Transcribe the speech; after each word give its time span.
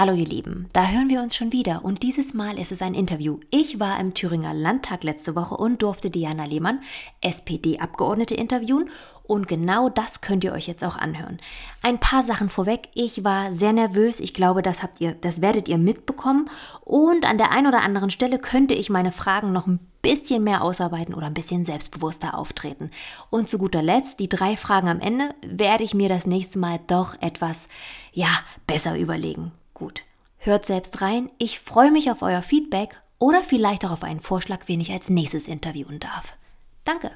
Hallo 0.00 0.14
ihr 0.14 0.24
Lieben, 0.24 0.70
da 0.72 0.88
hören 0.88 1.10
wir 1.10 1.20
uns 1.20 1.36
schon 1.36 1.52
wieder 1.52 1.84
und 1.84 2.02
dieses 2.02 2.32
Mal 2.32 2.58
ist 2.58 2.72
es 2.72 2.80
ein 2.80 2.94
Interview. 2.94 3.38
Ich 3.50 3.80
war 3.80 4.00
im 4.00 4.14
Thüringer 4.14 4.54
Landtag 4.54 5.04
letzte 5.04 5.36
Woche 5.36 5.58
und 5.58 5.82
durfte 5.82 6.08
Diana 6.08 6.46
Lehmann, 6.46 6.80
SPD-Abgeordnete, 7.20 8.34
interviewen 8.34 8.88
und 9.24 9.46
genau 9.46 9.90
das 9.90 10.22
könnt 10.22 10.42
ihr 10.42 10.54
euch 10.54 10.68
jetzt 10.68 10.82
auch 10.84 10.96
anhören. 10.96 11.38
Ein 11.82 12.00
paar 12.00 12.22
Sachen 12.22 12.48
vorweg. 12.48 12.88
Ich 12.94 13.24
war 13.24 13.52
sehr 13.52 13.74
nervös. 13.74 14.20
Ich 14.20 14.32
glaube, 14.32 14.62
das 14.62 14.82
habt 14.82 15.02
ihr, 15.02 15.12
das 15.12 15.42
werdet 15.42 15.68
ihr 15.68 15.76
mitbekommen. 15.76 16.48
Und 16.80 17.26
an 17.26 17.36
der 17.36 17.50
einen 17.50 17.66
oder 17.66 17.82
anderen 17.82 18.10
Stelle 18.10 18.38
könnte 18.38 18.72
ich 18.72 18.88
meine 18.88 19.12
Fragen 19.12 19.52
noch 19.52 19.66
ein 19.66 19.80
bisschen 20.00 20.42
mehr 20.42 20.64
ausarbeiten 20.64 21.14
oder 21.14 21.26
ein 21.26 21.34
bisschen 21.34 21.62
selbstbewusster 21.62 22.38
auftreten. 22.38 22.90
Und 23.28 23.50
zu 23.50 23.58
guter 23.58 23.82
Letzt, 23.82 24.18
die 24.18 24.30
drei 24.30 24.56
Fragen 24.56 24.88
am 24.88 24.98
Ende, 25.00 25.34
werde 25.46 25.84
ich 25.84 25.92
mir 25.92 26.08
das 26.08 26.26
nächste 26.26 26.58
Mal 26.58 26.80
doch 26.86 27.20
etwas, 27.20 27.68
ja, 28.14 28.30
besser 28.66 28.98
überlegen. 28.98 29.52
Gut, 29.80 30.04
hört 30.36 30.66
selbst 30.66 31.00
rein. 31.00 31.30
Ich 31.38 31.58
freue 31.58 31.90
mich 31.90 32.10
auf 32.10 32.20
euer 32.20 32.42
Feedback 32.42 33.00
oder 33.18 33.40
vielleicht 33.40 33.82
auch 33.86 33.92
auf 33.92 34.04
einen 34.04 34.20
Vorschlag, 34.20 34.64
wen 34.66 34.78
ich 34.78 34.92
als 34.92 35.08
nächstes 35.08 35.48
interviewen 35.48 35.98
darf. 35.98 36.36
Danke, 36.84 37.10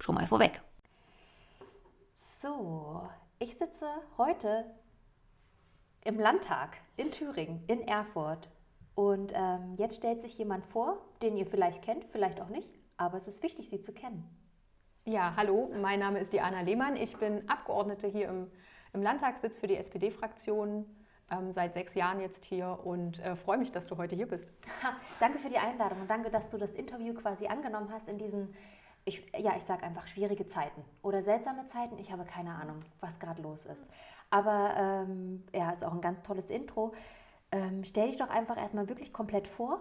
schon 0.00 0.14
mal 0.14 0.26
vorweg. 0.26 0.62
So, 2.14 3.06
ich 3.38 3.58
sitze 3.58 3.86
heute 4.16 4.64
im 6.02 6.18
Landtag 6.18 6.78
in 6.96 7.10
Thüringen, 7.10 7.62
in 7.66 7.86
Erfurt. 7.86 8.48
Und 8.94 9.34
ähm, 9.34 9.74
jetzt 9.76 9.96
stellt 9.96 10.22
sich 10.22 10.38
jemand 10.38 10.64
vor, 10.64 11.04
den 11.20 11.36
ihr 11.36 11.44
vielleicht 11.44 11.82
kennt, 11.82 12.06
vielleicht 12.06 12.40
auch 12.40 12.48
nicht, 12.48 12.70
aber 12.96 13.18
es 13.18 13.28
ist 13.28 13.42
wichtig, 13.42 13.68
sie 13.68 13.82
zu 13.82 13.92
kennen. 13.92 14.24
Ja, 15.04 15.34
hallo, 15.36 15.70
mein 15.78 16.00
Name 16.00 16.20
ist 16.20 16.32
Diana 16.32 16.62
Lehmann. 16.62 16.96
Ich 16.96 17.18
bin 17.18 17.46
Abgeordnete 17.50 18.06
hier 18.06 18.30
im, 18.30 18.50
im 18.94 19.02
Landtagssitz 19.02 19.58
für 19.58 19.66
die 19.66 19.76
SPD-Fraktion 19.76 20.86
ähm, 21.30 21.52
seit 21.52 21.74
sechs 21.74 21.94
Jahren 21.94 22.20
jetzt 22.20 22.44
hier 22.44 22.78
und 22.84 23.18
äh, 23.20 23.36
freue 23.36 23.58
mich, 23.58 23.72
dass 23.72 23.86
du 23.86 23.96
heute 23.96 24.16
hier 24.16 24.28
bist. 24.28 24.46
Danke 25.20 25.38
für 25.38 25.48
die 25.48 25.58
Einladung 25.58 26.00
und 26.00 26.10
danke, 26.10 26.30
dass 26.30 26.50
du 26.50 26.58
das 26.58 26.72
Interview 26.72 27.14
quasi 27.14 27.46
angenommen 27.46 27.90
hast 27.92 28.08
in 28.08 28.18
diesen, 28.18 28.54
ich, 29.04 29.24
ja, 29.36 29.56
ich 29.56 29.64
sage 29.64 29.82
einfach 29.82 30.06
schwierige 30.06 30.46
Zeiten 30.46 30.84
oder 31.02 31.22
seltsame 31.22 31.66
Zeiten. 31.66 31.98
Ich 31.98 32.12
habe 32.12 32.24
keine 32.24 32.54
Ahnung, 32.54 32.82
was 33.00 33.18
gerade 33.18 33.42
los 33.42 33.66
ist. 33.66 33.88
Aber 34.30 34.74
ähm, 34.76 35.44
ja, 35.52 35.70
ist 35.70 35.84
auch 35.84 35.92
ein 35.92 36.00
ganz 36.00 36.22
tolles 36.22 36.50
Intro. 36.50 36.92
Ähm, 37.50 37.84
stell 37.84 38.08
dich 38.08 38.16
doch 38.16 38.28
einfach 38.28 38.58
erstmal 38.58 38.88
wirklich 38.88 39.12
komplett 39.12 39.48
vor, 39.48 39.80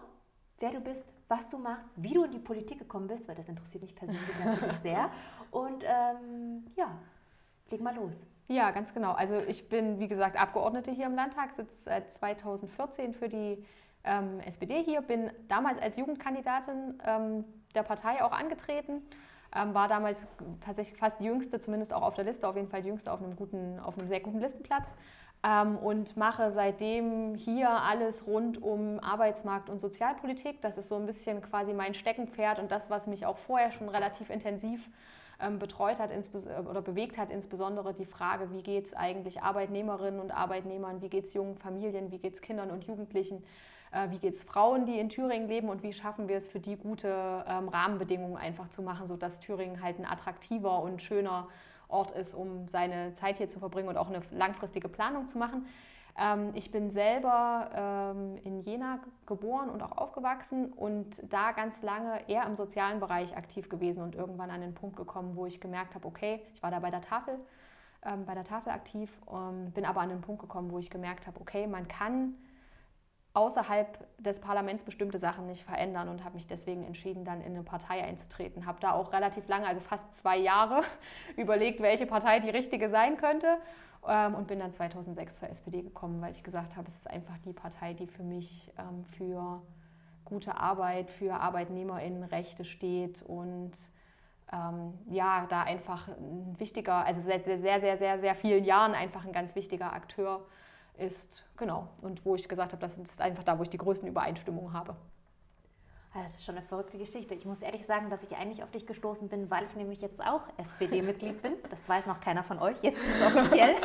wer 0.59 0.71
du 0.71 0.79
bist, 0.79 1.13
was 1.27 1.49
du 1.49 1.57
machst, 1.57 1.87
wie 1.95 2.13
du 2.13 2.23
in 2.23 2.31
die 2.31 2.39
Politik 2.39 2.79
gekommen 2.79 3.07
bist, 3.07 3.27
weil 3.27 3.35
das 3.35 3.49
interessiert 3.49 3.83
mich 3.83 3.95
persönlich 3.95 4.39
natürlich 4.43 4.77
sehr. 4.77 5.11
Und 5.51 5.83
ähm, 5.85 6.65
ja, 6.75 6.97
leg 7.71 7.81
mal 7.81 7.95
los. 7.95 8.25
Ja, 8.47 8.71
ganz 8.71 8.93
genau. 8.93 9.11
Also 9.11 9.35
ich 9.47 9.67
bin, 9.67 9.99
wie 9.99 10.07
gesagt, 10.07 10.39
Abgeordnete 10.39 10.91
hier 10.91 11.05
im 11.05 11.15
Landtag, 11.15 11.53
sitze 11.53 11.83
seit 11.83 12.11
2014 12.11 13.13
für 13.13 13.27
die 13.27 13.63
ähm, 14.03 14.39
SPD 14.45 14.83
hier, 14.83 15.01
bin 15.01 15.31
damals 15.47 15.77
als 15.79 15.97
Jugendkandidatin 15.97 16.99
ähm, 17.05 17.43
der 17.75 17.83
Partei 17.83 18.23
auch 18.23 18.31
angetreten, 18.31 19.01
ähm, 19.53 19.73
war 19.73 19.87
damals 19.87 20.25
tatsächlich 20.61 20.97
fast 20.97 21.19
die 21.19 21.25
jüngste, 21.25 21.59
zumindest 21.59 21.93
auch 21.93 22.01
auf 22.01 22.13
der 22.13 22.23
Liste, 22.23 22.47
auf 22.47 22.55
jeden 22.55 22.69
Fall 22.69 22.81
die 22.81 22.87
jüngste 22.87 23.11
auf 23.11 23.21
einem, 23.21 23.35
guten, 23.35 23.79
auf 23.79 23.97
einem 23.97 24.07
sehr 24.07 24.21
guten 24.21 24.39
Listenplatz 24.39 24.95
ähm, 25.43 25.77
und 25.77 26.17
mache 26.17 26.51
seitdem 26.51 27.35
hier 27.35 27.69
alles 27.69 28.25
rund 28.27 28.61
um 28.61 28.99
Arbeitsmarkt 28.99 29.69
und 29.69 29.79
Sozialpolitik. 29.79 30.61
Das 30.61 30.77
ist 30.77 30.87
so 30.87 30.95
ein 30.95 31.05
bisschen 31.05 31.41
quasi 31.41 31.73
mein 31.73 31.93
Steckenpferd 31.93 32.59
und 32.59 32.71
das, 32.71 32.89
was 32.89 33.07
mich 33.07 33.25
auch 33.25 33.37
vorher 33.37 33.71
schon 33.71 33.89
relativ 33.89 34.29
intensiv 34.29 34.89
betreut 35.59 35.99
hat 35.99 36.11
äh, 36.11 36.67
oder 36.67 36.81
bewegt 36.81 37.17
hat, 37.17 37.31
insbesondere 37.31 37.93
die 37.93 38.05
Frage, 38.05 38.51
wie 38.51 38.63
geht 38.63 38.87
es 38.87 38.93
eigentlich 38.93 39.41
Arbeitnehmerinnen 39.41 40.19
und 40.19 40.31
Arbeitnehmern, 40.31 41.01
wie 41.01 41.09
geht 41.09 41.25
es 41.25 41.33
jungen 41.33 41.57
Familien, 41.57 42.11
wie 42.11 42.17
geht 42.17 42.33
es 42.33 42.41
Kindern 42.41 42.71
und 42.71 42.85
Jugendlichen, 42.85 43.43
äh, 43.91 44.09
wie 44.09 44.17
geht 44.17 44.33
es 44.33 44.43
Frauen, 44.43 44.85
die 44.85 44.99
in 44.99 45.09
Thüringen 45.09 45.47
leben 45.47 45.69
und 45.69 45.83
wie 45.83 45.93
schaffen 45.93 46.27
wir 46.27 46.37
es 46.37 46.47
für 46.47 46.59
die 46.59 46.75
gute 46.75 47.45
ähm, 47.47 47.69
Rahmenbedingungen 47.69 48.37
einfach 48.37 48.69
zu 48.69 48.81
machen, 48.81 49.07
sodass 49.07 49.39
Thüringen 49.39 49.81
halt 49.81 49.99
ein 49.99 50.05
attraktiver 50.05 50.81
und 50.81 51.01
schöner 51.01 51.47
Ort 51.87 52.11
ist, 52.11 52.33
um 52.33 52.67
seine 52.67 53.13
Zeit 53.13 53.37
hier 53.37 53.47
zu 53.47 53.59
verbringen 53.59 53.87
und 53.87 53.97
auch 53.97 54.09
eine 54.09 54.21
langfristige 54.31 54.89
Planung 54.89 55.27
zu 55.27 55.37
machen. 55.37 55.67
Ähm, 56.17 56.51
ich 56.55 56.71
bin 56.71 56.89
selber 56.89 57.69
ähm, 58.15 58.37
in 58.43 58.59
Jena 58.59 58.99
geboren 59.25 59.69
und 59.69 59.83
auch 59.83 59.97
aufgewachsen 59.97 60.73
und 60.73 61.21
da 61.31 61.51
ganz 61.51 61.81
lange 61.83 62.27
eher 62.27 62.45
im 62.45 62.55
sozialen 62.55 62.99
Bereich 62.99 63.37
aktiv 63.37 63.69
gewesen 63.69 64.01
und 64.01 64.15
irgendwann 64.15 64.49
an 64.49 64.61
den 64.61 64.73
Punkt 64.73 64.95
gekommen, 64.95 65.35
wo 65.35 65.45
ich 65.45 65.61
gemerkt 65.61 65.95
habe, 65.95 66.07
okay, 66.07 66.41
ich 66.55 66.63
war 66.63 66.71
da 66.71 66.79
bei 66.79 66.89
der 66.89 67.01
Tafel, 67.01 67.35
ähm, 68.03 68.25
bei 68.25 68.33
der 68.33 68.43
Tafel 68.43 68.71
aktiv, 68.71 69.11
bin 69.73 69.85
aber 69.85 70.01
an 70.01 70.09
den 70.09 70.21
Punkt 70.21 70.41
gekommen, 70.41 70.71
wo 70.71 70.79
ich 70.79 70.89
gemerkt 70.89 71.27
habe, 71.27 71.39
okay, 71.39 71.67
man 71.67 71.87
kann 71.87 72.35
außerhalb 73.33 74.07
des 74.17 74.41
Parlaments 74.41 74.81
bestimmte 74.81 75.19
Sachen 75.19 75.45
nicht 75.45 75.63
verändern 75.63 76.09
und 76.09 76.23
habe 76.23 76.35
mich 76.35 76.47
deswegen 76.47 76.83
entschieden, 76.83 77.23
dann 77.23 77.41
in 77.41 77.53
eine 77.53 77.61
Partei 77.61 78.03
einzutreten. 78.03 78.65
Habe 78.65 78.79
da 78.79 78.93
auch 78.93 79.13
relativ 79.13 79.47
lange, 79.47 79.67
also 79.67 79.79
fast 79.79 80.11
zwei 80.15 80.37
Jahre, 80.37 80.81
überlegt, 81.37 81.79
welche 81.81 82.07
Partei 82.07 82.39
die 82.39 82.49
richtige 82.49 82.89
sein 82.89 83.17
könnte 83.17 83.59
ähm, 84.07 84.35
und 84.35 84.47
bin 84.47 84.59
dann 84.59 84.71
2006 84.71 85.39
zur 85.39 85.49
SPD 85.49 85.81
gekommen, 85.81 86.21
weil 86.21 86.31
ich 86.31 86.43
gesagt 86.43 86.75
habe, 86.75 86.87
es 86.87 86.95
ist 86.95 87.09
einfach 87.09 87.37
die 87.39 87.53
Partei, 87.53 87.93
die 87.93 88.07
für 88.07 88.23
mich 88.23 88.71
ähm, 88.77 89.03
für 89.03 89.61
gute 90.25 90.57
Arbeit, 90.57 91.09
für 91.09 91.35
ArbeitnehmerInnenrechte 91.35 92.65
steht 92.65 93.21
und 93.21 93.71
ähm, 94.51 94.93
ja, 95.09 95.45
da 95.49 95.63
einfach 95.63 96.07
ein 96.07 96.55
wichtiger, 96.57 97.05
also 97.05 97.21
seit 97.21 97.43
sehr, 97.43 97.59
sehr, 97.59 97.79
sehr, 97.79 97.97
sehr, 97.97 98.19
sehr 98.19 98.35
vielen 98.35 98.63
Jahren 98.63 98.93
einfach 98.93 99.25
ein 99.25 99.33
ganz 99.33 99.55
wichtiger 99.55 99.93
Akteur 99.93 100.45
ist. 100.97 101.45
Genau. 101.57 101.87
Und 102.01 102.25
wo 102.25 102.35
ich 102.35 102.47
gesagt 102.47 102.71
habe, 102.73 102.81
das 102.81 102.97
ist 102.97 103.21
einfach 103.21 103.43
da, 103.43 103.57
wo 103.57 103.63
ich 103.63 103.69
die 103.69 103.77
größten 103.77 104.07
Übereinstimmungen 104.07 104.73
habe. 104.73 104.95
Das 106.13 106.35
ist 106.35 106.45
schon 106.45 106.57
eine 106.57 106.65
verrückte 106.65 106.97
Geschichte. 106.97 107.35
Ich 107.35 107.45
muss 107.45 107.61
ehrlich 107.61 107.85
sagen, 107.85 108.09
dass 108.09 108.23
ich 108.23 108.35
eigentlich 108.35 108.63
auf 108.63 108.71
dich 108.71 108.87
gestoßen 108.87 109.29
bin, 109.29 109.51
weil 109.51 109.65
ich 109.65 109.75
nämlich 109.75 110.01
jetzt 110.01 110.21
auch 110.25 110.41
SPD-Mitglied 110.57 111.41
bin. 111.41 111.53
Das 111.69 111.87
weiß 111.87 112.07
noch 112.07 112.21
keiner 112.21 112.43
von 112.43 112.59
euch. 112.59 112.81
Jetzt 112.81 113.01
ist 113.01 113.15
es 113.15 113.21
offiziell. 113.21 113.75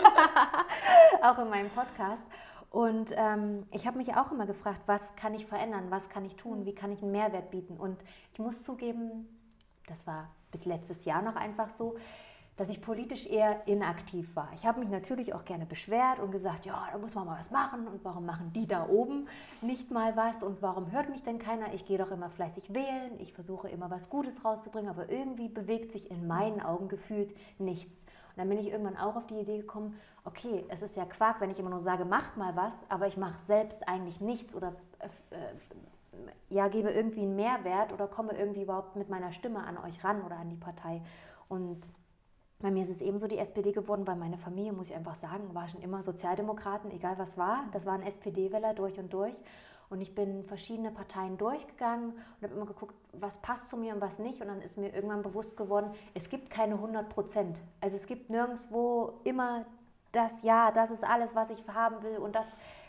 auch 1.23 1.39
in 1.39 1.51
meinem 1.51 1.71
Podcast. 1.71 2.27
Und 2.71 3.13
ähm, 3.17 3.67
ich 3.71 3.87
habe 3.87 3.99
mich 3.99 4.15
auch 4.15 4.33
immer 4.33 4.47
gefragt, 4.47 4.81
was 4.87 5.15
kann 5.15 5.35
ich 5.35 5.47
verändern, 5.47 5.91
was 5.91 6.09
kann 6.09 6.25
ich 6.25 6.37
tun, 6.37 6.65
wie 6.65 6.75
kann 6.75 6.91
ich 6.91 7.03
einen 7.03 7.13
Mehrwert 7.13 7.51
bieten. 7.51 7.77
Und 7.77 7.99
ich 8.33 8.39
muss 8.39 8.65
zugeben, 8.65 9.29
das 9.87 10.07
war 10.07 10.31
bis 10.51 10.65
letztes 10.65 11.05
Jahr 11.05 11.21
noch 11.21 11.37
einfach 11.37 11.69
so, 11.71 11.97
dass 12.57 12.69
ich 12.69 12.83
politisch 12.83 13.27
eher 13.27 13.67
inaktiv 13.67 14.37
war. 14.37 14.51
Ich 14.55 14.67
habe 14.67 14.81
mich 14.81 14.91
natürlich 14.91 15.33
auch 15.33 15.45
gerne 15.45 15.65
beschwert 15.65 16.19
und 16.19 16.33
gesagt, 16.33 16.67
ja, 16.67 16.87
da 16.93 16.99
muss 16.99 17.15
man 17.15 17.27
mal 17.27 17.39
was 17.39 17.51
machen 17.51 17.87
und 17.89 18.05
warum 18.05 18.27
machen 18.27 18.53
die 18.53 18.67
da 18.67 18.89
oben 18.89 19.27
nicht 19.63 19.91
mal 19.91 20.17
was 20.17 20.43
und 20.43 20.61
warum 20.61 20.93
hört 20.93 21.09
mich 21.09 21.23
denn 21.23 21.39
keiner? 21.39 21.73
Ich 21.73 21.87
gehe 21.87 21.99
doch 21.99 22.11
immer 22.11 22.29
fleißig 22.29 22.75
wählen, 22.75 23.19
ich 23.21 23.33
versuche 23.33 23.69
immer 23.69 23.91
was 23.91 24.11
Gutes 24.11 24.45
rauszubringen, 24.45 24.91
aber 24.91 25.09
irgendwie 25.09 25.49
bewegt 25.49 25.93
sich 25.93 26.11
in 26.11 26.27
meinen 26.27 26.61
Augen 26.61 26.89
gefühlt 26.89 27.35
nichts. 27.59 27.97
Und 28.03 28.39
dann 28.39 28.49
bin 28.49 28.59
ich 28.59 28.69
irgendwann 28.69 28.97
auch 28.97 29.17
auf 29.17 29.27
die 29.27 29.41
Idee 29.41 29.59
gekommen, 29.59 29.99
okay, 30.25 30.65
es 30.69 30.83
ist 30.83 30.97
ja 30.97 31.05
Quark, 31.05 31.41
wenn 31.41 31.51
ich 31.51 31.59
immer 31.59 31.71
nur 31.71 31.81
sage, 31.81 32.05
macht 32.05 32.37
mal 32.37 32.55
was, 32.55 32.79
aber 32.91 33.07
ich 33.07 33.17
mache 33.17 33.41
selbst 33.47 33.89
eigentlich 33.89 34.21
nichts 34.21 34.55
oder 34.55 34.75
äh, 35.01 35.37
ja, 36.51 36.69
gebe 36.69 36.91
irgendwie 36.91 37.23
einen 37.23 37.37
Mehrwert 37.37 37.93
oder 37.93 38.07
komme 38.07 38.37
irgendwie 38.39 38.63
überhaupt 38.63 38.97
mit 38.97 39.09
meiner 39.09 39.33
Stimme 39.33 39.65
an 39.65 39.79
euch 39.79 40.05
ran 40.05 40.23
oder 40.23 40.37
an 40.37 40.51
die 40.51 40.57
Partei. 40.57 41.03
Und 41.49 41.81
bei 42.63 42.71
mir 42.71 42.85
ist 42.85 42.91
es 42.91 43.01
ebenso 43.01 43.27
die 43.27 43.39
SPD 43.39 43.73
geworden, 43.73 44.07
weil 44.07 44.17
meine 44.17 44.39
Familie, 44.39 44.73
muss 44.73 44.89
ich 44.89 44.97
einfach 44.97 45.17
sagen, 45.17 45.55
war 45.55 45.69
schon 45.69 45.83
immer 45.83 46.03
Sozialdemokraten, 46.03 46.91
egal 46.93 47.19
was 47.19 47.37
war. 47.37 47.65
Das 47.73 47.87
waren 47.87 48.03
SPD-Wähler 48.03 48.73
durch 48.75 48.99
und 48.99 49.13
durch. 49.13 49.35
Und 49.91 50.01
ich 50.01 50.15
bin 50.15 50.45
verschiedene 50.45 50.91
Parteien 50.91 51.37
durchgegangen 51.37 52.13
und 52.13 52.43
habe 52.43 52.55
immer 52.55 52.65
geguckt, 52.65 52.95
was 53.13 53.37
passt 53.39 53.69
zu 53.69 53.77
mir 53.77 53.95
und 53.95 54.01
was 54.01 54.19
nicht. 54.19 54.41
Und 54.41 54.49
dann 54.49 54.63
ist 54.63 54.79
mir 54.79 54.95
irgendwann 54.95 55.23
bewusst 55.23 55.57
geworden, 55.57 55.91
es 56.15 56.31
gibt 56.31 56.49
keine 56.49 56.77
100 56.77 57.11
Prozent. 57.11 57.61
Also 57.81 57.97
es 57.97 58.07
gibt 58.07 58.31
nirgendwo 58.31 59.21
immer 59.25 59.67
das, 60.13 60.33
ja, 60.43 60.71
das 60.71 60.91
ist 60.91 61.05
alles, 61.05 61.35
was 61.35 61.51
ich 61.51 61.63
haben 61.69 62.03
will 62.03 62.19
und 62.19 62.35
das, 62.35 62.47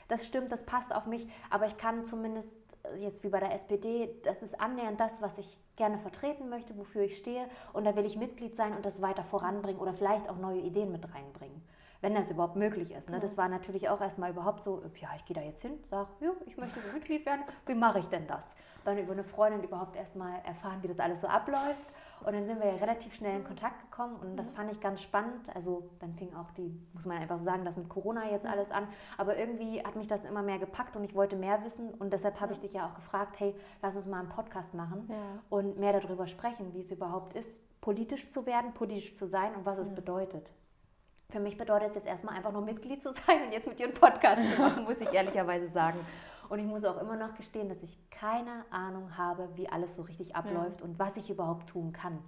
das 0.07 0.25
stimmt, 0.25 0.51
das 0.51 0.63
passt 0.63 0.93
auf 0.96 1.05
mich. 1.05 1.28
Aber 1.49 1.66
ich 1.66 1.78
kann 1.78 2.05
zumindest 2.05 2.52
jetzt 3.00 3.24
wie 3.24 3.30
bei 3.30 3.40
der 3.40 3.53
SPD, 3.53 4.09
das 4.24 4.44
ist 4.44 4.59
annähernd 4.59 5.00
das, 5.00 5.22
was 5.22 5.38
ich 5.38 5.58
gerne 5.76 5.97
vertreten 5.97 6.50
möchte, 6.50 6.78
wofür 6.78 7.03
ich 7.03 7.18
stehe. 7.18 7.47
Und 7.74 7.85
da 7.85 7.96
will 7.96 8.06
ich 8.06 8.18
Mitglied 8.18 8.56
sein 8.56 8.76
und 8.76 8.85
das 8.85 9.02
weiter 9.02 9.24
voranbringen 9.24 9.82
oder 9.82 9.94
vielleicht 9.94 10.30
auch 10.30 10.38
neue 10.38 10.59
Ideen 10.59 10.91
mit 10.91 11.03
reinbringen, 11.14 11.62
wenn 12.02 12.14
das 12.14 12.30
überhaupt 12.30 12.56
möglich 12.56 12.91
ist. 12.91 13.09
Ne? 13.09 13.20
Das 13.20 13.38
war 13.38 13.47
natürlich 13.47 13.90
auch 13.90 14.02
erstmal 14.02 14.32
überhaupt 14.32 14.64
so, 14.64 14.84
ja, 15.00 15.09
ich 15.16 15.26
gehe 15.26 15.35
da 15.35 15.41
jetzt 15.41 15.62
hin, 15.62 15.80
sage, 15.85 16.09
ja, 16.20 16.32
ich 16.46 16.58
möchte 16.58 16.80
Mitglied 16.94 17.26
werden, 17.26 17.44
wie 17.66 17.76
mache 17.76 18.00
ich 18.00 18.06
denn 18.08 18.28
das? 18.28 18.44
Dann 18.85 18.97
über 18.97 19.14
eine 19.14 19.24
Freundin 19.24 19.64
überhaupt 19.64 19.96
erstmal 19.96 20.41
erfahren, 20.44 20.80
wie 20.82 20.88
das 20.88 21.00
alles 21.00 21.22
so 21.22 21.28
abläuft 21.28 21.88
und 22.25 22.34
dann 22.34 22.46
sind 22.46 22.59
wir 22.59 22.67
ja 22.67 22.75
relativ 22.75 23.14
schnell 23.14 23.37
in 23.37 23.43
Kontakt 23.43 23.79
gekommen 23.90 24.16
und 24.22 24.37
das 24.37 24.52
mhm. 24.52 24.55
fand 24.55 24.72
ich 24.72 24.79
ganz 24.79 25.02
spannend. 25.02 25.53
Also 25.53 25.90
dann 25.99 26.14
fing 26.14 26.34
auch 26.35 26.52
die, 26.52 26.78
muss 26.93 27.05
man 27.05 27.17
einfach 27.17 27.37
so 27.40 27.46
sagen, 27.46 27.66
das 27.66 27.78
mit 27.78 27.90
Corona 27.90 28.29
jetzt 28.31 28.46
alles 28.46 28.72
an. 28.72 28.87
Aber 29.17 29.37
irgendwie 29.37 29.84
hat 29.84 29.96
mich 29.96 30.08
das 30.08 30.23
immer 30.23 30.41
mehr 30.41 30.59
gepackt 30.59 30.96
und 30.96 31.03
ich 31.03 31.16
wollte 31.16 31.35
mehr 31.35 31.64
wissen 31.64 31.93
und 31.93 32.11
deshalb 32.14 32.40
habe 32.40 32.53
ich 32.53 32.59
dich 32.59 32.73
ja 32.73 32.87
auch 32.87 32.96
gefragt, 32.96 33.40
hey, 33.40 33.55
lass 33.81 33.96
uns 33.96 34.08
mal 34.08 34.20
einen 34.20 34.29
Podcast 34.29 34.73
machen 34.73 35.08
ja. 35.09 35.16
und 35.49 35.78
mehr 35.78 35.99
darüber 35.99 36.28
sprechen, 36.28 36.73
wie 36.73 36.81
es 36.81 36.91
überhaupt 36.91 37.35
ist, 37.35 37.49
politisch 37.81 38.29
zu 38.29 38.46
werden, 38.46 38.73
politisch 38.73 39.14
zu 39.16 39.28
sein 39.28 39.53
und 39.55 39.66
was 39.66 39.78
es 39.78 39.93
bedeutet. 39.93 40.49
für 41.29 41.40
mich 41.40 41.58
bedeutet 41.58 41.90
es 41.90 41.96
jetzt 41.96 42.08
erstmal 42.08 42.35
einfach 42.35 42.52
nur 42.52 42.61
Mitglied 42.61 43.02
zu 43.02 43.11
sein 43.11 43.43
und 43.46 43.52
jetzt 43.52 43.67
mit 43.67 43.79
dir 43.79 43.85
einen 43.85 43.93
Podcast 43.93 44.41
zu 44.53 44.61
machen, 44.61 44.84
muss 44.84 45.02
ich 45.02 45.11
ehrlicherweise 45.11 45.67
sagen. 45.67 45.99
Und 46.53 46.59
ich 46.59 46.67
muss 46.67 46.85
auch 46.85 47.02
immer 47.02 47.16
noch 47.16 47.34
gestehen, 47.34 47.67
dass 47.67 47.82
ich 47.82 47.97
keine 48.11 48.64
Ahnung 48.70 49.17
habe, 49.17 49.50
wie 49.55 49.67
alles 49.70 49.96
so 49.96 50.03
richtig 50.03 50.35
abläuft 50.35 50.82
ja. 50.82 50.85
und 50.85 51.00
was 51.00 51.17
ich 51.17 51.32
überhaupt 51.32 51.67
tun 51.67 51.94
kann. 51.94 52.20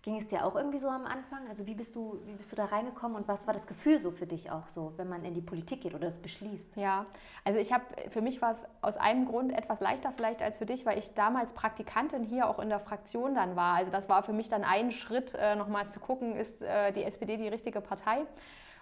Ging 0.00 0.16
es 0.16 0.26
dir 0.26 0.46
auch 0.46 0.56
irgendwie 0.56 0.78
so 0.78 0.88
am 0.88 1.04
Anfang? 1.04 1.46
Also 1.50 1.66
wie 1.66 1.74
bist 1.74 1.94
du, 1.94 2.18
wie 2.24 2.32
bist 2.32 2.50
du 2.50 2.56
da 2.56 2.64
reingekommen 2.64 3.18
und 3.18 3.28
was 3.28 3.46
war 3.46 3.52
das 3.52 3.66
Gefühl 3.66 4.00
so 4.00 4.12
für 4.12 4.26
dich 4.26 4.50
auch 4.50 4.66
so, 4.68 4.94
wenn 4.96 5.10
man 5.10 5.26
in 5.26 5.34
die 5.34 5.42
Politik 5.42 5.82
geht 5.82 5.94
oder 5.94 6.06
das 6.06 6.16
beschließt? 6.16 6.74
Ja, 6.76 7.04
also 7.44 7.58
ich 7.58 7.70
habe, 7.70 7.84
für 8.08 8.22
mich 8.22 8.40
war 8.40 8.52
es 8.52 8.64
aus 8.80 8.96
einem 8.96 9.26
Grund 9.26 9.52
etwas 9.52 9.80
leichter 9.80 10.10
vielleicht 10.16 10.40
als 10.40 10.56
für 10.56 10.64
dich, 10.64 10.86
weil 10.86 10.98
ich 10.98 11.12
damals 11.12 11.52
Praktikantin 11.52 12.24
hier 12.24 12.48
auch 12.48 12.60
in 12.60 12.70
der 12.70 12.80
Fraktion 12.80 13.34
dann 13.34 13.56
war. 13.56 13.74
Also 13.74 13.92
das 13.92 14.08
war 14.08 14.22
für 14.22 14.32
mich 14.32 14.48
dann 14.48 14.64
ein 14.64 14.90
Schritt, 14.90 15.34
äh, 15.34 15.54
nochmal 15.54 15.90
zu 15.90 16.00
gucken, 16.00 16.34
ist 16.34 16.62
äh, 16.62 16.92
die 16.92 17.04
SPD 17.04 17.36
die 17.36 17.48
richtige 17.48 17.82
Partei? 17.82 18.24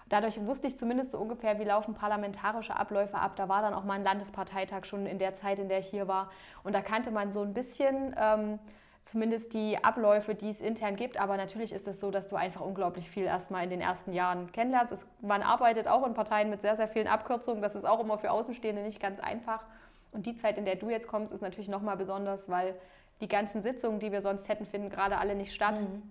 Dadurch 0.09 0.45
wusste 0.45 0.67
ich 0.67 0.77
zumindest 0.77 1.13
so 1.13 1.19
ungefähr, 1.19 1.59
wie 1.59 1.65
laufen 1.65 1.95
parlamentarische 1.95 2.77
Abläufe 2.77 3.17
ab. 3.17 3.37
Da 3.37 3.49
war 3.49 3.63
dann 3.63 3.75
auch 3.75 3.85
mal 3.85 3.95
ein 3.95 4.05
Landesparteitag 4.05 4.85
schon 4.85 5.07
in 5.07 5.19
der 5.19 5.35
Zeit, 5.35 5.59
in 5.59 5.69
der 5.69 5.79
ich 5.79 5.87
hier 5.87 6.09
war. 6.09 6.31
Und 6.63 6.75
da 6.75 6.83
kannte 6.83 7.11
man 7.11 7.33
so 7.33 7.43
ein 7.43 7.55
bisschen... 7.55 8.15
Ähm, 8.19 8.59
zumindest 9.05 9.53
die 9.53 9.85
Abläufe, 9.85 10.35
die 10.35 10.49
es 10.49 10.61
intern 10.61 10.97
gibt. 10.97 11.21
Aber 11.21 11.37
natürlich 11.37 11.73
ist 11.73 11.87
es 11.87 12.01
so, 12.01 12.11
dass 12.11 12.29
du 12.29 12.37
einfach 12.37 12.63
unglaublich 12.63 13.09
viel 13.11 13.25
erstmal 13.25 13.63
in 13.63 13.71
den 13.71 13.83
ersten 13.83 14.13
Jahren 14.13 14.51
kennenlernst. 14.51 14.93
Es, 14.93 15.07
man 15.21 15.43
arbeitet 15.43 15.87
auch 15.87 16.07
in 16.07 16.15
Parteien 16.15 16.49
mit 16.49 16.63
sehr, 16.63 16.75
sehr 16.75 16.89
vielen 16.89 17.07
Abkürzungen. 17.07 17.63
Das 17.63 17.75
ist 17.75 17.85
auch 17.85 18.01
immer 18.01 18.19
für 18.19 18.31
Außenstehende 18.31 18.83
nicht 18.83 19.01
ganz 19.01 19.21
einfach. 19.21 19.63
Und 20.11 20.25
die 20.27 20.37
Zeit, 20.37 20.57
in 20.57 20.65
der 20.65 20.77
du 20.77 20.89
jetzt 20.89 21.07
kommst, 21.07 21.33
ist 21.33 21.43
natürlich 21.43 21.69
nochmal 21.69 21.99
besonders, 21.99 22.49
weil 22.49 22.75
die 23.21 23.29
ganzen 23.29 23.63
Sitzungen, 23.63 24.01
die 24.01 24.11
wir 24.11 24.23
sonst 24.23 24.49
hätten, 24.49 24.65
finden 24.65 24.89
gerade 24.89 25.19
alle 25.19 25.35
nicht 25.35 25.53
statt. 25.53 25.79
Mhm. 25.81 26.03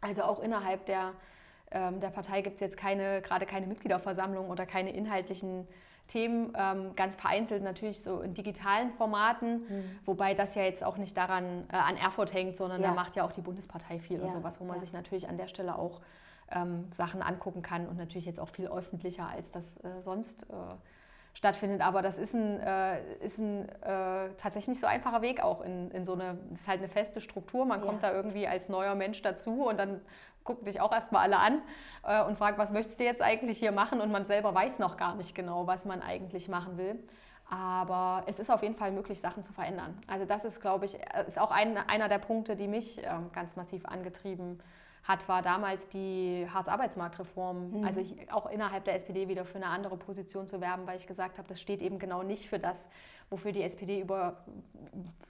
Also 0.00 0.22
auch 0.22 0.38
innerhalb 0.38 0.86
der, 0.86 1.14
ähm, 1.70 2.00
der 2.00 2.08
Partei 2.08 2.42
gibt 2.42 2.54
es 2.54 2.60
jetzt 2.60 2.76
keine, 2.76 3.22
gerade 3.22 3.46
keine 3.46 3.66
Mitgliederversammlung 3.66 4.50
oder 4.50 4.66
keine 4.66 4.90
inhaltlichen 4.90 5.66
Themen, 6.08 6.52
ähm, 6.56 6.96
ganz 6.96 7.16
vereinzelt 7.16 7.62
natürlich 7.62 8.02
so 8.02 8.20
in 8.20 8.32
digitalen 8.32 8.90
Formaten, 8.90 9.60
mhm. 9.60 9.98
wobei 10.06 10.34
das 10.34 10.54
ja 10.54 10.62
jetzt 10.62 10.82
auch 10.82 10.96
nicht 10.96 11.16
daran 11.16 11.64
äh, 11.70 11.76
an 11.76 11.96
Erfurt 11.96 12.32
hängt, 12.32 12.56
sondern 12.56 12.80
ja. 12.82 12.88
da 12.88 12.94
macht 12.94 13.14
ja 13.14 13.24
auch 13.24 13.32
die 13.32 13.42
Bundespartei 13.42 14.00
viel 14.00 14.18
ja. 14.18 14.24
und 14.24 14.30
sowas, 14.30 14.60
wo 14.60 14.64
man 14.64 14.76
ja. 14.76 14.80
sich 14.80 14.92
natürlich 14.92 15.28
an 15.28 15.36
der 15.36 15.48
Stelle 15.48 15.78
auch 15.78 16.00
ähm, 16.50 16.90
Sachen 16.96 17.22
angucken 17.22 17.60
kann 17.60 17.86
und 17.86 17.98
natürlich 17.98 18.24
jetzt 18.24 18.40
auch 18.40 18.48
viel 18.48 18.68
öffentlicher, 18.68 19.28
als 19.28 19.50
das 19.50 19.76
äh, 19.78 20.00
sonst 20.00 20.44
äh, 20.44 20.54
stattfindet. 21.34 21.82
Aber 21.82 22.02
das 22.02 22.18
ist 22.18 22.34
ein, 22.34 22.60
äh, 22.60 23.00
ist 23.20 23.38
ein 23.38 23.68
äh, 23.68 24.30
tatsächlich 24.38 24.68
nicht 24.68 24.80
so 24.80 24.86
einfacher 24.86 25.22
Weg 25.22 25.42
auch 25.42 25.60
in, 25.60 25.90
in 25.90 26.04
so 26.04 26.14
eine, 26.14 26.38
das 26.50 26.60
ist 26.60 26.68
halt 26.68 26.78
eine 26.78 26.88
feste 26.88 27.20
Struktur. 27.20 27.64
Man 27.64 27.80
kommt 27.80 28.02
da 28.02 28.12
irgendwie 28.12 28.46
als 28.48 28.68
neuer 28.68 28.94
Mensch 28.94 29.22
dazu 29.22 29.68
und 29.68 29.78
dann 29.78 30.00
gucken 30.48 30.64
dich 30.64 30.80
auch 30.80 30.92
erstmal 30.92 31.24
alle 31.24 31.38
an 31.38 31.60
äh, 32.04 32.24
und 32.24 32.38
fragen, 32.38 32.56
was 32.56 32.72
möchtest 32.72 32.98
du 32.98 33.04
jetzt 33.04 33.20
eigentlich 33.20 33.58
hier 33.58 33.70
machen? 33.70 34.00
Und 34.00 34.10
man 34.10 34.24
selber 34.24 34.54
weiß 34.54 34.78
noch 34.78 34.96
gar 34.96 35.14
nicht 35.14 35.34
genau, 35.34 35.66
was 35.66 35.84
man 35.84 36.00
eigentlich 36.00 36.48
machen 36.48 36.78
will. 36.78 36.98
Aber 37.50 38.24
es 38.26 38.38
ist 38.38 38.50
auf 38.50 38.62
jeden 38.62 38.74
Fall 38.74 38.92
möglich, 38.92 39.20
Sachen 39.20 39.42
zu 39.42 39.52
verändern. 39.52 39.98
Also 40.06 40.24
das 40.24 40.44
ist, 40.44 40.60
glaube 40.60 40.86
ich, 40.86 40.98
ist 41.26 41.38
auch 41.38 41.50
ein, 41.50 41.76
einer 41.76 42.08
der 42.08 42.18
Punkte, 42.18 42.56
die 42.56 42.66
mich 42.66 42.98
äh, 42.98 43.10
ganz 43.34 43.56
massiv 43.56 43.84
angetrieben 43.84 44.58
hat, 45.08 45.26
war 45.26 45.40
damals 45.40 45.88
die 45.88 46.46
Hartz-Arbeitsmarktreform. 46.52 47.78
Mhm. 47.78 47.84
Also 47.84 48.00
ich, 48.00 48.30
auch 48.30 48.44
innerhalb 48.50 48.84
der 48.84 48.94
SPD 48.94 49.26
wieder 49.26 49.46
für 49.46 49.56
eine 49.56 49.68
andere 49.68 49.96
Position 49.96 50.46
zu 50.46 50.60
werben, 50.60 50.86
weil 50.86 50.96
ich 50.96 51.06
gesagt 51.06 51.38
habe, 51.38 51.48
das 51.48 51.60
steht 51.62 51.80
eben 51.80 51.98
genau 51.98 52.22
nicht 52.22 52.46
für 52.46 52.58
das, 52.58 52.90
wofür 53.30 53.52
die 53.52 53.62
SPD 53.62 54.00
über 54.00 54.44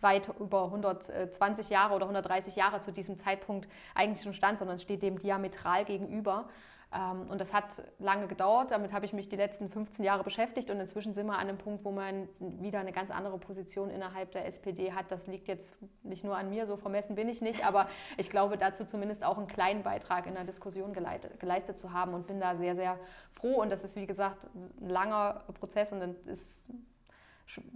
weit 0.01 0.31
über 0.41 0.65
120 0.65 1.71
Jahre 1.71 1.95
oder 1.95 2.07
130 2.07 2.57
Jahre 2.57 2.81
zu 2.81 2.93
diesem 2.93 3.17
Zeitpunkt 3.17 3.69
eigentlich 3.95 4.23
schon 4.23 4.35
stand, 4.35 4.59
sondern 4.59 4.77
es 4.77 4.83
steht 4.83 5.03
dem 5.03 5.17
diametral 5.17 5.85
gegenüber. 5.85 6.49
Ähm, 6.93 7.29
und 7.29 7.40
das 7.40 7.52
hat 7.52 7.82
lange 7.99 8.29
gedauert. 8.29 8.70
Damit 8.70 8.93
habe 8.93 9.05
ich 9.05 9.12
mich 9.12 9.29
die 9.29 9.37
letzten 9.37 9.69
15 9.69 10.05
Jahre 10.05 10.25
beschäftigt. 10.25 10.70
Und 10.70 10.81
inzwischen 10.81 11.12
sind 11.14 11.26
wir 11.26 11.35
an 11.35 11.49
einem 11.49 11.58
Punkt, 11.58 11.85
wo 11.85 11.90
man 11.90 12.29
wieder 12.38 12.81
eine 12.81 12.93
ganz 12.93 13.11
andere 13.11 13.38
Position 13.38 13.90
innerhalb 13.90 14.32
der 14.32 14.46
SPD 14.46 14.93
hat. 14.93 15.11
Das 15.11 15.26
liegt 15.26 15.49
jetzt 15.49 15.75
nicht 16.02 16.25
nur 16.25 16.37
an 16.37 16.50
mir, 16.50 16.67
so 16.67 16.76
vermessen 16.76 17.14
bin 17.14 17.29
ich 17.29 17.43
nicht. 17.43 17.67
Aber 17.67 17.88
ich 18.17 18.31
glaube, 18.31 18.56
dazu 18.56 18.85
zumindest 18.85 19.25
auch 19.25 19.38
einen 19.38 19.49
kleinen 19.49 19.82
Beitrag 19.82 20.26
in 20.26 20.35
der 20.35 20.44
Diskussion 20.44 20.93
geleistet 20.93 21.79
zu 21.79 21.93
haben 21.93 22.14
und 22.14 22.26
bin 22.26 22.40
da 22.40 22.56
sehr, 22.56 22.75
sehr 22.75 22.99
froh. 23.32 23.61
Und 23.61 23.70
das 23.70 23.84
ist, 23.84 23.96
wie 23.96 24.06
gesagt, 24.06 24.46
ein 24.55 24.88
langer 24.88 25.44
Prozess 25.55 25.93
und 25.93 26.02
ist 26.26 26.67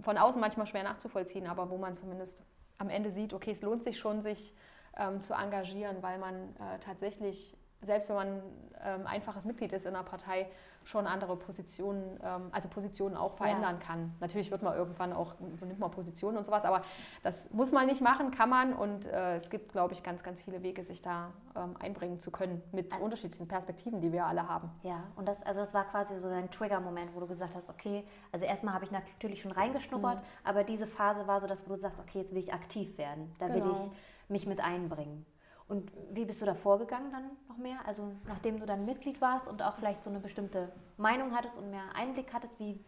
von 0.01 0.17
außen 0.17 0.39
manchmal 0.39 0.67
schwer 0.67 0.83
nachzuvollziehen, 0.83 1.47
aber 1.47 1.69
wo 1.69 1.77
man 1.77 1.95
zumindest 1.95 2.43
am 2.77 2.89
Ende 2.89 3.11
sieht, 3.11 3.33
okay, 3.33 3.51
es 3.51 3.61
lohnt 3.61 3.83
sich 3.83 3.97
schon, 3.97 4.21
sich 4.21 4.53
ähm, 4.97 5.21
zu 5.21 5.33
engagieren, 5.33 6.01
weil 6.01 6.19
man 6.19 6.55
äh, 6.55 6.79
tatsächlich, 6.79 7.55
selbst 7.83 8.09
wenn 8.09 8.15
man 8.15 8.41
ähm, 8.83 9.07
einfaches 9.07 9.45
Mitglied 9.45 9.71
ist 9.73 9.85
in 9.85 9.95
einer 9.95 10.03
Partei, 10.03 10.47
schon 10.85 11.07
andere 11.07 11.35
Positionen, 11.37 12.19
ähm, 12.23 12.49
also 12.51 12.67
Positionen 12.67 13.15
auch 13.15 13.35
verändern 13.37 13.77
ja. 13.79 13.85
kann. 13.85 14.13
Natürlich 14.19 14.51
wird 14.51 14.63
man 14.63 14.75
irgendwann 14.75 15.13
auch, 15.13 15.35
übernimmt 15.39 15.79
man 15.79 15.91
Positionen 15.91 16.37
und 16.37 16.45
sowas, 16.45 16.65
aber 16.65 16.83
das 17.23 17.49
muss 17.51 17.71
man 17.71 17.85
nicht 17.85 18.01
machen, 18.01 18.31
kann 18.31 18.49
man 18.49 18.73
und 18.73 19.05
äh, 19.05 19.37
es 19.37 19.49
gibt, 19.49 19.71
glaube 19.71 19.93
ich, 19.93 20.03
ganz, 20.03 20.23
ganz 20.23 20.43
viele 20.43 20.61
Wege, 20.61 20.83
sich 20.83 21.01
da 21.01 21.31
ähm, 21.55 21.75
einbringen 21.79 22.19
zu 22.19 22.31
können 22.31 22.61
mit 22.71 22.91
also, 22.91 23.03
unterschiedlichen 23.03 23.47
Perspektiven, 23.47 24.01
die 24.01 24.11
wir 24.11 24.25
alle 24.25 24.47
haben. 24.47 24.69
Ja, 24.83 25.03
und 25.15 25.27
das, 25.27 25.41
also 25.43 25.61
das 25.61 25.73
war 25.73 25.85
quasi 25.85 26.19
so 26.19 26.27
ein 26.27 26.51
Trigger-Moment, 26.51 27.15
wo 27.15 27.19
du 27.21 27.27
gesagt 27.27 27.55
hast, 27.55 27.69
okay, 27.69 28.03
also 28.31 28.45
erstmal 28.45 28.73
habe 28.73 28.85
ich 28.85 28.91
natürlich 28.91 29.41
schon 29.41 29.51
reingeschnuppert, 29.51 30.17
mhm. 30.17 30.25
aber 30.43 30.63
diese 30.63 30.87
Phase 30.87 31.27
war 31.27 31.39
so, 31.39 31.47
dass 31.47 31.63
du 31.63 31.75
sagst, 31.75 31.99
okay, 31.99 32.19
jetzt 32.19 32.31
will 32.31 32.39
ich 32.39 32.53
aktiv 32.53 32.97
werden, 32.97 33.33
da 33.39 33.47
genau. 33.47 33.65
will 33.65 33.71
ich 33.71 33.91
mich 34.29 34.47
mit 34.47 34.59
einbringen. 34.59 35.25
Und 35.73 35.91
wie 36.11 36.23
bist 36.23 36.39
du 36.39 36.45
da 36.45 36.53
vorgegangen 36.53 37.11
dann 37.11 37.31
noch 37.49 37.57
mehr? 37.57 37.77
Also 37.87 38.11
nachdem 38.27 38.59
du 38.59 38.65
dann 38.67 38.85
Mitglied 38.85 39.19
warst 39.21 39.47
und 39.47 39.63
auch 39.63 39.73
vielleicht 39.73 40.03
so 40.03 40.11
eine 40.11 40.19
bestimmte 40.19 40.71
Meinung 40.97 41.35
hattest 41.35 41.57
und 41.57 41.71
mehr 41.71 41.81
Einblick 41.95 42.31
hattest, 42.31 42.59
wie, 42.59 42.79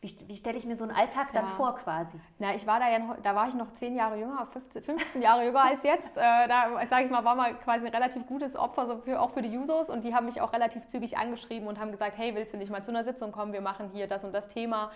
wie, 0.00 0.16
wie 0.26 0.36
stelle 0.38 0.56
ich 0.56 0.64
mir 0.64 0.74
so 0.78 0.84
einen 0.84 0.96
Alltag 0.96 1.34
dann 1.34 1.44
ja. 1.44 1.50
vor 1.56 1.76
quasi? 1.76 2.18
Na, 2.38 2.54
ich 2.54 2.66
war 2.66 2.80
da 2.80 2.88
ja, 2.88 2.98
da 3.22 3.34
war 3.34 3.46
ich 3.48 3.54
noch 3.54 3.74
zehn 3.74 3.94
Jahre 3.94 4.16
jünger, 4.16 4.46
15, 4.46 4.82
15 4.82 5.20
Jahre 5.20 5.44
jünger 5.44 5.64
als 5.64 5.82
jetzt. 5.82 6.16
Äh, 6.16 6.48
da, 6.48 6.80
sage 6.88 7.04
ich 7.04 7.10
mal, 7.10 7.26
war 7.26 7.34
mal 7.34 7.52
quasi 7.58 7.84
ein 7.84 7.92
relativ 7.92 8.26
gutes 8.26 8.56
Opfer 8.56 8.86
so 8.86 8.96
für, 8.96 9.20
auch 9.20 9.32
für 9.32 9.42
die 9.42 9.54
Users 9.58 9.90
und 9.90 10.02
die 10.02 10.14
haben 10.14 10.24
mich 10.24 10.40
auch 10.40 10.54
relativ 10.54 10.86
zügig 10.86 11.18
angeschrieben 11.18 11.68
und 11.68 11.78
haben 11.78 11.90
gesagt, 11.90 12.16
hey, 12.16 12.34
willst 12.34 12.54
du 12.54 12.56
nicht 12.56 12.72
mal 12.72 12.82
zu 12.82 12.90
einer 12.90 13.04
Sitzung 13.04 13.32
kommen? 13.32 13.52
Wir 13.52 13.60
machen 13.60 13.90
hier 13.92 14.06
das 14.06 14.24
und 14.24 14.32
das 14.32 14.48
Thema. 14.48 14.92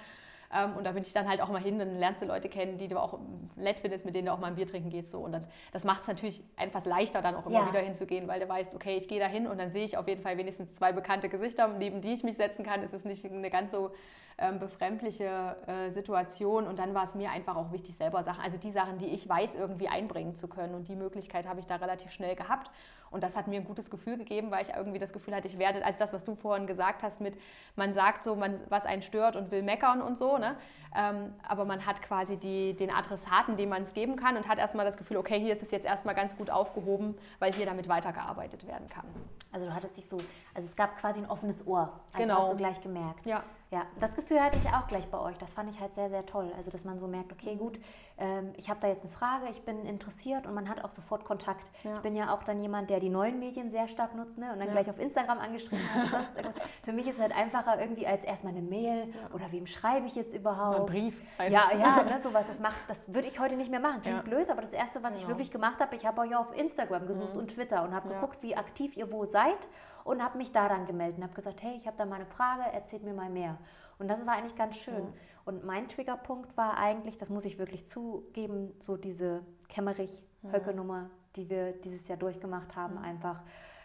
Ähm, 0.55 0.77
und 0.77 0.85
da 0.85 0.93
bin 0.93 1.03
ich 1.03 1.13
dann 1.13 1.29
halt 1.29 1.41
auch 1.41 1.49
mal 1.49 1.61
hin, 1.61 1.79
dann 1.79 1.99
lernst 1.99 2.23
du 2.23 2.27
Leute 2.27 2.49
kennen, 2.49 2.79
die 2.79 2.89
du 2.89 2.99
auch 2.99 3.19
nett 3.57 3.81
findest, 3.81 4.05
mit 4.05 4.15
denen 4.15 4.27
du 4.27 4.33
auch 4.33 4.39
mal 4.39 4.49
ein 4.49 4.55
Bier 4.55 4.67
trinken 4.67 4.91
gehst. 4.91 5.11
So. 5.11 5.19
Und 5.19 5.33
dann, 5.33 5.45
das 5.73 5.85
macht 5.85 6.03
es 6.03 6.09
natürlich 6.09 6.43
etwas 6.57 6.85
leichter, 6.85 7.23
dann 7.23 7.35
auch 7.35 7.47
immer 7.47 7.61
ja. 7.61 7.69
wieder 7.69 7.81
hinzugehen, 7.81 8.29
weil 8.29 8.41
du 8.41 8.49
weißt, 8.49 8.75
okay, 8.75 8.97
ich 8.97 9.09
gehe 9.09 9.21
da 9.21 9.27
hin 9.27 9.47
und 9.47 9.59
dann 9.59 9.73
sehe 9.73 9.85
ich 9.85 9.97
auf 9.97 10.07
jeden 10.09 10.23
Fall 10.23 10.39
wenigstens 10.39 10.75
zwei 10.75 10.93
bekannte 10.93 11.29
Gesichter, 11.29 11.69
neben 11.69 12.01
die 12.01 12.13
ich 12.13 12.23
mich 12.23 12.37
setzen 12.37 12.65
kann. 12.65 12.83
Es 12.83 12.93
ist 12.93 13.05
nicht 13.05 13.25
eine 13.25 13.51
ganz 13.51 13.73
so 13.73 13.91
ähm, 14.39 14.59
befremdliche 14.59 15.57
äh, 15.67 15.91
Situation. 15.91 16.67
Und 16.67 16.79
dann 16.79 16.95
war 16.95 17.05
es 17.05 17.15
mir 17.15 17.31
einfach 17.31 17.57
auch 17.57 17.73
wichtig, 17.73 17.97
selber 17.97 18.23
Sachen, 18.23 18.43
also 18.43 18.57
die 18.57 18.73
Sachen, 18.73 18.99
die 18.99 19.07
ich 19.07 19.29
weiß, 19.29 19.55
irgendwie 19.55 19.89
einbringen 19.89 20.35
zu 20.35 20.49
können. 20.49 20.75
Und 20.75 20.89
die 20.89 20.97
Möglichkeit 20.97 21.49
habe 21.49 21.61
ich 21.61 21.67
da 21.67 21.77
relativ 21.77 22.11
schnell 22.11 22.35
gehabt. 22.35 22.71
Und 23.15 23.23
das 23.23 23.37
hat 23.37 23.47
mir 23.47 23.61
ein 23.61 23.65
gutes 23.65 23.91
Gefühl 23.91 24.19
gegeben, 24.19 24.51
weil 24.51 24.63
ich 24.63 24.75
irgendwie 24.75 24.99
das 24.99 25.13
Gefühl 25.13 25.37
hatte, 25.37 25.47
ich 25.47 25.57
werde, 25.57 25.85
also 25.85 26.01
das, 26.01 26.13
was 26.13 26.25
du 26.25 26.35
vorhin 26.35 26.67
gesagt 26.67 27.05
hast, 27.05 27.21
mit 27.21 27.39
man 27.77 27.95
sagt 27.95 28.25
so, 28.25 28.35
man, 28.35 28.59
was 28.71 28.85
einen 28.87 29.03
stört 29.03 29.37
und 29.37 29.53
will 29.53 29.63
meckern 29.63 30.03
und 30.03 30.19
so, 30.19 30.37
ne? 30.37 30.57
Ähm, 30.97 31.33
aber 31.47 31.65
man 31.65 31.87
hat 31.87 32.03
quasi 32.03 32.37
die, 32.37 32.75
den 32.75 32.91
Adressaten, 32.91 33.57
dem 33.57 33.69
man 33.69 33.83
es 33.83 33.95
geben 33.95 34.17
kann 34.17 34.37
und 34.37 34.49
hat 34.49 34.59
erstmal 34.59 34.85
das 34.85 34.97
Gefühl, 34.97 35.17
okay, 35.17 35.39
hier 35.39 35.53
ist 35.53 35.63
es 35.63 35.71
jetzt 35.71 35.87
erstmal 35.87 36.17
ganz 36.17 36.37
gut 36.37 36.51
aufgehoben, 36.51 37.17
weil 37.39 37.53
hier 37.53 37.67
damit 37.67 37.89
weitergearbeitet 37.89 38.67
werden 38.67 38.89
kann. 38.89 39.07
Also 39.53 39.67
du 39.67 39.75
hattest 39.75 39.97
dich 39.97 40.09
so, 40.09 40.19
also 40.53 40.69
es 40.69 40.75
gab 40.75 40.97
quasi 40.99 41.21
ein 41.21 41.31
offenes 41.31 41.65
Ohr, 41.69 42.01
also 42.13 42.29
genau. 42.29 42.43
hast 42.43 42.53
du 42.53 42.57
gleich 42.57 42.81
gemerkt. 42.81 43.25
Ja. 43.27 43.45
Ja, 43.75 43.87
das 43.99 44.15
Gefühl 44.15 44.41
hatte 44.41 44.57
ich 44.57 44.69
auch 44.69 44.87
gleich 44.87 45.09
bei 45.09 45.19
euch. 45.19 45.37
Das 45.39 45.53
fand 45.53 45.69
ich 45.69 45.81
halt 45.81 45.97
sehr, 45.97 46.09
sehr 46.09 46.25
toll. 46.25 46.53
Also, 46.57 46.71
dass 46.71 46.85
man 46.85 47.01
so 47.01 47.09
merkt, 47.09 47.33
okay, 47.33 47.57
gut, 47.57 47.81
ähm, 48.19 48.53
ich 48.57 48.71
habe 48.71 48.79
da 48.79 48.87
jetzt 48.87 49.03
eine 49.03 49.11
Frage, 49.11 49.49
ich 49.51 49.63
bin 49.63 49.85
interessiert 49.85 50.47
und 50.47 50.55
man 50.55 50.69
hat 50.69 50.85
auch 50.85 50.93
sofort 50.93 51.25
Kontakt. 51.25 51.69
Ja. 51.83 51.97
Ich 51.97 52.03
bin 52.03 52.15
ja 52.15 52.33
auch 52.33 52.45
dann 52.45 52.61
jemand, 52.61 52.89
der 52.89 53.01
die 53.01 53.09
neuen 53.09 53.41
Medien 53.41 53.71
sehr 53.71 53.89
stark 53.89 54.15
nutzt 54.15 54.39
ne? 54.39 54.53
und 54.53 54.61
dann 54.61 54.69
ja. 54.69 54.75
gleich 54.75 54.89
auf 54.89 55.01
Instagram 55.01 55.41
angeschrieben 55.41 55.93
hat 55.93 56.05
und 56.05 56.11
sonst 56.11 56.37
irgendwas. 56.37 56.63
Für 56.85 56.93
mich 56.93 57.09
ist 57.09 57.17
es 57.17 57.21
halt 57.21 57.35
einfacher 57.35 57.81
irgendwie 57.81 58.07
als 58.07 58.23
erstmal 58.23 58.53
eine 58.53 58.63
Mail 58.63 59.09
ja. 59.09 59.35
oder 59.35 59.51
wem 59.51 59.67
schreibe 59.67 60.07
ich 60.07 60.15
jetzt 60.15 60.33
überhaupt? 60.37 60.79
Ein 60.79 60.87
Brief. 60.87 61.21
Ja, 61.41 61.73
ja, 61.77 62.05
ne, 62.05 62.21
sowas. 62.21 62.47
Das, 62.47 62.63
das 62.87 63.13
würde 63.13 63.27
ich 63.27 63.41
heute 63.41 63.57
nicht 63.57 63.73
mehr 63.73 63.81
machen. 63.81 64.03
Klingt 64.03 64.23
blöd, 64.23 64.49
aber 64.51 64.63
das 64.63 64.73
Erste, 64.73 65.03
was 65.03 65.15
genau. 65.15 65.23
ich 65.23 65.29
wirklich 65.29 65.51
gemacht 65.51 65.81
habe, 65.81 65.97
ich 65.97 66.07
habe 66.07 66.21
euch 66.21 66.37
auf 66.37 66.57
Instagram 66.57 67.09
gesucht 67.09 67.35
mhm. 67.35 67.41
und 67.41 67.49
Twitter 67.49 67.83
und 67.83 67.93
habe 67.93 68.09
geguckt, 68.09 68.41
wie 68.41 68.55
aktiv 68.55 68.97
ihr 68.97 69.11
wo 69.11 69.25
seid 69.25 69.59
und 70.05 70.23
habe 70.23 70.39
mich 70.39 70.53
daran 70.53 70.87
gemeldet 70.87 71.17
und 71.17 71.25
habe 71.25 71.35
gesagt, 71.35 71.63
hey, 71.63 71.77
ich 71.77 71.87
habe 71.87 71.97
da 71.97 72.05
mal 72.05 72.17
eine 72.17 72.27
Frage, 72.27 72.63
erzählt 72.73 73.03
mir 73.03 73.15
mal 73.15 73.31
mehr. 73.31 73.59
Und 73.99 74.09
das 74.09 74.27
war 74.27 74.35
eigentlich 74.35 74.57
ganz 74.57 74.77
schön. 74.77 75.05
Mhm. 75.05 75.13
Und 75.47 75.65
mein 75.65 75.89
Triggerpunkt 75.89 76.57
war 76.57 76.77
eigentlich, 76.77 77.19
das 77.19 77.31
muss 77.31 77.45
ich 77.45 77.59
wirklich 77.59 77.89
zugeben, 77.89 78.73
so 78.81 78.97
diese 78.97 79.43
Kemmerich-Höcke-Nummer, 79.69 81.11
die 81.37 81.49
wir 81.49 81.73
dieses 81.73 82.07
Jahr 82.07 82.19
durchgemacht 82.19 82.77
haben, 82.77 82.95
mhm. 82.95 83.05
einfach. 83.05 83.43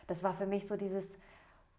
Das 0.08 0.24
war 0.24 0.34
für 0.34 0.46
mich 0.46 0.68
so 0.68 0.76
dieses, 0.76 1.08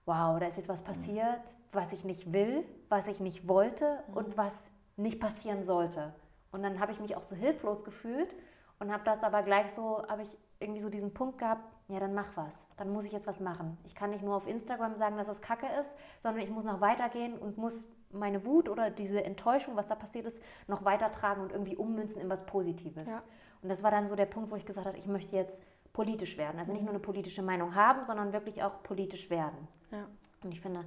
wow, 0.06 0.38
da 0.40 0.46
ist 0.46 0.56
jetzt 0.56 0.68
was 0.68 0.82
passiert, 0.82 1.40
was 1.72 1.92
ich 1.92 2.04
nicht 2.04 2.32
will, 2.32 2.64
was 2.88 3.08
ich 3.08 3.20
nicht 3.20 3.46
wollte 3.46 4.02
und 4.14 4.36
was 4.36 4.60
nicht 4.96 5.20
passieren 5.20 5.62
sollte. 5.62 6.14
Und 6.52 6.62
dann 6.62 6.80
habe 6.80 6.92
ich 6.92 7.00
mich 7.00 7.16
auch 7.16 7.22
so 7.22 7.36
hilflos 7.36 7.84
gefühlt 7.84 8.34
und 8.78 8.92
habe 8.92 9.04
das 9.04 9.22
aber 9.22 9.42
gleich 9.42 9.70
so, 9.72 10.04
habe 10.08 10.22
ich 10.22 10.38
irgendwie 10.58 10.80
so 10.80 10.88
diesen 10.88 11.14
Punkt 11.14 11.38
gehabt, 11.38 11.62
ja, 11.90 12.00
dann 12.00 12.14
mach 12.14 12.36
was. 12.36 12.54
Dann 12.76 12.92
muss 12.92 13.04
ich 13.04 13.12
jetzt 13.12 13.26
was 13.26 13.40
machen. 13.40 13.76
Ich 13.84 13.94
kann 13.94 14.10
nicht 14.10 14.22
nur 14.22 14.36
auf 14.36 14.46
Instagram 14.46 14.96
sagen, 14.96 15.16
dass 15.16 15.26
das 15.26 15.42
Kacke 15.42 15.66
ist, 15.80 15.94
sondern 16.22 16.42
ich 16.42 16.50
muss 16.50 16.64
noch 16.64 16.80
weitergehen 16.80 17.36
und 17.38 17.58
muss 17.58 17.86
meine 18.12 18.44
Wut 18.44 18.68
oder 18.68 18.90
diese 18.90 19.24
Enttäuschung, 19.24 19.76
was 19.76 19.88
da 19.88 19.94
passiert 19.94 20.26
ist, 20.26 20.42
noch 20.66 20.84
weitertragen 20.84 21.42
und 21.42 21.52
irgendwie 21.52 21.76
ummünzen 21.76 22.20
in 22.20 22.28
was 22.28 22.44
Positives. 22.46 23.08
Ja. 23.08 23.22
Und 23.62 23.68
das 23.68 23.82
war 23.82 23.90
dann 23.90 24.08
so 24.08 24.16
der 24.16 24.26
Punkt, 24.26 24.50
wo 24.50 24.56
ich 24.56 24.66
gesagt 24.66 24.86
habe, 24.86 24.98
ich 24.98 25.06
möchte 25.06 25.36
jetzt 25.36 25.62
politisch 25.92 26.38
werden. 26.38 26.58
Also 26.58 26.72
nicht 26.72 26.82
nur 26.82 26.90
eine 26.90 27.00
politische 27.00 27.42
Meinung 27.42 27.74
haben, 27.74 28.04
sondern 28.04 28.32
wirklich 28.32 28.62
auch 28.62 28.82
politisch 28.82 29.30
werden. 29.30 29.68
Ja. 29.90 30.06
Und 30.42 30.52
ich 30.52 30.60
finde, 30.60 30.84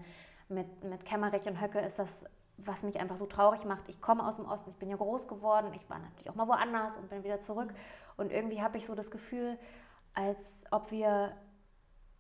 mit, 0.49 0.83
mit 0.83 1.05
Kämmerich 1.05 1.45
und 1.47 1.61
Höcke 1.61 1.79
ist 1.79 1.99
das, 1.99 2.25
was 2.57 2.83
mich 2.83 2.99
einfach 2.99 3.17
so 3.17 3.25
traurig 3.25 3.65
macht. 3.65 3.89
Ich 3.89 4.01
komme 4.01 4.25
aus 4.25 4.37
dem 4.37 4.45
Osten, 4.45 4.69
ich 4.69 4.77
bin 4.77 4.89
ja 4.89 4.95
groß 4.95 5.27
geworden, 5.27 5.71
ich 5.75 5.89
war 5.89 5.99
natürlich 5.99 6.29
auch 6.29 6.35
mal 6.35 6.47
woanders 6.47 6.95
und 6.97 7.09
bin 7.09 7.23
wieder 7.23 7.39
zurück. 7.39 7.73
Und 8.17 8.31
irgendwie 8.31 8.61
habe 8.61 8.77
ich 8.77 8.85
so 8.85 8.95
das 8.95 9.11
Gefühl, 9.11 9.57
als 10.13 10.63
ob 10.71 10.91
wir 10.91 11.33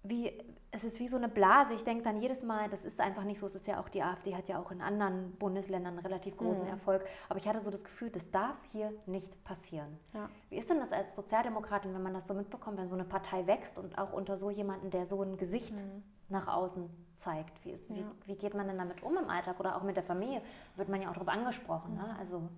wie, 0.03 0.37
es 0.71 0.83
ist 0.83 0.99
wie 0.99 1.07
so 1.07 1.15
eine 1.15 1.29
Blase. 1.29 1.73
Ich 1.73 1.85
denke 1.85 2.03
dann 2.03 2.17
jedes 2.17 2.43
Mal, 2.43 2.69
das 2.69 2.83
ist 2.83 2.99
einfach 2.99 3.23
nicht 3.23 3.39
so. 3.39 3.45
Es 3.45 3.55
ist 3.55 3.67
ja 3.67 3.79
auch, 3.79 3.87
die 3.87 4.03
AfD 4.03 4.35
hat 4.35 4.49
ja 4.49 4.59
auch 4.59 4.69
in 4.69 4.81
anderen 4.81 5.31
Bundesländern 5.37 5.97
relativ 5.99 6.35
großen 6.35 6.63
mhm. 6.63 6.69
Erfolg. 6.69 7.05
Aber 7.29 7.39
ich 7.39 7.47
hatte 7.47 7.61
so 7.61 7.71
das 7.71 7.85
Gefühl, 7.85 8.09
das 8.09 8.29
darf 8.29 8.57
hier 8.73 8.91
nicht 9.05 9.43
passieren. 9.45 9.97
Ja. 10.13 10.29
Wie 10.49 10.57
ist 10.57 10.69
denn 10.69 10.79
das 10.79 10.91
als 10.91 11.15
Sozialdemokratin, 11.15 11.93
wenn 11.93 12.03
man 12.03 12.13
das 12.13 12.27
so 12.27 12.33
mitbekommt, 12.33 12.77
wenn 12.77 12.89
so 12.89 12.95
eine 12.95 13.05
Partei 13.05 13.47
wächst 13.47 13.77
und 13.77 13.97
auch 13.97 14.11
unter 14.11 14.35
so 14.35 14.49
jemanden, 14.49 14.89
der 14.89 15.05
so 15.05 15.21
ein 15.21 15.37
Gesicht 15.37 15.73
mhm. 15.73 16.03
nach 16.27 16.47
außen 16.47 16.89
zeigt? 17.15 17.63
Wie, 17.63 17.71
ist, 17.71 17.89
ja. 17.89 17.95
wie, 17.95 18.05
wie, 18.25 18.35
geht 18.35 18.55
man 18.55 18.67
denn 18.67 18.77
damit 18.77 19.03
um 19.03 19.15
im 19.17 19.29
Alltag 19.29 19.57
oder 19.61 19.77
auch 19.77 19.83
mit 19.83 19.95
der 19.95 20.03
Familie? 20.03 20.41
Wird 20.75 20.89
man 20.89 21.01
ja 21.01 21.09
auch 21.09 21.13
darauf 21.13 21.29
angesprochen. 21.29 21.95
Ne? 21.95 22.01
Mhm. 22.01 22.07
Ne? 22.09 22.19
Also 22.19 22.49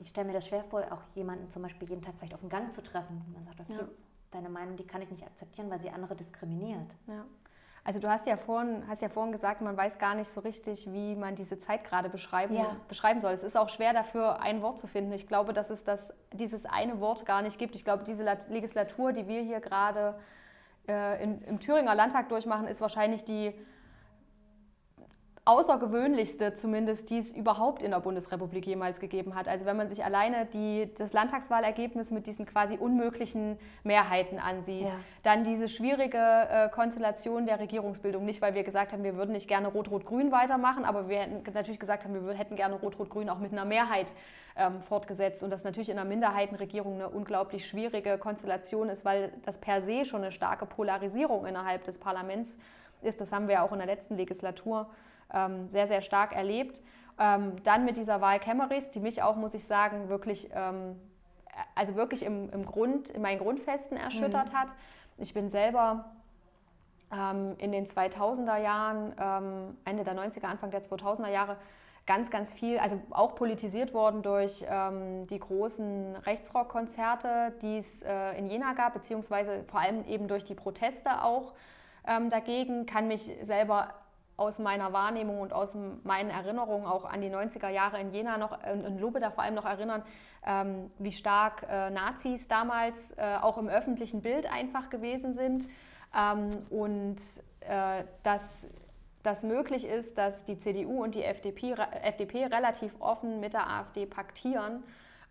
ich 0.00 0.08
stelle 0.08 0.26
mir 0.26 0.34
das 0.34 0.46
schwer 0.46 0.64
vor, 0.64 0.80
auch 0.90 1.02
jemanden 1.14 1.50
zum 1.50 1.62
Beispiel 1.62 1.88
jeden 1.88 2.02
Tag 2.02 2.14
vielleicht 2.18 2.34
auf 2.34 2.40
dem 2.40 2.48
Gang 2.50 2.72
zu 2.72 2.82
treffen. 2.82 3.24
Man 3.32 3.44
sagt, 3.44 3.60
okay, 3.60 3.74
ja 3.74 3.88
deine 4.30 4.48
Meinung, 4.48 4.76
die 4.76 4.86
kann 4.86 5.02
ich 5.02 5.10
nicht 5.10 5.24
akzeptieren, 5.24 5.70
weil 5.70 5.80
sie 5.80 5.90
andere 5.90 6.16
diskriminiert. 6.16 6.90
Ja. 7.06 7.24
Also 7.86 8.00
du 8.00 8.08
hast 8.08 8.26
ja, 8.26 8.36
vorhin, 8.36 8.82
hast 8.88 9.00
ja 9.00 9.08
vorhin 9.08 9.30
gesagt, 9.30 9.60
man 9.60 9.76
weiß 9.76 10.00
gar 10.00 10.16
nicht 10.16 10.28
so 10.28 10.40
richtig, 10.40 10.92
wie 10.92 11.14
man 11.14 11.36
diese 11.36 11.56
Zeit 11.56 11.84
gerade 11.84 12.08
beschreiben, 12.08 12.56
ja. 12.56 12.74
beschreiben 12.88 13.20
soll. 13.20 13.30
Es 13.30 13.44
ist 13.44 13.56
auch 13.56 13.68
schwer 13.68 13.92
dafür, 13.92 14.40
ein 14.40 14.60
Wort 14.60 14.80
zu 14.80 14.88
finden. 14.88 15.12
Ich 15.12 15.28
glaube, 15.28 15.52
dass 15.52 15.70
es 15.70 15.84
das, 15.84 16.12
dieses 16.32 16.66
eine 16.66 16.98
Wort 16.98 17.24
gar 17.26 17.42
nicht 17.42 17.60
gibt. 17.60 17.76
Ich 17.76 17.84
glaube, 17.84 18.02
diese 18.02 18.24
Legislatur, 18.48 19.12
die 19.12 19.28
wir 19.28 19.40
hier 19.40 19.60
gerade 19.60 20.18
äh, 20.88 21.22
in, 21.22 21.42
im 21.42 21.60
Thüringer 21.60 21.94
Landtag 21.94 22.28
durchmachen, 22.28 22.66
ist 22.66 22.80
wahrscheinlich 22.80 23.24
die 23.24 23.54
außergewöhnlichste 25.46 26.54
zumindest, 26.54 27.08
die 27.08 27.18
es 27.18 27.32
überhaupt 27.32 27.80
in 27.80 27.92
der 27.92 28.00
Bundesrepublik 28.00 28.66
jemals 28.66 28.98
gegeben 28.98 29.36
hat. 29.36 29.46
Also 29.46 29.64
wenn 29.64 29.76
man 29.76 29.88
sich 29.88 30.04
alleine 30.04 30.46
die, 30.46 30.90
das 30.98 31.12
Landtagswahlergebnis 31.12 32.10
mit 32.10 32.26
diesen 32.26 32.46
quasi 32.46 32.76
unmöglichen 32.76 33.56
Mehrheiten 33.84 34.40
ansieht, 34.40 34.88
ja. 34.88 34.94
dann 35.22 35.44
diese 35.44 35.68
schwierige 35.68 36.18
äh, 36.18 36.68
Konstellation 36.68 37.46
der 37.46 37.60
Regierungsbildung, 37.60 38.24
nicht 38.24 38.42
weil 38.42 38.54
wir 38.54 38.64
gesagt 38.64 38.92
haben, 38.92 39.04
wir 39.04 39.16
würden 39.16 39.30
nicht 39.30 39.46
gerne 39.46 39.68
Rot-Rot-Grün 39.68 40.32
weitermachen, 40.32 40.84
aber 40.84 41.08
wir 41.08 41.20
hätten 41.20 41.44
natürlich 41.54 41.78
gesagt 41.78 42.04
haben, 42.04 42.26
wir 42.26 42.34
hätten 42.34 42.56
gerne 42.56 42.74
Rot-Rot-Grün 42.74 43.30
auch 43.30 43.38
mit 43.38 43.52
einer 43.52 43.64
Mehrheit 43.64 44.12
ähm, 44.56 44.82
fortgesetzt 44.82 45.44
und 45.44 45.50
das 45.50 45.62
natürlich 45.62 45.90
in 45.90 45.98
einer 45.98 46.08
Minderheitenregierung 46.08 46.94
eine 46.94 47.08
unglaublich 47.08 47.68
schwierige 47.68 48.18
Konstellation 48.18 48.88
ist, 48.88 49.04
weil 49.04 49.32
das 49.44 49.58
per 49.58 49.80
se 49.80 50.04
schon 50.04 50.22
eine 50.22 50.32
starke 50.32 50.66
Polarisierung 50.66 51.46
innerhalb 51.46 51.84
des 51.84 51.98
Parlaments 51.98 52.58
ist. 53.02 53.20
Das 53.20 53.30
haben 53.30 53.46
wir 53.46 53.62
auch 53.62 53.70
in 53.70 53.78
der 53.78 53.86
letzten 53.86 54.16
Legislatur 54.16 54.88
ähm, 55.32 55.68
sehr, 55.68 55.86
sehr 55.86 56.02
stark 56.02 56.34
erlebt. 56.34 56.80
Ähm, 57.18 57.62
dann 57.64 57.84
mit 57.84 57.96
dieser 57.96 58.20
Wahl 58.20 58.38
Kämmerich, 58.38 58.90
die 58.90 59.00
mich 59.00 59.22
auch, 59.22 59.36
muss 59.36 59.54
ich 59.54 59.64
sagen, 59.64 60.08
wirklich, 60.08 60.50
ähm, 60.52 61.00
also 61.74 61.94
wirklich 61.94 62.22
im, 62.22 62.50
im 62.50 62.66
Grund, 62.66 63.08
in 63.10 63.22
meinen 63.22 63.38
Grundfesten 63.38 63.96
erschüttert 63.96 64.52
mhm. 64.52 64.56
hat. 64.56 64.68
Ich 65.16 65.32
bin 65.32 65.48
selber 65.48 66.04
ähm, 67.10 67.54
in 67.58 67.72
den 67.72 67.86
2000er 67.86 68.58
Jahren, 68.58 69.14
ähm, 69.18 69.76
Ende 69.84 70.04
der 70.04 70.14
90er, 70.14 70.44
Anfang 70.44 70.70
der 70.70 70.82
2000er 70.82 71.30
Jahre, 71.30 71.56
ganz, 72.06 72.30
ganz 72.30 72.52
viel, 72.52 72.78
also 72.78 73.00
auch 73.10 73.34
politisiert 73.34 73.92
worden 73.92 74.22
durch 74.22 74.64
ähm, 74.68 75.26
die 75.26 75.40
großen 75.40 76.16
Rechtsrockkonzerte, 76.16 77.54
die 77.62 77.78
es 77.78 78.02
äh, 78.02 78.38
in 78.38 78.46
Jena 78.46 78.74
gab, 78.74 78.94
beziehungsweise 78.94 79.64
vor 79.64 79.80
allem 79.80 80.04
eben 80.04 80.28
durch 80.28 80.44
die 80.44 80.54
Proteste 80.54 81.22
auch 81.22 81.54
ähm, 82.06 82.30
dagegen, 82.30 82.86
kann 82.86 83.08
mich 83.08 83.30
selber 83.42 83.94
aus 84.36 84.58
meiner 84.58 84.92
Wahrnehmung 84.92 85.40
und 85.40 85.52
aus 85.52 85.76
meinen 86.04 86.30
Erinnerungen 86.30 86.86
auch 86.86 87.04
an 87.04 87.20
die 87.20 87.30
90er 87.30 87.68
Jahre 87.68 88.00
in 88.00 88.12
Jena 88.12 88.36
noch, 88.36 88.62
äh, 88.62 88.72
in 88.72 88.98
Lubeda 88.98 89.30
vor 89.30 89.44
allem 89.44 89.54
noch 89.54 89.64
erinnern, 89.64 90.02
ähm, 90.46 90.90
wie 90.98 91.12
stark 91.12 91.66
äh, 91.68 91.90
Nazis 91.90 92.48
damals 92.48 93.12
äh, 93.12 93.36
auch 93.40 93.58
im 93.58 93.68
öffentlichen 93.68 94.22
Bild 94.22 94.50
einfach 94.52 94.90
gewesen 94.90 95.34
sind 95.34 95.68
ähm, 96.16 96.50
und 96.70 97.16
dass 98.22 98.68
das 99.24 99.42
möglich 99.42 99.84
ist, 99.84 100.18
dass 100.18 100.44
die 100.44 100.56
CDU 100.56 101.02
und 101.02 101.16
die 101.16 101.24
FDP, 101.24 101.72
FDP 101.72 102.44
relativ 102.44 102.94
offen 103.00 103.40
mit 103.40 103.54
der 103.54 103.68
AfD 103.68 104.06
paktieren 104.06 104.84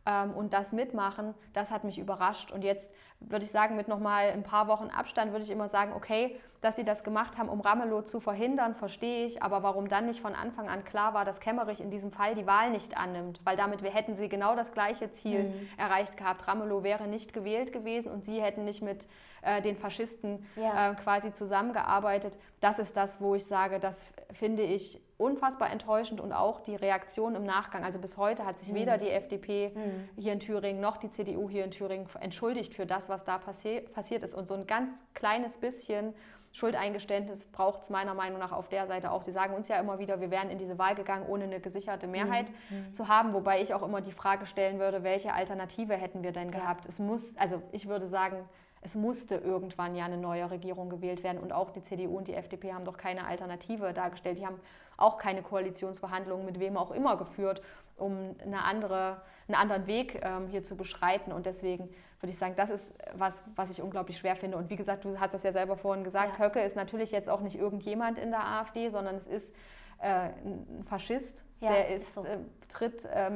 ähm, 0.05 0.31
und 0.31 0.53
das 0.53 0.73
mitmachen, 0.73 1.33
das 1.53 1.71
hat 1.71 1.85
mich 1.85 1.97
überrascht. 1.97 2.51
Und 2.51 2.63
jetzt 2.63 2.91
würde 3.29 3.45
ich 3.45 3.51
sagen, 3.51 3.75
mit 3.75 3.87
nochmal 3.87 4.31
ein 4.31 4.43
paar 4.43 4.67
Wochen 4.67 4.89
Abstand 4.89 5.31
würde 5.31 5.43
ich 5.43 5.51
immer 5.51 5.67
sagen, 5.67 5.93
okay, 5.93 6.37
dass 6.61 6.75
sie 6.75 6.83
das 6.83 7.03
gemacht 7.03 7.37
haben, 7.37 7.47
um 7.47 7.61
Ramelow 7.61 8.01
zu 8.01 8.19
verhindern, 8.19 8.73
verstehe 8.73 9.27
ich, 9.27 9.43
aber 9.43 9.61
warum 9.61 9.87
dann 9.87 10.07
nicht 10.07 10.19
von 10.19 10.33
Anfang 10.33 10.67
an 10.67 10.83
klar 10.83 11.13
war, 11.13 11.23
dass 11.23 11.39
Kemmerich 11.39 11.79
in 11.79 11.91
diesem 11.91 12.11
Fall 12.11 12.33
die 12.33 12.47
Wahl 12.47 12.71
nicht 12.71 12.97
annimmt, 12.97 13.39
weil 13.43 13.55
damit 13.55 13.83
hätten 13.83 14.15
sie 14.15 14.29
genau 14.29 14.55
das 14.55 14.71
gleiche 14.71 15.11
Ziel 15.11 15.43
mhm. 15.43 15.69
erreicht 15.77 16.17
gehabt. 16.17 16.47
Ramelow 16.47 16.83
wäre 16.83 17.07
nicht 17.07 17.33
gewählt 17.33 17.71
gewesen 17.71 18.11
und 18.11 18.25
sie 18.25 18.41
hätten 18.41 18.65
nicht 18.65 18.81
mit 18.81 19.05
äh, 19.43 19.61
den 19.61 19.77
Faschisten 19.77 20.43
ja. 20.55 20.91
äh, 20.91 20.95
quasi 20.95 21.31
zusammengearbeitet. 21.31 22.39
Das 22.61 22.79
ist 22.79 22.97
das, 22.97 23.21
wo 23.21 23.35
ich 23.35 23.45
sage, 23.45 23.79
das 23.79 24.07
finde 24.33 24.63
ich 24.63 24.99
unfassbar 25.17 25.69
enttäuschend 25.69 26.19
und 26.19 26.33
auch 26.33 26.59
die 26.59 26.75
Reaktion 26.75 27.35
im 27.35 27.43
Nachgang. 27.43 27.83
Also 27.83 27.99
bis 27.99 28.17
heute 28.17 28.45
hat 28.45 28.57
sich 28.57 28.69
mhm. 28.69 28.75
weder 28.75 28.97
die 28.97 29.09
FDP 29.09 29.71
mhm. 29.73 30.09
hier 30.21 30.33
in 30.33 30.39
Thüringen 30.39 30.81
noch 30.81 30.97
die 30.97 31.09
CDU 31.09 31.49
hier 31.49 31.63
in 31.63 31.71
Thüringen 31.71 32.07
entschuldigt 32.19 32.73
für 32.73 32.85
das, 32.85 33.07
was 33.07 33.14
da 33.23 33.37
passi 33.37 33.81
passiert 33.93 34.23
ist. 34.23 34.33
Und 34.33 34.47
so 34.47 34.53
ein 34.53 34.67
ganz 34.67 34.91
kleines 35.13 35.57
bisschen 35.57 36.13
Schuldeingeständnis 36.51 37.43
braucht 37.45 37.83
es 37.83 37.89
meiner 37.89 38.13
Meinung 38.13 38.39
nach 38.39 38.53
auf 38.53 38.69
der 38.69 38.87
Seite 38.87 39.11
auch. 39.11 39.23
Sie 39.23 39.33
sagen 39.33 39.53
uns 39.53 39.67
ja 39.67 39.77
immer 39.77 39.99
wieder, 39.99 40.21
wir 40.21 40.31
wären 40.31 40.49
in 40.49 40.57
diese 40.57 40.77
Wahl 40.77 40.95
gegangen, 40.95 41.25
ohne 41.27 41.43
eine 41.43 41.59
gesicherte 41.59 42.07
Mehrheit 42.07 42.47
mhm. 42.69 42.77
mhm. 42.77 42.93
zu 42.93 43.09
haben, 43.09 43.33
wobei 43.33 43.61
ich 43.61 43.73
auch 43.73 43.83
immer 43.83 43.99
die 43.99 44.13
Frage 44.13 44.45
stellen 44.45 44.79
würde, 44.79 45.03
welche 45.03 45.33
Alternative 45.33 45.95
hätten 45.95 46.23
wir 46.23 46.31
denn 46.31 46.51
gehabt? 46.51 46.85
Es 46.85 46.97
muss, 46.97 47.35
also 47.37 47.61
ich 47.73 47.89
würde 47.89 48.07
sagen, 48.07 48.47
es 48.85 48.95
musste 48.95 49.35
irgendwann 49.35 49.95
ja 49.95 50.05
eine 50.05 50.17
neue 50.17 50.49
Regierung 50.49 50.89
gewählt 50.89 51.23
werden 51.23 51.41
und 51.41 51.51
auch 51.51 51.71
die 51.71 51.81
CDU 51.81 52.17
und 52.17 52.27
die 52.27 52.35
FDP 52.35 52.71
haben 52.71 52.85
doch 52.85 52.97
keine 52.97 53.25
Alternative 53.25 53.91
dargestellt. 53.91 54.37
Die 54.37 54.45
haben 54.45 54.59
auch 54.95 55.17
keine 55.17 55.41
Koalitionsverhandlungen 55.41 56.45
mit 56.45 56.59
wem 56.59 56.77
auch 56.77 56.91
immer 56.91 57.17
geführt, 57.17 57.61
um 57.97 58.35
eine 58.45 58.63
andere, 58.63 59.21
einen 59.47 59.55
anderen 59.55 59.87
Weg 59.87 60.21
ähm, 60.23 60.47
hier 60.47 60.63
zu 60.63 60.77
beschreiten. 60.77 61.31
Und 61.31 61.47
deswegen 61.47 61.89
würde 62.19 62.31
ich 62.31 62.37
sagen, 62.37 62.55
das 62.55 62.69
ist 62.69 62.93
was, 63.13 63.43
was 63.55 63.69
ich 63.69 63.81
unglaublich 63.81 64.17
schwer 64.17 64.35
finde. 64.35 64.57
Und 64.57 64.69
wie 64.69 64.75
gesagt, 64.75 65.05
du 65.05 65.19
hast 65.19 65.33
das 65.33 65.43
ja 65.43 65.51
selber 65.51 65.77
vorhin 65.77 66.03
gesagt, 66.03 66.39
ja. 66.39 66.45
Höcke 66.45 66.61
ist 66.61 66.75
natürlich 66.75 67.11
jetzt 67.11 67.29
auch 67.29 67.41
nicht 67.41 67.57
irgendjemand 67.57 68.17
in 68.17 68.31
der 68.31 68.45
AfD, 68.45 68.89
sondern 68.89 69.15
es 69.15 69.27
ist 69.27 69.53
äh, 69.99 70.29
ein 70.43 70.83
Faschist, 70.87 71.43
ja, 71.59 71.69
der 71.69 71.89
ist, 71.89 72.07
ist 72.07 72.13
so. 72.15 72.23
äh, 72.23 72.37
tritt 72.69 73.05
äh, 73.05 73.31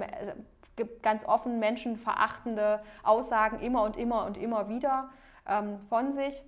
gibt 0.76 1.04
ganz 1.04 1.26
offen 1.26 1.60
menschenverachtende 1.60 2.82
Aussagen 3.04 3.60
immer 3.60 3.84
und 3.84 3.98
immer 3.98 4.26
und 4.26 4.38
immer 4.38 4.70
wieder 4.70 5.10
ähm, 5.46 5.78
von 5.90 6.14
sich, 6.14 6.42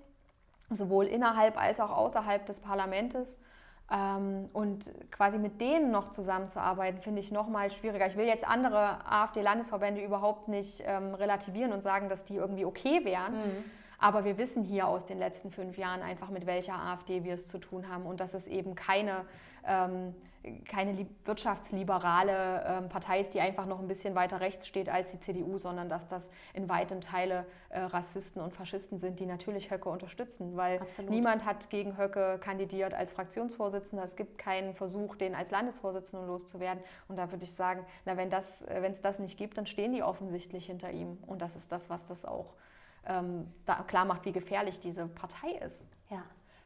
sowohl 0.70 1.06
innerhalb 1.06 1.60
als 1.60 1.80
auch 1.80 1.90
außerhalb 1.90 2.46
des 2.46 2.60
Parlaments. 2.60 3.38
Ähm, 3.90 4.48
und 4.52 4.90
quasi 5.10 5.38
mit 5.38 5.60
denen 5.60 5.90
noch 5.90 6.10
zusammenzuarbeiten, 6.10 7.00
finde 7.00 7.20
ich 7.20 7.30
nochmal 7.32 7.70
schwieriger. 7.70 8.06
Ich 8.06 8.16
will 8.16 8.26
jetzt 8.26 8.46
andere 8.46 9.06
AfD-Landesverbände 9.06 10.02
überhaupt 10.02 10.48
nicht 10.48 10.82
ähm, 10.86 11.14
relativieren 11.14 11.72
und 11.72 11.82
sagen, 11.82 12.08
dass 12.08 12.24
die 12.24 12.36
irgendwie 12.36 12.64
okay 12.64 13.04
wären. 13.04 13.34
Mhm. 13.34 13.64
Aber 13.98 14.24
wir 14.24 14.36
wissen 14.36 14.64
hier 14.64 14.88
aus 14.88 15.04
den 15.04 15.18
letzten 15.18 15.50
fünf 15.50 15.78
Jahren 15.78 16.02
einfach, 16.02 16.30
mit 16.30 16.46
welcher 16.46 16.74
AfD 16.74 17.22
wir 17.22 17.34
es 17.34 17.46
zu 17.46 17.58
tun 17.58 17.88
haben 17.88 18.04
und 18.04 18.18
dass 18.20 18.34
es 18.34 18.48
eben 18.48 18.74
keine 18.74 19.24
ähm, 19.64 20.14
keine 20.64 21.06
wirtschaftsliberale 21.24 22.64
ähm, 22.66 22.88
Partei 22.88 23.20
ist, 23.20 23.34
die 23.34 23.40
einfach 23.40 23.66
noch 23.66 23.78
ein 23.78 23.86
bisschen 23.86 24.14
weiter 24.14 24.40
rechts 24.40 24.66
steht 24.66 24.88
als 24.88 25.10
die 25.10 25.20
CDU, 25.20 25.58
sondern 25.58 25.88
dass 25.88 26.08
das 26.08 26.30
in 26.52 26.68
weitem 26.68 27.00
Teile 27.00 27.46
äh, 27.68 27.80
Rassisten 27.80 28.42
und 28.42 28.52
Faschisten 28.52 28.98
sind, 28.98 29.20
die 29.20 29.26
natürlich 29.26 29.70
Höcke 29.70 29.88
unterstützen, 29.88 30.56
weil 30.56 30.80
Absolut. 30.80 31.10
niemand 31.10 31.44
hat 31.44 31.70
gegen 31.70 31.96
Höcke 31.96 32.38
kandidiert 32.40 32.94
als 32.94 33.12
Fraktionsvorsitzender. 33.12 34.04
Es 34.04 34.16
gibt 34.16 34.36
keinen 34.38 34.74
Versuch, 34.74 35.16
den 35.16 35.34
als 35.34 35.50
Landesvorsitzenden 35.50 36.26
loszuwerden. 36.26 36.82
Und 37.08 37.16
da 37.16 37.30
würde 37.30 37.44
ich 37.44 37.52
sagen, 37.52 37.86
na, 38.04 38.16
wenn 38.16 38.32
es 38.32 38.62
äh, 38.62 38.92
das 39.02 39.18
nicht 39.18 39.38
gibt, 39.38 39.58
dann 39.58 39.66
stehen 39.66 39.92
die 39.92 40.02
offensichtlich 40.02 40.66
hinter 40.66 40.90
ihm. 40.90 41.18
Und 41.26 41.40
das 41.40 41.56
ist 41.56 41.70
das, 41.70 41.88
was 41.88 42.04
das 42.06 42.24
auch 42.24 42.54
ähm, 43.06 43.52
da 43.66 43.76
klar 43.82 44.04
macht, 44.04 44.24
wie 44.24 44.32
gefährlich 44.32 44.80
diese 44.80 45.06
Partei 45.06 45.52
ist. 45.64 45.86
Ja. 46.10 46.22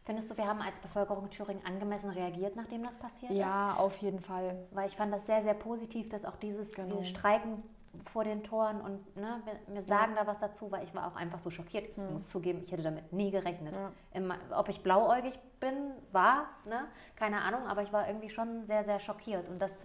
Findest 0.06 0.30
du, 0.30 0.36
wir 0.36 0.46
haben 0.46 0.62
als 0.62 0.78
Bevölkerung 0.78 1.30
Thüringen 1.30 1.66
angemessen 1.66 2.10
reagiert, 2.10 2.54
nachdem 2.54 2.84
das 2.84 2.96
passiert 2.96 3.32
ja, 3.32 3.38
ist? 3.38 3.44
Ja, 3.44 3.74
auf 3.74 3.96
jeden 3.96 4.20
Fall. 4.20 4.56
Weil 4.70 4.86
ich 4.86 4.96
fand 4.96 5.12
das 5.12 5.26
sehr, 5.26 5.42
sehr 5.42 5.54
positiv, 5.54 6.08
dass 6.08 6.24
auch 6.24 6.36
dieses, 6.36 6.72
genau. 6.74 6.98
wir 6.98 7.04
streiken 7.04 7.64
vor 8.04 8.22
den 8.22 8.44
Toren 8.44 8.80
und 8.80 9.16
ne, 9.16 9.40
wir, 9.44 9.74
wir 9.74 9.82
sagen 9.82 10.12
ja. 10.14 10.22
da 10.22 10.26
was 10.28 10.38
dazu, 10.38 10.70
weil 10.70 10.84
ich 10.84 10.94
war 10.94 11.08
auch 11.08 11.16
einfach 11.16 11.40
so 11.40 11.50
schockiert. 11.50 11.88
Ich 11.88 11.96
hm. 11.96 12.12
muss 12.12 12.28
zugeben, 12.28 12.62
ich 12.64 12.70
hätte 12.70 12.84
damit 12.84 13.12
nie 13.12 13.32
gerechnet. 13.32 13.74
Ja. 13.74 13.90
Immer, 14.12 14.36
ob 14.54 14.68
ich 14.68 14.80
blauäugig 14.80 15.40
bin, 15.58 15.74
war, 16.12 16.50
ne? 16.66 16.84
keine 17.16 17.40
Ahnung, 17.40 17.66
aber 17.66 17.82
ich 17.82 17.92
war 17.92 18.06
irgendwie 18.06 18.30
schon 18.30 18.64
sehr, 18.64 18.84
sehr 18.84 19.00
schockiert. 19.00 19.48
Und 19.48 19.58
das. 19.58 19.84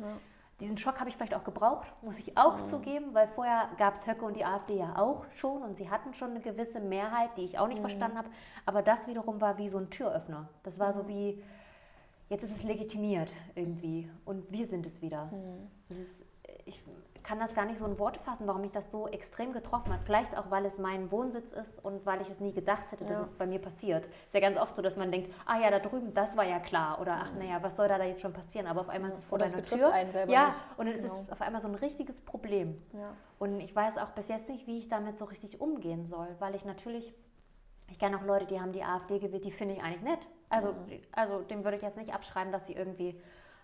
Diesen 0.61 0.77
Schock 0.77 0.99
habe 0.99 1.09
ich 1.09 1.15
vielleicht 1.15 1.33
auch 1.33 1.43
gebraucht, 1.43 1.91
muss 2.03 2.19
ich 2.19 2.37
auch 2.37 2.59
mhm. 2.59 2.65
zugeben, 2.67 3.13
weil 3.13 3.27
vorher 3.27 3.69
gab 3.77 3.95
es 3.95 4.05
Höcke 4.05 4.23
und 4.23 4.35
die 4.35 4.45
AfD 4.45 4.77
ja 4.77 4.95
auch 4.95 5.25
schon 5.31 5.63
und 5.63 5.75
sie 5.75 5.89
hatten 5.89 6.13
schon 6.13 6.31
eine 6.31 6.39
gewisse 6.39 6.79
Mehrheit, 6.79 7.31
die 7.35 7.41
ich 7.41 7.57
auch 7.57 7.67
nicht 7.67 7.79
mhm. 7.79 7.87
verstanden 7.87 8.17
habe. 8.17 8.29
Aber 8.65 8.83
das 8.83 9.07
wiederum 9.07 9.41
war 9.41 9.57
wie 9.57 9.69
so 9.69 9.79
ein 9.79 9.89
Türöffner. 9.89 10.47
Das 10.61 10.79
war 10.79 10.93
so 10.93 11.07
wie, 11.07 11.43
jetzt 12.29 12.43
ist 12.43 12.55
es 12.55 12.63
legitimiert 12.63 13.33
irgendwie 13.55 14.07
und 14.23 14.49
wir 14.51 14.67
sind 14.67 14.85
es 14.85 15.01
wieder. 15.01 15.25
Mhm. 15.25 15.67
Das 15.89 15.97
ist, 15.97 16.23
ich 16.65 16.83
kann 17.23 17.39
das 17.39 17.53
gar 17.53 17.65
nicht 17.65 17.77
so 17.77 17.85
in 17.85 17.99
Worte 17.99 18.19
fassen, 18.19 18.47
warum 18.47 18.61
mich 18.61 18.71
das 18.71 18.91
so 18.91 19.07
extrem 19.07 19.53
getroffen 19.53 19.93
hat. 19.93 20.01
Vielleicht 20.03 20.37
auch, 20.37 20.49
weil 20.49 20.65
es 20.65 20.79
mein 20.79 21.11
Wohnsitz 21.11 21.51
ist 21.51 21.83
und 21.83 22.05
weil 22.05 22.21
ich 22.21 22.29
es 22.29 22.39
nie 22.39 22.53
gedacht 22.53 22.91
hätte, 22.91 23.05
dass 23.05 23.17
ja. 23.17 23.23
es 23.23 23.31
bei 23.33 23.45
mir 23.45 23.59
passiert. 23.59 24.05
Es 24.05 24.27
ist 24.27 24.33
ja 24.33 24.39
ganz 24.39 24.57
oft 24.57 24.75
so, 24.75 24.81
dass 24.81 24.97
man 24.97 25.11
denkt, 25.11 25.33
ah 25.45 25.59
ja, 25.59 25.69
da 25.69 25.79
drüben, 25.79 26.13
das 26.13 26.35
war 26.37 26.45
ja 26.45 26.59
klar. 26.59 26.99
Oder 26.99 27.21
ach 27.23 27.33
naja, 27.33 27.61
was 27.61 27.75
soll 27.75 27.87
da, 27.87 27.97
da 27.97 28.05
jetzt 28.05 28.21
schon 28.21 28.33
passieren? 28.33 28.67
Aber 28.67 28.81
auf 28.81 28.89
einmal 28.89 29.11
ist 29.11 29.19
es 29.19 29.25
vor 29.25 29.37
oder 29.37 29.47
deiner 29.47 29.61
Tür. 29.61 29.91
Einen 29.91 30.11
selber 30.11 30.31
ja, 30.31 30.47
nicht. 30.47 30.57
und 30.77 30.87
es 30.87 31.01
genau. 31.01 31.13
ist 31.13 31.31
auf 31.31 31.41
einmal 31.41 31.61
so 31.61 31.67
ein 31.67 31.75
richtiges 31.75 32.21
Problem. 32.21 32.81
Ja. 32.93 33.13
Und 33.39 33.59
ich 33.59 33.75
weiß 33.75 33.97
auch 33.97 34.09
bis 34.09 34.27
jetzt 34.27 34.49
nicht, 34.49 34.67
wie 34.67 34.77
ich 34.77 34.89
damit 34.89 35.17
so 35.17 35.25
richtig 35.25 35.61
umgehen 35.61 36.05
soll, 36.05 36.27
weil 36.39 36.55
ich 36.55 36.65
natürlich, 36.65 37.13
ich 37.89 37.99
kenne 37.99 38.17
auch 38.17 38.23
Leute, 38.23 38.45
die 38.45 38.59
haben 38.59 38.71
die 38.71 38.83
AfD 38.83 39.19
gewählt, 39.19 39.45
die 39.45 39.51
finde 39.51 39.75
ich 39.75 39.83
eigentlich 39.83 40.03
nett. 40.03 40.27
Also, 40.49 40.73
mhm. 40.73 41.01
also 41.11 41.41
dem 41.41 41.63
würde 41.63 41.77
ich 41.77 41.83
jetzt 41.83 41.97
nicht 41.97 42.13
abschreiben, 42.13 42.51
dass 42.51 42.67
sie 42.67 42.73
irgendwie 42.73 43.19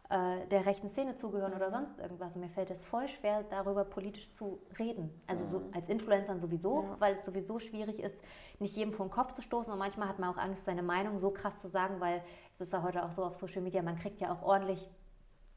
äh, 0.09 0.47
der 0.47 0.65
rechten 0.65 0.87
Szene 0.87 1.15
zugehören 1.15 1.53
oder 1.53 1.69
sonst 1.69 1.99
irgendwas. 1.99 2.35
Und 2.35 2.41
mir 2.41 2.49
fällt 2.49 2.69
es 2.71 2.81
voll 2.81 3.07
schwer, 3.07 3.43
darüber 3.43 3.83
politisch 3.83 4.31
zu 4.31 4.59
reden. 4.79 5.09
Also 5.27 5.45
so 5.47 5.61
als 5.73 5.89
Influencer 5.89 6.39
sowieso, 6.39 6.83
ja. 6.83 6.95
weil 6.99 7.13
es 7.15 7.25
sowieso 7.25 7.59
schwierig 7.59 7.99
ist, 7.99 8.23
nicht 8.59 8.75
jedem 8.75 8.93
vor 8.93 9.05
den 9.05 9.11
Kopf 9.11 9.33
zu 9.33 9.41
stoßen. 9.41 9.71
Und 9.71 9.79
manchmal 9.79 10.07
hat 10.07 10.19
man 10.19 10.33
auch 10.33 10.37
Angst, 10.37 10.65
seine 10.65 10.83
Meinung 10.83 11.19
so 11.19 11.31
krass 11.31 11.59
zu 11.59 11.67
sagen, 11.67 11.99
weil 11.99 12.23
es 12.53 12.61
ist 12.61 12.71
ja 12.71 12.83
heute 12.83 13.03
auch 13.03 13.11
so 13.11 13.25
auf 13.25 13.35
Social 13.35 13.61
Media, 13.61 13.81
man 13.81 13.97
kriegt 13.97 14.21
ja 14.21 14.31
auch 14.31 14.41
ordentlich 14.43 14.89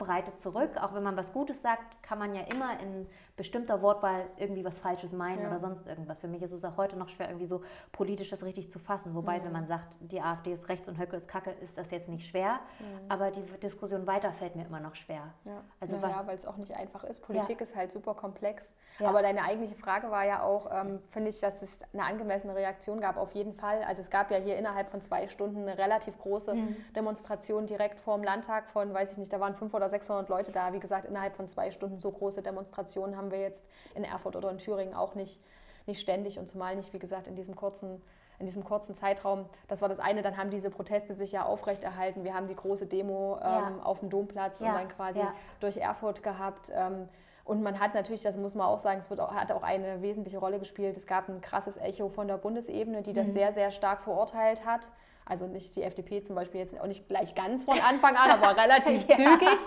Breite 0.00 0.34
zurück. 0.36 0.70
Auch 0.80 0.94
wenn 0.94 1.02
man 1.02 1.16
was 1.16 1.32
Gutes 1.32 1.60
sagt, 1.62 2.02
kann 2.02 2.18
man 2.18 2.34
ja 2.34 2.42
immer 2.42 2.80
in 2.80 3.06
bestimmter 3.36 3.80
Wortwahl 3.82 4.26
irgendwie 4.36 4.64
was 4.64 4.78
Falsches 4.78 5.12
meinen 5.12 5.42
ja. 5.42 5.48
oder 5.48 5.60
sonst 5.60 5.86
irgendwas. 5.86 6.18
Für 6.18 6.28
mich 6.28 6.42
ist 6.42 6.52
es 6.52 6.64
auch 6.64 6.76
heute 6.76 6.96
noch 6.96 7.08
schwer, 7.08 7.28
irgendwie 7.28 7.46
so 7.46 7.62
politisch 7.92 8.30
das 8.30 8.42
richtig 8.42 8.70
zu 8.70 8.78
fassen. 8.78 9.14
Wobei, 9.14 9.38
mhm. 9.38 9.44
wenn 9.44 9.52
man 9.52 9.66
sagt, 9.66 9.96
die 10.00 10.20
AfD 10.20 10.52
ist 10.52 10.68
rechts 10.68 10.88
und 10.88 10.98
Höcke 10.98 11.16
ist 11.16 11.28
Kacke, 11.28 11.50
ist 11.50 11.76
das 11.78 11.90
jetzt 11.90 12.08
nicht 12.08 12.26
schwer. 12.26 12.60
Mhm. 12.80 13.10
Aber 13.10 13.30
die 13.30 13.42
Diskussion 13.60 14.06
weiter 14.06 14.32
fällt 14.32 14.56
mir 14.56 14.66
immer 14.66 14.80
noch 14.80 14.94
schwer. 14.94 15.32
Ja, 15.44 15.62
also 15.80 15.96
ja, 15.96 16.26
weil 16.26 16.36
es 16.36 16.46
auch 16.46 16.56
nicht 16.56 16.74
einfach 16.74 17.04
ist. 17.04 17.22
Politik 17.22 17.60
ja. 17.60 17.66
ist 17.66 17.76
halt 17.76 17.92
super 17.92 18.14
komplex. 18.14 18.74
Aber 18.98 19.22
deine 19.22 19.42
eigentliche 19.42 19.76
Frage 19.76 20.10
war 20.10 20.26
ja 20.26 20.42
auch, 20.42 20.68
ähm, 20.72 21.00
finde 21.10 21.30
ich, 21.30 21.40
dass 21.40 21.62
es 21.62 21.80
eine 21.92 22.04
angemessene 22.04 22.54
Reaktion 22.54 23.00
gab, 23.00 23.16
auf 23.16 23.34
jeden 23.34 23.54
Fall. 23.54 23.82
Also 23.84 24.02
es 24.02 24.10
gab 24.10 24.30
ja 24.30 24.38
hier 24.38 24.56
innerhalb 24.56 24.90
von 24.90 25.00
zwei 25.00 25.28
Stunden 25.28 25.62
eine 25.62 25.78
relativ 25.78 26.18
große 26.18 26.54
mhm. 26.54 26.76
Demonstration 26.94 27.66
direkt 27.66 28.00
vor 28.00 28.16
dem 28.16 28.24
Landtag 28.24 28.68
von, 28.70 28.92
weiß 28.92 29.12
ich 29.12 29.18
nicht, 29.18 29.32
da 29.32 29.40
waren 29.40 29.54
500 29.54 29.80
oder 29.80 29.89
600 29.90 30.28
Leute 30.28 30.52
da. 30.52 30.72
Wie 30.72 30.80
gesagt, 30.80 31.06
innerhalb 31.06 31.36
von 31.36 31.48
zwei 31.48 31.70
Stunden 31.70 31.98
so 31.98 32.10
große 32.10 32.42
Demonstrationen 32.42 33.16
haben 33.16 33.30
wir 33.30 33.40
jetzt 33.40 33.64
in 33.94 34.04
Erfurt 34.04 34.36
oder 34.36 34.50
in 34.50 34.58
Thüringen 34.58 34.94
auch 34.94 35.14
nicht, 35.14 35.40
nicht 35.86 36.00
ständig 36.00 36.38
und 36.38 36.48
zumal 36.48 36.76
nicht, 36.76 36.92
wie 36.92 36.98
gesagt, 36.98 37.26
in 37.26 37.34
diesem 37.36 37.56
kurzen 37.56 38.00
in 38.40 38.46
diesem 38.46 38.64
kurzen 38.64 38.94
Zeitraum. 38.94 39.44
Das 39.68 39.82
war 39.82 39.90
das 39.90 40.00
eine. 40.00 40.22
Dann 40.22 40.38
haben 40.38 40.50
diese 40.50 40.70
Proteste 40.70 41.12
sich 41.12 41.30
ja 41.30 41.44
aufrechterhalten. 41.44 42.24
Wir 42.24 42.34
haben 42.34 42.46
die 42.46 42.56
große 42.56 42.86
Demo 42.86 43.36
ähm, 43.36 43.42
ja. 43.42 43.72
auf 43.84 44.00
dem 44.00 44.08
Domplatz 44.08 44.60
ja. 44.60 44.70
und 44.70 44.74
dann 44.76 44.88
quasi 44.88 45.20
ja. 45.20 45.34
durch 45.60 45.76
Erfurt 45.76 46.22
gehabt. 46.22 46.72
Ähm, 46.74 47.06
und 47.44 47.62
man 47.62 47.78
hat 47.80 47.94
natürlich, 47.94 48.22
das 48.22 48.36
muss 48.36 48.54
man 48.54 48.66
auch 48.66 48.78
sagen, 48.78 49.00
es 49.00 49.18
auch, 49.18 49.34
hat 49.34 49.52
auch 49.52 49.62
eine 49.62 50.00
wesentliche 50.02 50.38
Rolle 50.38 50.58
gespielt. 50.58 50.96
Es 50.96 51.06
gab 51.06 51.28
ein 51.28 51.42
krasses 51.42 51.76
Echo 51.76 52.08
von 52.08 52.28
der 52.28 52.38
Bundesebene, 52.38 53.02
die 53.02 53.12
das 53.12 53.28
mhm. 53.28 53.32
sehr, 53.32 53.52
sehr 53.52 53.70
stark 53.70 54.02
verurteilt 54.02 54.64
hat. 54.64 54.88
Also 55.30 55.46
nicht 55.46 55.76
die 55.76 55.84
FDP 55.84 56.24
zum 56.24 56.34
Beispiel 56.34 56.58
jetzt 56.58 56.78
auch 56.80 56.88
nicht 56.88 57.06
gleich 57.06 57.36
ganz 57.36 57.62
von 57.62 57.78
Anfang 57.78 58.16
an, 58.16 58.32
aber 58.32 58.56
relativ 58.60 59.08
ja. 59.08 59.14
zügig. 59.14 59.58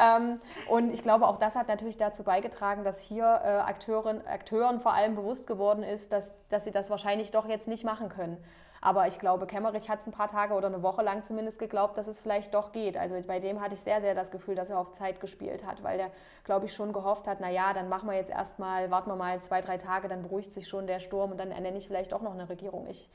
Ähm, 0.00 0.40
und 0.68 0.92
ich 0.94 1.02
glaube, 1.02 1.26
auch 1.26 1.38
das 1.40 1.56
hat 1.56 1.66
natürlich 1.66 1.96
dazu 1.96 2.22
beigetragen, 2.22 2.84
dass 2.84 3.00
hier 3.00 3.24
äh, 3.24 3.48
Akteuren, 3.48 4.24
Akteuren 4.28 4.78
vor 4.78 4.94
allem 4.94 5.16
bewusst 5.16 5.48
geworden 5.48 5.82
ist, 5.82 6.12
dass, 6.12 6.30
dass 6.50 6.62
sie 6.62 6.70
das 6.70 6.88
wahrscheinlich 6.88 7.32
doch 7.32 7.48
jetzt 7.48 7.66
nicht 7.66 7.82
machen 7.82 8.08
können. 8.08 8.36
Aber 8.80 9.08
ich 9.08 9.18
glaube, 9.18 9.48
Kemmerich 9.48 9.90
hat 9.90 10.02
es 10.02 10.06
ein 10.06 10.12
paar 10.12 10.28
Tage 10.28 10.54
oder 10.54 10.68
eine 10.68 10.84
Woche 10.84 11.02
lang 11.02 11.24
zumindest 11.24 11.58
geglaubt, 11.58 11.98
dass 11.98 12.06
es 12.06 12.20
vielleicht 12.20 12.54
doch 12.54 12.70
geht. 12.70 12.96
Also 12.96 13.20
bei 13.26 13.40
dem 13.40 13.60
hatte 13.60 13.74
ich 13.74 13.80
sehr, 13.80 14.00
sehr 14.00 14.14
das 14.14 14.30
Gefühl, 14.30 14.54
dass 14.54 14.70
er 14.70 14.78
auf 14.78 14.92
Zeit 14.92 15.20
gespielt 15.20 15.66
hat, 15.66 15.82
weil 15.82 15.98
der, 15.98 16.12
glaube 16.44 16.66
ich, 16.66 16.74
schon 16.74 16.92
gehofft 16.92 17.26
hat, 17.26 17.40
naja, 17.40 17.72
dann 17.72 17.88
machen 17.88 18.08
wir 18.08 18.16
jetzt 18.16 18.30
erstmal, 18.30 18.88
warten 18.92 19.10
wir 19.10 19.16
mal 19.16 19.40
zwei, 19.40 19.62
drei 19.62 19.78
Tage, 19.78 20.06
dann 20.06 20.22
beruhigt 20.22 20.52
sich 20.52 20.68
schon 20.68 20.86
der 20.86 21.00
Sturm 21.00 21.32
und 21.32 21.38
dann 21.38 21.50
ernenne 21.50 21.78
ich 21.78 21.88
vielleicht 21.88 22.14
auch 22.14 22.22
noch 22.22 22.34
eine 22.34 22.48
Regierung. 22.48 22.86
Ich 22.86 23.10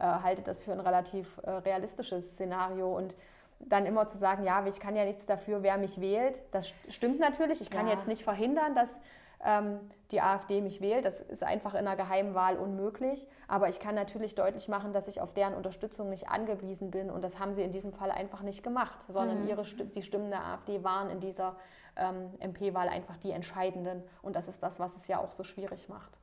äh, 0.00 0.02
halte 0.02 0.42
das 0.42 0.62
für 0.62 0.72
ein 0.72 0.80
relativ 0.80 1.38
äh, 1.44 1.50
realistisches 1.50 2.32
Szenario. 2.32 2.96
Und 2.96 3.14
dann 3.60 3.84
immer 3.84 4.06
zu 4.06 4.16
sagen, 4.16 4.42
ja, 4.44 4.64
ich 4.66 4.80
kann 4.80 4.96
ja 4.96 5.04
nichts 5.04 5.26
dafür, 5.26 5.62
wer 5.62 5.76
mich 5.76 6.00
wählt, 6.00 6.40
das 6.50 6.72
stimmt 6.88 7.20
natürlich. 7.20 7.60
Ich 7.60 7.70
kann 7.70 7.86
ja. 7.86 7.92
jetzt 7.92 8.08
nicht 8.08 8.24
verhindern, 8.24 8.74
dass 8.74 9.00
ähm, 9.44 9.80
die 10.10 10.20
AfD 10.20 10.60
mich 10.60 10.80
wählt. 10.80 11.04
Das 11.04 11.20
ist 11.20 11.42
einfach 11.42 11.74
in 11.74 11.86
einer 11.86 11.96
Geheimwahl 11.96 12.56
unmöglich. 12.56 13.26
Aber 13.48 13.68
ich 13.68 13.78
kann 13.78 13.94
natürlich 13.94 14.34
deutlich 14.34 14.68
machen, 14.68 14.92
dass 14.92 15.08
ich 15.08 15.20
auf 15.20 15.32
deren 15.32 15.54
Unterstützung 15.54 16.08
nicht 16.08 16.28
angewiesen 16.28 16.90
bin. 16.90 17.10
Und 17.10 17.22
das 17.22 17.38
haben 17.38 17.52
sie 17.52 17.62
in 17.62 17.70
diesem 17.70 17.92
Fall 17.92 18.10
einfach 18.10 18.42
nicht 18.42 18.62
gemacht, 18.62 19.02
sondern 19.08 19.42
mhm. 19.42 19.48
ihre, 19.48 19.62
die 19.62 20.02
Stimmen 20.02 20.30
der 20.30 20.44
AfD 20.44 20.82
waren 20.82 21.10
in 21.10 21.20
dieser 21.20 21.56
ähm, 21.96 22.32
MP-Wahl 22.38 22.88
einfach 22.88 23.16
die 23.18 23.32
entscheidenden. 23.32 24.02
Und 24.22 24.36
das 24.36 24.48
ist 24.48 24.62
das, 24.62 24.78
was 24.78 24.96
es 24.96 25.06
ja 25.08 25.18
auch 25.18 25.32
so 25.32 25.44
schwierig 25.44 25.88
macht. 25.88 26.18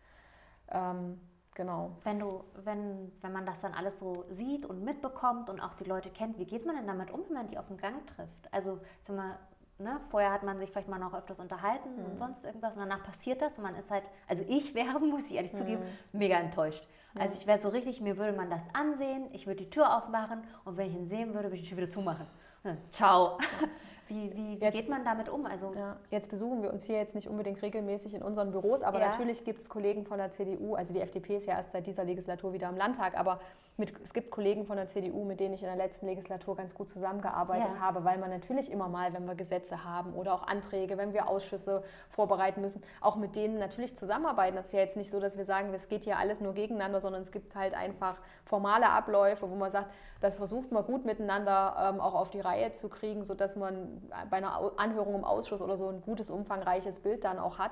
Ähm, 0.72 1.20
Genau. 1.58 1.90
Wenn 2.04 2.20
du, 2.20 2.44
wenn, 2.66 3.12
wenn 3.22 3.34
man 3.34 3.48
das 3.48 3.62
dann 3.62 3.74
alles 3.74 3.98
so 3.98 4.26
sieht 4.30 4.64
und 4.64 4.84
mitbekommt 4.84 5.50
und 5.50 5.60
auch 5.60 5.74
die 5.74 5.86
Leute 5.86 6.12
kennt, 6.12 6.38
wie 6.38 6.46
geht 6.46 6.68
man 6.68 6.76
denn 6.76 6.86
damit 6.86 7.10
um, 7.10 7.22
wenn 7.28 7.34
man 7.34 7.48
die 7.48 7.58
auf 7.58 7.66
dem 7.66 7.78
Gang 7.78 8.06
trifft? 8.06 8.54
Also, 8.54 8.80
sag 9.02 9.16
mal, 9.16 9.40
ne, 9.80 10.00
vorher 10.12 10.32
hat 10.32 10.44
man 10.44 10.60
sich 10.60 10.70
vielleicht 10.70 10.88
mal 10.88 11.00
noch 11.00 11.16
öfters 11.16 11.40
unterhalten 11.40 11.96
mhm. 11.96 12.06
und 12.06 12.20
sonst 12.20 12.46
irgendwas 12.46 12.76
und 12.76 12.82
danach 12.82 13.02
passiert 13.02 13.42
das 13.42 13.58
und 13.58 13.64
man 13.64 13.74
ist 13.74 13.90
halt, 13.90 14.04
also 14.28 14.46
ich 14.48 14.76
wäre, 14.76 15.00
muss 15.04 15.32
ich 15.32 15.36
ehrlich 15.36 15.54
mhm. 15.54 15.58
zugeben, 15.58 15.82
mega 16.12 16.38
enttäuscht. 16.38 16.88
Mhm. 17.16 17.22
Also 17.22 17.34
ich 17.34 17.48
wäre 17.48 17.58
so 17.58 17.70
richtig, 17.70 18.02
mir 18.02 18.18
würde 18.18 18.38
man 18.38 18.52
das 18.52 18.62
ansehen, 18.74 19.28
ich 19.34 19.48
würde 19.48 19.64
die 19.64 19.72
Tür 19.72 19.98
aufmachen 19.98 20.44
und 20.64 20.78
wenn 20.78 20.90
ich 20.90 20.94
ihn 20.94 21.08
sehen 21.08 21.34
würde, 21.34 21.46
würde 21.48 21.56
ich 21.56 21.64
die 21.64 21.70
Tür 21.70 21.78
wieder 21.78 21.90
zumachen. 21.90 22.28
Dann, 22.62 22.78
ciao. 22.92 23.40
Wie, 24.08 24.32
wie, 24.34 24.62
wie 24.62 24.70
geht 24.70 24.90
man 24.90 25.04
damit 25.04 25.30
um? 25.30 25.46
Also 25.46 25.74
ja, 25.76 25.98
jetzt 26.12 26.30
besuchen 26.30 26.62
wir 26.64 26.72
uns 26.72 26.86
hier 26.86 26.98
jetzt 26.98 27.16
nicht 27.16 27.28
unbedingt 27.28 27.62
regelmäßig 27.62 28.14
in 28.14 28.22
unseren 28.22 28.52
Büros, 28.52 28.82
aber 28.84 29.00
ja. 29.00 29.10
natürlich 29.10 29.44
gibt 29.44 29.60
es 29.60 29.70
Kollegen 29.70 30.06
von 30.06 30.18
der 30.18 30.32
CDU, 30.32 30.76
also 30.76 30.94
die 30.94 31.02
FDP 31.02 31.38
ist 31.38 31.48
ja 31.48 31.56
erst 31.56 31.72
seit 31.72 31.88
dieser 31.88 32.04
Legislatur 32.04 32.54
wieder 32.54 32.70
im 32.70 32.78
Landtag, 32.78 33.18
aber 33.18 33.40
mit, 33.78 33.94
es 34.04 34.14
gibt 34.14 34.32
Kollegen 34.32 34.66
von 34.66 34.76
der 34.76 34.88
CDU, 34.88 35.24
mit 35.24 35.40
denen 35.40 35.54
ich 35.54 35.62
in 35.62 35.68
der 35.68 35.76
letzten 35.76 36.08
Legislatur 36.08 36.56
ganz 36.56 36.74
gut 36.74 36.90
zusammengearbeitet 36.90 37.74
ja. 37.76 37.80
habe, 37.80 38.04
weil 38.04 38.18
man 38.18 38.32
natürlich 38.32 38.72
immer 38.72 38.90
mal, 38.90 39.14
wenn 39.14 39.26
wir 39.26 39.36
Gesetze 39.36 39.84
haben 39.84 40.14
oder 40.14 40.34
auch 40.34 40.48
Anträge, 40.48 40.98
wenn 40.98 41.14
wir 41.14 41.30
Ausschüsse 41.30 41.84
vorbereiten 42.10 42.62
müssen, 42.62 42.82
auch 43.02 43.16
mit 43.18 43.36
denen 43.36 43.60
natürlich 43.60 43.96
zusammenarbeiten. 43.96 44.56
Das 44.56 44.68
ist 44.68 44.74
ja 44.74 44.80
jetzt 44.80 44.98
nicht 44.98 45.12
so, 45.12 45.20
dass 45.20 45.38
wir 45.38 45.46
sagen, 45.46 45.72
es 45.76 45.88
geht 45.88 46.06
hier 46.06 46.18
alles 46.18 46.42
nur 46.42 46.54
gegeneinander, 46.54 47.00
sondern 47.00 47.22
es 47.22 47.32
gibt 47.32 47.56
halt 47.56 47.76
einfach 47.76 48.18
formale 48.46 48.90
Abläufe, 48.90 49.50
wo 49.50 49.56
man 49.56 49.70
sagt, 49.70 49.92
das 50.22 50.38
versucht 50.38 50.72
man 50.72 50.84
gut 50.84 51.06
miteinander 51.06 51.94
ähm, 51.94 52.02
auch 52.02 52.16
auf 52.16 52.32
die 52.32 52.40
Reihe 52.40 52.72
zu 52.72 52.90
kriegen, 52.90 53.24
sodass 53.24 53.56
man 53.56 54.02
bei 54.32 54.38
einer 54.38 54.72
Anhörung 54.78 55.14
im 55.14 55.24
Ausschuss 55.24 55.62
oder 55.62 55.78
so 55.78 55.88
ein 55.90 56.02
gutes, 56.02 56.32
umfangreiches 56.32 57.02
Bild 57.02 57.24
dann 57.24 57.38
auch 57.38 57.60
hat. 57.60 57.72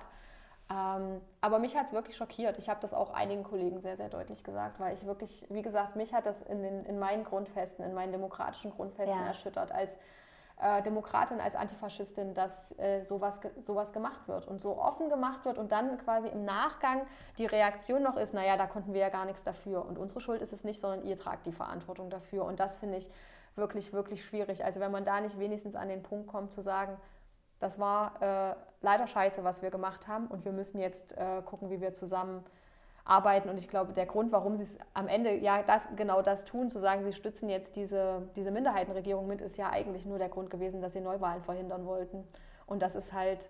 Ähm, 0.69 1.21
aber 1.41 1.59
mich 1.59 1.75
hat 1.77 1.85
es 1.85 1.93
wirklich 1.93 2.15
schockiert. 2.15 2.57
Ich 2.57 2.69
habe 2.69 2.79
das 2.81 2.93
auch 2.93 3.13
einigen 3.13 3.43
Kollegen 3.43 3.81
sehr, 3.81 3.97
sehr 3.97 4.09
deutlich 4.09 4.43
gesagt, 4.43 4.79
weil 4.79 4.93
ich 4.93 5.05
wirklich, 5.05 5.45
wie 5.49 5.61
gesagt, 5.61 5.95
mich 5.95 6.13
hat 6.13 6.25
das 6.25 6.41
in, 6.41 6.63
den, 6.63 6.85
in 6.85 6.97
meinen 6.97 7.23
Grundfesten, 7.23 7.85
in 7.85 7.93
meinen 7.93 8.11
demokratischen 8.11 8.71
Grundfesten 8.71 9.19
ja. 9.19 9.27
erschüttert, 9.27 9.71
als 9.71 9.91
äh, 10.59 10.81
Demokratin, 10.81 11.39
als 11.39 11.55
Antifaschistin, 11.55 12.33
dass 12.33 12.77
äh, 12.79 13.03
sowas, 13.03 13.39
sowas 13.61 13.93
gemacht 13.93 14.27
wird 14.27 14.47
und 14.47 14.59
so 14.59 14.77
offen 14.79 15.09
gemacht 15.09 15.45
wird 15.45 15.57
und 15.57 15.71
dann 15.71 15.97
quasi 15.99 16.29
im 16.29 16.45
Nachgang 16.45 17.05
die 17.37 17.45
Reaktion 17.45 18.01
noch 18.01 18.17
ist, 18.17 18.33
naja, 18.33 18.57
da 18.57 18.65
konnten 18.65 18.93
wir 18.93 19.01
ja 19.01 19.09
gar 19.09 19.25
nichts 19.25 19.43
dafür 19.43 19.85
und 19.85 19.99
unsere 19.99 20.21
Schuld 20.21 20.41
ist 20.41 20.53
es 20.53 20.63
nicht, 20.63 20.79
sondern 20.79 21.03
ihr 21.03 21.17
tragt 21.17 21.45
die 21.45 21.51
Verantwortung 21.51 22.09
dafür. 22.09 22.45
Und 22.45 22.59
das 22.59 22.77
finde 22.77 22.97
ich 22.97 23.11
wirklich, 23.55 23.93
wirklich 23.93 24.25
schwierig. 24.25 24.65
Also 24.65 24.79
wenn 24.79 24.91
man 24.91 25.05
da 25.05 25.21
nicht 25.21 25.39
wenigstens 25.39 25.75
an 25.75 25.89
den 25.89 26.03
Punkt 26.03 26.27
kommt 26.27 26.51
zu 26.51 26.61
sagen, 26.61 26.97
das 27.59 27.79
war 27.79 28.21
äh, 28.21 28.55
leider 28.81 29.07
scheiße, 29.07 29.43
was 29.43 29.61
wir 29.61 29.71
gemacht 29.71 30.07
haben 30.07 30.27
und 30.27 30.45
wir 30.45 30.51
müssen 30.51 30.79
jetzt 30.79 31.17
äh, 31.17 31.41
gucken, 31.43 31.69
wie 31.69 31.81
wir 31.81 31.93
zusammen 31.93 32.43
arbeiten. 33.05 33.49
Und 33.49 33.57
ich 33.57 33.69
glaube, 33.69 33.93
der 33.93 34.05
Grund, 34.05 34.31
warum 34.31 34.55
sie 34.55 34.63
es 34.63 34.77
am 34.93 35.07
Ende 35.07 35.35
ja 35.37 35.61
das, 35.63 35.87
genau 35.95 36.21
das 36.21 36.43
tun, 36.43 36.69
zu 36.69 36.79
sagen, 36.79 37.03
sie 37.03 37.13
stützen 37.13 37.49
jetzt 37.49 37.75
diese, 37.75 38.23
diese 38.35 38.51
Minderheitenregierung 38.51 39.27
mit, 39.27 39.41
ist 39.41 39.57
ja 39.57 39.69
eigentlich 39.69 40.05
nur 40.05 40.17
der 40.17 40.29
Grund 40.29 40.49
gewesen, 40.49 40.81
dass 40.81 40.93
sie 40.93 41.01
Neuwahlen 41.01 41.43
verhindern 41.43 41.85
wollten. 41.85 42.27
Und 42.65 42.81
das 42.81 42.95
ist 42.95 43.13
halt 43.13 43.49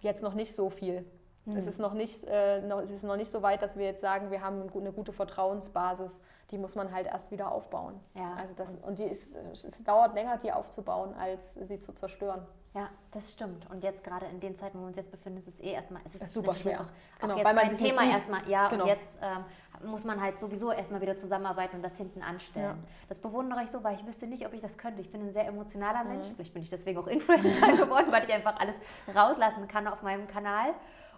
jetzt 0.00 0.22
noch 0.22 0.34
nicht 0.34 0.54
so 0.54 0.68
viel. 0.68 1.04
Mhm. 1.46 1.56
Es, 1.56 1.66
ist 1.66 1.78
noch 1.78 1.94
nicht, 1.94 2.24
äh, 2.24 2.60
noch, 2.60 2.80
es 2.80 2.90
ist 2.90 3.04
noch 3.04 3.16
nicht 3.16 3.30
so 3.30 3.42
weit, 3.42 3.62
dass 3.62 3.76
wir 3.76 3.86
jetzt 3.86 4.02
sagen, 4.02 4.30
wir 4.30 4.42
haben 4.42 4.70
eine 4.74 4.92
gute 4.92 5.12
Vertrauensbasis. 5.12 6.20
Die 6.50 6.58
muss 6.58 6.74
man 6.74 6.92
halt 6.92 7.06
erst 7.06 7.30
wieder 7.30 7.50
aufbauen. 7.50 7.98
Ja. 8.14 8.34
Also 8.34 8.54
das, 8.54 8.74
und 8.82 8.98
die 8.98 9.04
ist, 9.04 9.34
es 9.34 9.66
dauert 9.84 10.14
länger, 10.14 10.36
die 10.36 10.52
aufzubauen, 10.52 11.14
als 11.14 11.54
sie 11.54 11.80
zu 11.80 11.92
zerstören. 11.92 12.46
Ja, 12.74 12.90
das 13.12 13.32
stimmt. 13.32 13.68
Und 13.70 13.82
jetzt 13.82 14.04
gerade 14.04 14.26
in 14.26 14.40
den 14.40 14.54
Zeiten, 14.56 14.78
wo 14.78 14.82
wir 14.82 14.88
uns 14.88 14.96
jetzt 14.96 15.10
befinden, 15.10 15.38
ist 15.38 15.48
es 15.48 15.60
eh 15.60 15.72
erstmal, 15.72 16.02
es 16.04 16.14
ist, 16.14 16.22
ist 16.22 16.34
super 16.34 16.52
schwer. 16.52 16.80
Auch, 16.80 17.20
genau, 17.20 17.34
auch 17.34 17.44
weil 17.44 17.54
man 17.54 17.68
sich 17.68 17.78
Thema 17.78 18.04
erstmal, 18.04 18.48
ja, 18.48 18.68
genau. 18.68 18.84
und 18.84 18.88
jetzt 18.88 19.18
ähm, 19.22 19.90
muss 19.90 20.04
man 20.04 20.20
halt 20.20 20.38
sowieso 20.38 20.70
erstmal 20.70 21.00
wieder 21.00 21.16
zusammenarbeiten 21.16 21.76
und 21.76 21.82
das 21.82 21.96
hinten 21.96 22.22
anstellen. 22.22 22.76
Ja. 22.76 22.88
Das 23.08 23.18
bewundere 23.18 23.62
ich 23.64 23.70
so, 23.70 23.82
weil 23.82 23.94
ich 23.94 24.06
wüsste 24.06 24.26
nicht, 24.26 24.46
ob 24.46 24.52
ich 24.52 24.60
das 24.60 24.76
könnte. 24.76 25.00
Ich 25.00 25.10
bin 25.10 25.22
ein 25.22 25.32
sehr 25.32 25.46
emotionaler 25.46 26.04
mhm. 26.04 26.10
Mensch. 26.10 26.26
Vielleicht 26.34 26.52
bin 26.52 26.62
ich 26.62 26.70
deswegen 26.70 26.98
auch 26.98 27.06
Influencer 27.06 27.72
geworden, 27.76 28.12
weil 28.12 28.24
ich 28.24 28.32
einfach 28.32 28.60
alles 28.60 28.76
rauslassen 29.14 29.66
kann 29.66 29.86
auf 29.88 30.02
meinem 30.02 30.28
Kanal 30.28 30.74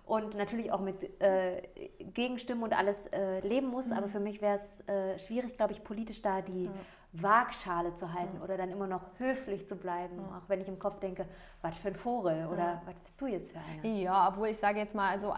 und 0.07 0.37
natürlich 0.37 0.73
auch 0.73 0.81
mit 0.81 1.21
äh, 1.21 1.63
Gegenstimmen 1.99 2.63
und 2.63 2.77
alles 2.77 3.07
äh, 3.09 3.41
leben 3.41 3.69
muss. 3.69 3.87
Mhm. 3.87 3.93
Aber 3.95 4.09
für 4.09 4.21
mich 4.21 4.41
wäre 4.41 4.57
es 4.57 4.81
äh, 4.89 5.19
schwierig, 5.19 5.57
glaube 5.57 5.73
ich, 5.73 5.83
politisch 5.83 6.23
da 6.23 6.43
die 6.43 6.65
ja. 6.65 6.71
Waagschale 7.13 7.95
zu 7.95 8.13
halten 8.13 8.37
ja. 8.39 8.45
oder 8.45 8.57
dann 8.57 8.71
immer 8.71 8.87
noch 8.87 9.03
höflich 9.19 9.67
zu 9.67 9.77
bleiben, 9.77 10.17
ja. 10.19 10.39
auch 10.39 10.49
wenn 10.49 10.61
ich 10.61 10.69
im 10.69 10.79
Kopf 10.79 11.01
denke, 11.01 11.27
was 11.61 11.77
für 11.79 11.89
ein 11.89 11.97
Vogel 11.97 12.47
oder 12.47 12.83
was 12.85 12.95
bist 13.01 13.21
du 13.21 13.27
jetzt 13.27 13.51
für 13.51 13.59
eine? 13.59 14.01
Ja, 14.01 14.29
obwohl 14.29 14.49
ich 14.49 14.59
sage 14.59 14.79
jetzt 14.79 14.95
mal, 14.95 15.11
also 15.11 15.35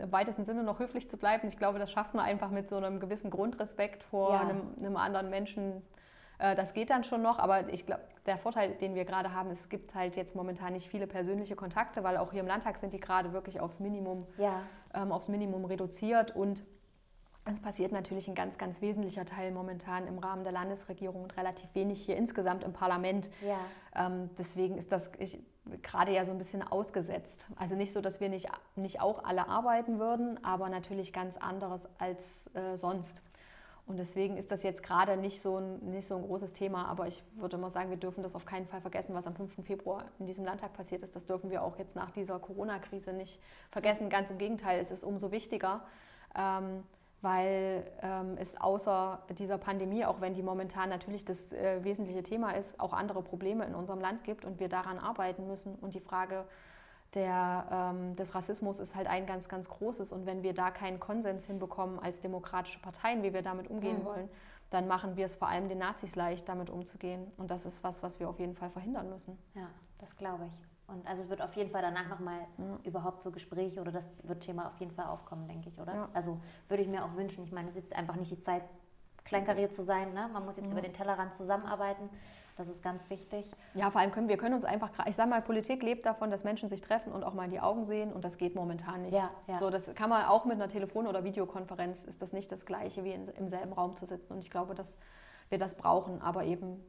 im 0.00 0.12
weitesten 0.12 0.44
Sinne 0.44 0.62
noch 0.62 0.78
höflich 0.78 1.10
zu 1.10 1.16
bleiben, 1.16 1.48
ich 1.48 1.56
glaube, 1.56 1.78
das 1.80 1.90
schafft 1.90 2.14
man 2.14 2.24
einfach 2.24 2.50
mit 2.50 2.68
so 2.68 2.76
einem 2.76 3.00
gewissen 3.00 3.30
Grundrespekt 3.30 4.04
vor 4.04 4.40
einem, 4.40 4.74
einem 4.78 4.96
anderen 4.96 5.28
Menschen 5.28 5.82
äh, 6.38 6.54
das 6.54 6.74
geht 6.74 6.90
dann 6.90 7.04
schon 7.04 7.22
noch, 7.22 7.38
aber 7.38 7.72
ich 7.72 7.86
glaube, 7.86 8.02
der 8.26 8.38
Vorteil, 8.38 8.74
den 8.74 8.94
wir 8.94 9.04
gerade 9.04 9.32
haben, 9.32 9.50
ist, 9.50 9.60
es 9.60 9.68
gibt 9.68 9.94
halt 9.94 10.16
jetzt 10.16 10.34
momentan 10.36 10.72
nicht 10.72 10.88
viele 10.88 11.06
persönliche 11.06 11.56
Kontakte, 11.56 12.04
weil 12.04 12.16
auch 12.16 12.32
hier 12.32 12.40
im 12.40 12.46
Landtag 12.46 12.78
sind 12.78 12.92
die 12.92 13.00
gerade 13.00 13.32
wirklich 13.32 13.60
aufs 13.60 13.80
Minimum, 13.80 14.26
ja. 14.36 14.62
ähm, 14.94 15.12
aufs 15.12 15.28
Minimum 15.28 15.64
reduziert 15.64 16.34
und 16.34 16.62
es 17.46 17.60
passiert 17.60 17.92
natürlich 17.92 18.28
ein 18.28 18.34
ganz, 18.34 18.58
ganz 18.58 18.80
wesentlicher 18.80 19.24
Teil 19.24 19.52
momentan 19.52 20.06
im 20.06 20.18
Rahmen 20.18 20.42
der 20.42 20.52
Landesregierung 20.52 21.22
und 21.22 21.36
relativ 21.36 21.72
wenig 21.74 22.02
hier 22.02 22.16
insgesamt 22.16 22.64
im 22.64 22.72
Parlament. 22.72 23.30
Ja. 23.40 23.58
Ähm, 23.94 24.30
deswegen 24.36 24.76
ist 24.76 24.90
das 24.90 25.10
gerade 25.82 26.12
ja 26.12 26.24
so 26.24 26.32
ein 26.32 26.38
bisschen 26.38 26.62
ausgesetzt. 26.62 27.46
Also 27.56 27.76
nicht 27.76 27.92
so, 27.92 28.00
dass 28.00 28.20
wir 28.20 28.28
nicht, 28.28 28.48
nicht 28.74 29.00
auch 29.00 29.24
alle 29.24 29.48
arbeiten 29.48 29.98
würden, 29.98 30.42
aber 30.44 30.68
natürlich 30.68 31.12
ganz 31.12 31.36
anderes 31.36 31.88
als 31.98 32.50
äh, 32.54 32.76
sonst. 32.76 33.22
Und 33.86 33.98
deswegen 33.98 34.36
ist 34.36 34.50
das 34.50 34.64
jetzt 34.64 34.82
gerade 34.82 35.16
nicht 35.16 35.40
so, 35.40 35.58
ein, 35.58 35.78
nicht 35.90 36.08
so 36.08 36.16
ein 36.16 36.22
großes 36.22 36.52
Thema. 36.52 36.88
Aber 36.88 37.06
ich 37.06 37.22
würde 37.36 37.56
mal 37.56 37.70
sagen, 37.70 37.90
wir 37.90 37.96
dürfen 37.96 38.24
das 38.24 38.34
auf 38.34 38.44
keinen 38.44 38.66
Fall 38.66 38.80
vergessen, 38.80 39.14
was 39.14 39.28
am 39.28 39.36
5. 39.36 39.64
Februar 39.64 40.06
in 40.18 40.26
diesem 40.26 40.44
Landtag 40.44 40.72
passiert 40.72 41.04
ist. 41.04 41.14
Das 41.14 41.24
dürfen 41.24 41.50
wir 41.50 41.62
auch 41.62 41.78
jetzt 41.78 41.94
nach 41.94 42.10
dieser 42.10 42.40
Corona-Krise 42.40 43.12
nicht 43.12 43.40
vergessen. 43.70 44.10
Ganz 44.10 44.30
im 44.30 44.38
Gegenteil, 44.38 44.80
es 44.80 44.90
ist 44.90 45.04
umso 45.04 45.30
wichtiger, 45.30 45.84
ähm, 46.34 46.82
weil 47.26 47.82
ähm, 48.02 48.36
es 48.38 48.56
außer 48.56 49.18
dieser 49.36 49.58
Pandemie, 49.58 50.04
auch 50.04 50.20
wenn 50.20 50.34
die 50.34 50.44
momentan 50.44 50.88
natürlich 50.88 51.24
das 51.24 51.52
äh, 51.52 51.82
wesentliche 51.82 52.22
Thema 52.22 52.52
ist, 52.52 52.78
auch 52.78 52.92
andere 52.92 53.20
Probleme 53.20 53.64
in 53.64 53.74
unserem 53.74 53.98
Land 53.98 54.22
gibt 54.22 54.44
und 54.44 54.60
wir 54.60 54.68
daran 54.68 54.96
arbeiten 54.96 55.48
müssen. 55.48 55.74
Und 55.74 55.96
die 55.96 56.00
Frage, 56.00 56.44
der, 57.14 57.66
ähm, 57.72 58.14
des 58.14 58.36
Rassismus 58.36 58.78
ist 58.78 58.94
halt 58.94 59.08
ein 59.08 59.26
ganz, 59.26 59.48
ganz 59.48 59.68
großes. 59.68 60.12
Und 60.12 60.24
wenn 60.24 60.44
wir 60.44 60.54
da 60.54 60.70
keinen 60.70 61.00
Konsens 61.00 61.46
hinbekommen 61.46 61.98
als 61.98 62.20
demokratische 62.20 62.78
Parteien, 62.78 63.24
wie 63.24 63.34
wir 63.34 63.42
damit 63.42 63.68
umgehen 63.68 64.02
mhm. 64.02 64.04
wollen, 64.04 64.28
dann 64.70 64.86
machen 64.86 65.16
wir 65.16 65.26
es 65.26 65.34
vor 65.34 65.48
allem 65.48 65.68
den 65.68 65.78
Nazis 65.78 66.14
leicht, 66.14 66.48
damit 66.48 66.70
umzugehen. 66.70 67.26
Und 67.38 67.50
das 67.50 67.66
ist 67.66 67.82
was, 67.82 68.04
was 68.04 68.20
wir 68.20 68.28
auf 68.28 68.38
jeden 68.38 68.54
Fall 68.54 68.70
verhindern 68.70 69.10
müssen. 69.10 69.36
Ja, 69.54 69.68
das 69.98 70.14
glaube 70.14 70.44
ich. 70.46 70.75
Und 70.88 71.06
also 71.06 71.22
es 71.22 71.28
wird 71.28 71.42
auf 71.42 71.54
jeden 71.54 71.70
Fall 71.70 71.82
danach 71.82 72.08
nochmal 72.08 72.38
ja. 72.58 72.78
überhaupt 72.84 73.22
so 73.22 73.30
Gespräche 73.30 73.80
oder 73.80 73.90
das 73.90 74.08
wird 74.22 74.42
Thema 74.42 74.68
auf 74.68 74.78
jeden 74.78 74.92
Fall 74.92 75.06
aufkommen, 75.06 75.48
denke 75.48 75.68
ich, 75.68 75.78
oder? 75.78 75.94
Ja. 75.94 76.08
Also 76.12 76.40
würde 76.68 76.82
ich 76.82 76.88
mir 76.88 77.04
auch 77.04 77.16
wünschen. 77.16 77.42
Ich 77.44 77.52
meine, 77.52 77.68
es 77.68 77.74
ist 77.76 77.84
jetzt 77.84 77.96
einfach 77.96 78.14
nicht 78.16 78.30
die 78.30 78.40
Zeit, 78.40 78.62
kleinkariert 79.24 79.74
zu 79.74 79.82
sein. 79.82 80.14
Ne? 80.14 80.28
Man 80.32 80.44
muss 80.44 80.56
jetzt 80.56 80.70
ja. 80.70 80.72
über 80.72 80.82
den 80.82 80.92
Tellerrand 80.92 81.34
zusammenarbeiten. 81.34 82.08
Das 82.56 82.68
ist 82.68 82.82
ganz 82.82 83.10
wichtig. 83.10 83.50
Ja, 83.74 83.90
vor 83.90 84.00
allem 84.00 84.12
können 84.12 84.28
wir 84.28 84.38
können 84.38 84.54
uns 84.54 84.64
einfach, 84.64 84.90
ich 85.06 85.14
sage 85.14 85.28
mal, 85.28 85.42
Politik 85.42 85.82
lebt 85.82 86.06
davon, 86.06 86.30
dass 86.30 86.42
Menschen 86.42 86.70
sich 86.70 86.80
treffen 86.80 87.12
und 87.12 87.22
auch 87.22 87.34
mal 87.34 87.44
in 87.44 87.50
die 87.50 87.60
Augen 87.60 87.84
sehen 87.84 88.12
und 88.12 88.24
das 88.24 88.38
geht 88.38 88.54
momentan 88.54 89.02
nicht. 89.02 89.12
Ja, 89.12 89.30
ja. 89.46 89.58
So, 89.58 89.68
das 89.68 89.94
kann 89.94 90.08
man 90.08 90.24
auch 90.24 90.46
mit 90.46 90.54
einer 90.54 90.68
Telefon- 90.68 91.06
oder 91.06 91.22
Videokonferenz, 91.22 92.04
ist 92.04 92.22
das 92.22 92.32
nicht 92.32 92.50
das 92.50 92.64
Gleiche 92.64 93.04
wie 93.04 93.12
in, 93.12 93.28
im 93.28 93.46
selben 93.46 93.74
Raum 93.74 93.94
zu 93.94 94.06
sitzen 94.06 94.32
und 94.32 94.42
ich 94.42 94.50
glaube, 94.50 94.74
dass 94.74 94.96
wir 95.50 95.58
das 95.58 95.74
brauchen, 95.74 96.22
aber 96.22 96.44
eben 96.44 96.82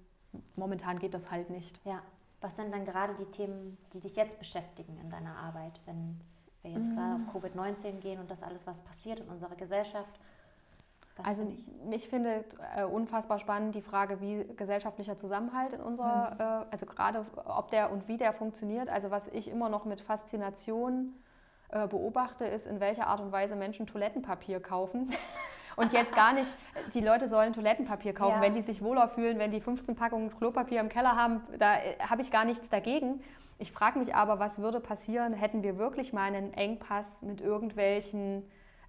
momentan 0.56 1.00
geht 1.00 1.14
das 1.14 1.32
halt 1.32 1.50
nicht. 1.50 1.82
Ja, 1.84 2.02
was 2.42 2.56
sind 2.56 2.72
dann 2.72 2.86
gerade 2.86 3.14
die 3.16 3.26
Themen, 3.26 3.78
die 3.94 4.00
dich 4.00 4.16
jetzt 4.16 4.38
beschäftigen 4.40 4.98
in 5.02 5.10
deiner 5.10 5.36
Arbeit, 5.36 5.80
wenn 5.86 6.20
wir 6.62 6.72
jetzt 6.72 6.86
mhm. 6.86 6.96
gerade 6.96 7.16
auf 7.16 7.36
Covid-19 7.36 8.00
gehen 8.00 8.20
und 8.20 8.30
das 8.30 8.44
alles, 8.44 8.66
was 8.68 8.82
passiert 8.82 9.20
in 9.20 9.28
unserer 9.28 9.56
Gesellschaft? 9.56 10.20
Das 11.16 11.26
also 11.26 11.52
mich 11.86 12.08
findet 12.08 12.58
äh, 12.76 12.84
unfassbar 12.84 13.40
spannend 13.40 13.74
die 13.74 13.82
Frage, 13.82 14.22
wie 14.22 14.46
gesellschaftlicher 14.56 15.18
Zusammenhalt 15.18 15.74
in 15.74 15.82
unserer, 15.82 16.32
mhm. 16.36 16.40
äh, 16.40 16.72
also 16.72 16.86
gerade 16.86 17.26
ob 17.46 17.72
der 17.72 17.92
und 17.92 18.08
wie 18.08 18.18
der 18.18 18.34
funktioniert. 18.34 18.88
Also 18.90 19.10
was 19.10 19.28
ich 19.30 19.48
immer 19.48 19.70
noch 19.70 19.86
mit 19.86 20.02
Faszination 20.02 21.16
äh, 21.70 21.88
beobachte, 21.88 22.46
ist, 22.46 22.68
in 22.68 22.80
welcher 22.80 23.08
Art 23.08 23.20
und 23.20 23.32
Weise 23.32 23.56
Menschen 23.56 23.88
Toilettenpapier 23.88 24.60
kaufen. 24.60 25.12
Und 25.78 25.94
jetzt 25.94 26.14
gar 26.14 26.34
nicht, 26.34 26.52
die 26.94 27.02
Leute 27.02 27.28
sollen 27.28 27.54
Toilettenpapier 27.54 28.14
kaufen, 28.14 28.38
ja. 28.38 28.42
wenn 28.42 28.56
die 28.56 28.62
sich 28.62 28.82
wohler 28.82 29.08
fühlen, 29.08 29.40
wenn 29.40 29.52
die 29.52 29.62
15 29.62 29.96
Packungen 29.96 30.36
Klopapier 30.36 30.82
im 30.82 30.90
Keller 30.90 31.16
haben, 31.16 31.42
da 31.60 31.76
äh, 31.76 31.98
habe 32.00 32.22
ich 32.22 32.32
gar 32.32 32.46
nichts 32.46 32.68
dagegen. 32.68 33.22
Ich 33.60 33.72
frage 33.72 34.00
mich 34.00 34.14
aber, 34.14 34.40
was 34.40 34.60
würde 34.60 34.80
passieren, 34.80 35.34
hätten 35.34 35.64
wir 35.64 35.78
wirklich 35.78 36.14
mal 36.14 36.24
einen 36.24 36.52
Engpass 36.54 37.22
mit 37.22 37.42
irgendwelchen 37.42 38.44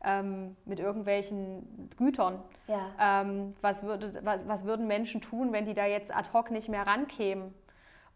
ähm, 0.04 0.56
mit 0.64 0.78
irgendwelchen 0.80 1.90
Gütern. 1.96 2.40
Ja. 2.66 3.22
Ähm, 3.22 3.54
was, 3.60 3.82
würde, 3.82 4.20
was, 4.22 4.46
was 4.46 4.64
würden 4.64 4.86
Menschen 4.86 5.20
tun, 5.20 5.52
wenn 5.52 5.66
die 5.66 5.74
da 5.74 5.86
jetzt 5.86 6.14
ad 6.14 6.30
hoc 6.32 6.50
nicht 6.50 6.68
mehr 6.68 6.86
rankämen? 6.86 7.52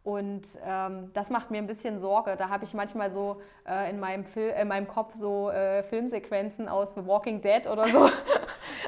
Und 0.04 0.42
ähm, 0.66 1.10
das 1.12 1.30
macht 1.30 1.52
mir 1.52 1.58
ein 1.58 1.68
bisschen 1.68 2.00
Sorge. 2.00 2.34
Da 2.36 2.48
habe 2.48 2.64
ich 2.64 2.74
manchmal 2.74 3.08
so 3.08 3.40
äh, 3.68 3.88
in, 3.88 4.00
meinem 4.00 4.24
in 4.34 4.66
meinem 4.66 4.88
Kopf 4.88 5.14
so 5.14 5.48
äh, 5.50 5.84
Filmsequenzen 5.84 6.68
aus 6.68 6.94
The 6.94 7.06
Walking 7.06 7.40
Dead 7.40 7.68
oder 7.68 7.88
so. 7.88 8.10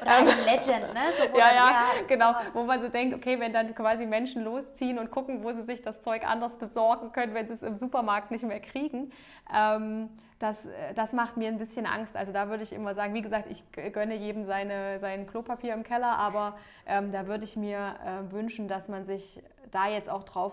oder 0.05 0.17
eine 0.17 0.43
Legend, 0.43 0.95
ne? 0.95 1.13
So, 1.19 1.25
ja, 1.39 1.49
ja, 1.49 1.71
ja, 1.71 1.87
genau. 2.07 2.35
Wo 2.53 2.65
man 2.65 2.81
so 2.81 2.89
denkt, 2.89 3.15
okay, 3.15 3.41
wenn 3.41 3.53
dann 3.53 3.75
quasi 3.75 4.07
Menschen 4.07 4.45
losziehen 4.45 4.99
und 4.99 5.11
gucken, 5.11 5.43
wo 5.43 5.53
sie 5.53 5.63
sich 5.63 5.83
das 5.83 6.01
Zeug 6.01 6.27
anders 6.29 6.59
besorgen 6.59 7.13
können, 7.13 7.35
wenn 7.35 7.47
sie 7.47 7.55
es 7.55 7.63
im 7.63 7.77
Supermarkt 7.77 8.31
nicht 8.31 8.45
mehr 8.45 8.61
kriegen. 8.61 9.13
Ähm, 9.55 10.11
das, 10.39 10.69
das 10.95 11.13
macht 11.13 11.37
mir 11.37 11.49
ein 11.49 11.59
bisschen 11.59 11.87
Angst. 11.87 12.17
Also 12.17 12.33
da 12.33 12.49
würde 12.49 12.63
ich 12.65 12.73
immer 12.73 12.95
sagen, 12.95 13.15
wie 13.15 13.23
gesagt, 13.23 13.49
ich 13.51 13.63
gönne 13.93 14.15
jedem 14.15 14.45
seine, 14.45 14.99
sein 14.99 15.27
Klopapier 15.27 15.73
im 15.73 15.85
Keller, 15.85 16.19
aber 16.19 16.59
ähm, 16.87 17.13
da 17.13 17.27
würde 17.27 17.45
ich 17.45 17.57
mir 17.57 17.95
äh, 18.05 18.33
wünschen, 18.33 18.69
dass 18.69 18.89
man 18.89 19.05
sich 19.05 19.43
da 19.71 19.89
jetzt 19.89 20.11
auch 20.11 20.25
drauf 20.25 20.53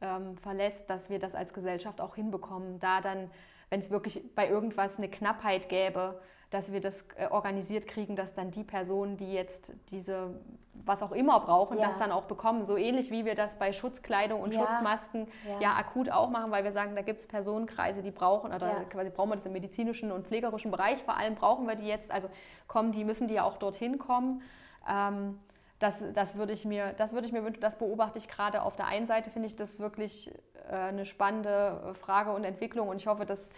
ähm, 0.00 0.36
verlässt, 0.38 0.88
dass 0.90 1.10
wir 1.10 1.18
das 1.18 1.34
als 1.34 1.52
Gesellschaft 1.52 2.00
auch 2.00 2.14
hinbekommen. 2.14 2.80
Da 2.80 3.00
dann, 3.00 3.30
wenn 3.70 3.80
es 3.80 3.90
wirklich 3.90 4.22
bei 4.34 4.48
irgendwas 4.48 4.98
eine 4.98 5.08
Knappheit 5.08 5.68
gäbe, 5.68 6.20
dass 6.50 6.72
wir 6.72 6.80
das 6.80 7.04
äh, 7.16 7.26
organisiert 7.26 7.86
kriegen, 7.86 8.16
dass 8.16 8.34
dann 8.34 8.50
die 8.50 8.64
Personen, 8.64 9.16
die 9.16 9.32
jetzt 9.32 9.72
diese, 9.90 10.40
was 10.72 11.02
auch 11.02 11.12
immer 11.12 11.40
brauchen, 11.40 11.78
ja. 11.78 11.86
das 11.86 11.98
dann 11.98 12.10
auch 12.10 12.24
bekommen. 12.24 12.64
So 12.64 12.76
ähnlich 12.76 13.10
wie 13.10 13.24
wir 13.26 13.34
das 13.34 13.58
bei 13.58 13.72
Schutzkleidung 13.72 14.40
und 14.40 14.54
ja. 14.54 14.60
Schutzmasken 14.60 15.28
ja. 15.46 15.60
ja. 15.60 15.76
akut 15.76 16.08
auch 16.10 16.30
machen, 16.30 16.50
weil 16.50 16.64
wir 16.64 16.72
sagen, 16.72 16.96
da 16.96 17.02
gibt 17.02 17.20
es 17.20 17.26
Personenkreise, 17.26 18.02
die 18.02 18.10
brauchen, 18.10 18.52
oder 18.52 18.84
quasi 18.88 19.10
brauchen 19.10 19.30
wir 19.30 19.36
das 19.36 19.44
im 19.44 19.52
medizinischen 19.52 20.10
und 20.10 20.26
pflegerischen 20.26 20.70
Bereich, 20.70 21.02
vor 21.02 21.16
allem 21.16 21.34
brauchen 21.34 21.66
wir 21.66 21.74
die 21.74 21.86
jetzt, 21.86 22.10
also 22.10 22.28
kommen 22.66 22.92
die, 22.92 23.04
müssen 23.04 23.28
die 23.28 23.34
ja 23.34 23.44
auch 23.44 23.58
dorthin 23.58 23.98
kommen. 23.98 24.42
Ähm, 24.88 25.38
das, 25.78 26.04
das 26.12 26.36
würde 26.36 26.54
ich 26.54 26.64
mir, 26.64 26.94
das 26.96 27.12
würde 27.12 27.26
ich 27.26 27.32
mir 27.32 27.44
wünschen, 27.44 27.60
das 27.60 27.76
beobachte 27.76 28.18
ich 28.18 28.26
gerade 28.26 28.62
auf 28.62 28.74
der 28.74 28.86
einen 28.86 29.06
Seite, 29.06 29.30
finde 29.30 29.46
ich 29.46 29.54
das 29.54 29.78
wirklich 29.78 30.32
äh, 30.70 30.74
eine 30.74 31.04
spannende 31.04 31.94
Frage 32.00 32.32
und 32.32 32.42
Entwicklung 32.44 32.88
und 32.88 32.96
ich 32.96 33.06
hoffe, 33.06 33.26
dass 33.26 33.50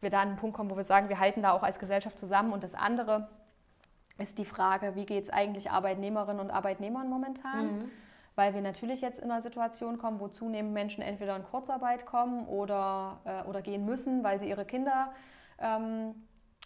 wir 0.00 0.10
da 0.10 0.20
an 0.20 0.28
einen 0.28 0.36
Punkt 0.36 0.56
kommen, 0.56 0.70
wo 0.70 0.76
wir 0.76 0.84
sagen, 0.84 1.08
wir 1.08 1.18
halten 1.18 1.42
da 1.42 1.52
auch 1.52 1.62
als 1.62 1.78
Gesellschaft 1.78 2.18
zusammen. 2.18 2.52
Und 2.52 2.62
das 2.62 2.74
andere 2.74 3.28
ist 4.18 4.38
die 4.38 4.44
Frage, 4.44 4.94
wie 4.94 5.06
geht 5.06 5.24
es 5.24 5.30
eigentlich 5.30 5.70
Arbeitnehmerinnen 5.70 6.40
und 6.40 6.50
Arbeitnehmern 6.50 7.08
momentan? 7.08 7.78
Mhm. 7.78 7.90
Weil 8.34 8.54
wir 8.54 8.60
natürlich 8.60 9.00
jetzt 9.00 9.18
in 9.18 9.30
einer 9.30 9.42
Situation 9.42 9.98
kommen, 9.98 10.20
wo 10.20 10.28
zunehmend 10.28 10.72
Menschen 10.72 11.02
entweder 11.02 11.34
in 11.34 11.44
Kurzarbeit 11.44 12.06
kommen 12.06 12.46
oder, 12.46 13.20
äh, 13.24 13.48
oder 13.48 13.62
gehen 13.62 13.84
müssen, 13.84 14.22
weil 14.22 14.38
sie 14.38 14.48
ihre 14.48 14.64
Kinder 14.64 15.12
ähm, 15.58 16.14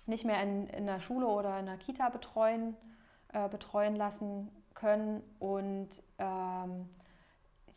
nicht 0.06 0.24
mehr 0.24 0.42
in, 0.42 0.66
in 0.66 0.86
der 0.86 1.00
Schule 1.00 1.26
oder 1.26 1.58
in 1.58 1.66
der 1.66 1.78
Kita 1.78 2.10
betreuen, 2.10 2.76
äh, 3.32 3.48
betreuen 3.48 3.96
lassen 3.96 4.50
können. 4.74 5.22
Und 5.38 5.88
ähm, 6.18 6.90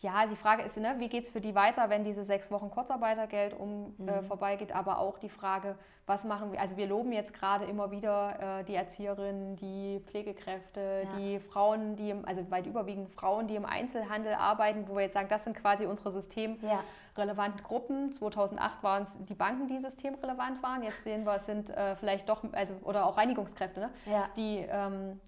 ja, 0.02 0.26
die 0.28 0.36
Frage 0.36 0.64
ist, 0.64 0.78
ne, 0.78 0.96
wie 1.00 1.10
geht 1.10 1.26
es 1.26 1.32
für 1.32 1.42
die 1.42 1.56
weiter, 1.56 1.90
wenn 1.90 2.04
diese 2.04 2.26
sechs 2.26 2.52
Wochen 2.52 2.70
Kurzarbeitergeld 2.70 3.58
um, 3.58 3.96
äh, 3.98 4.02
mhm. 4.02 4.10
äh, 4.10 4.24
vorbeigeht, 4.24 4.74
aber 4.74 5.00
auch 5.00 5.18
die 5.18 5.30
Frage, 5.30 5.76
was 6.06 6.24
machen 6.24 6.52
wir, 6.52 6.62
also 6.62 6.78
wir 6.78 6.86
loben 6.86 7.12
jetzt 7.14 7.34
gerade 7.34 7.66
immer 7.66 7.90
wieder 7.92 8.60
äh, 8.60 8.64
die 8.66 8.76
Erzieherinnen, 8.76 9.56
die 9.56 10.02
Pflegekräfte, 10.06 11.04
ja. 11.06 11.18
die 11.18 11.40
Frauen, 11.40 11.96
die 11.96 12.12
im, 12.12 12.26
also 12.26 12.50
weit 12.52 12.68
überwiegend 12.68 13.10
Frauen, 13.10 13.48
die 13.48 13.56
im 13.56 13.66
Einzelhandel 13.66 14.34
arbeiten, 14.34 14.88
wo 14.88 14.96
wir 14.96 15.04
jetzt 15.04 15.14
sagen, 15.14 15.30
das 15.30 15.44
sind 15.44 15.56
quasi 15.56 15.86
unsere 15.86 16.12
systemrelevanten 16.12 17.60
ja. 17.60 17.68
Gruppen. 17.68 18.12
2008 18.12 18.84
waren 18.84 19.04
es 19.04 19.18
die 19.26 19.34
Banken, 19.34 19.68
die 19.68 19.80
systemrelevant 19.80 20.62
waren, 20.62 20.84
jetzt 20.84 21.04
sehen 21.04 21.26
wir, 21.26 21.38
es 21.38 21.46
sind 21.46 21.70
äh, 21.72 21.96
vielleicht 21.96 22.30
doch, 22.30 22.44
also 22.52 22.76
oder 22.84 23.06
auch 23.06 23.18
Reinigungskräfte, 23.18 23.80
ne? 23.80 23.90
Ja. 24.06 24.30
die 24.36 24.66
ähm, 24.70 25.20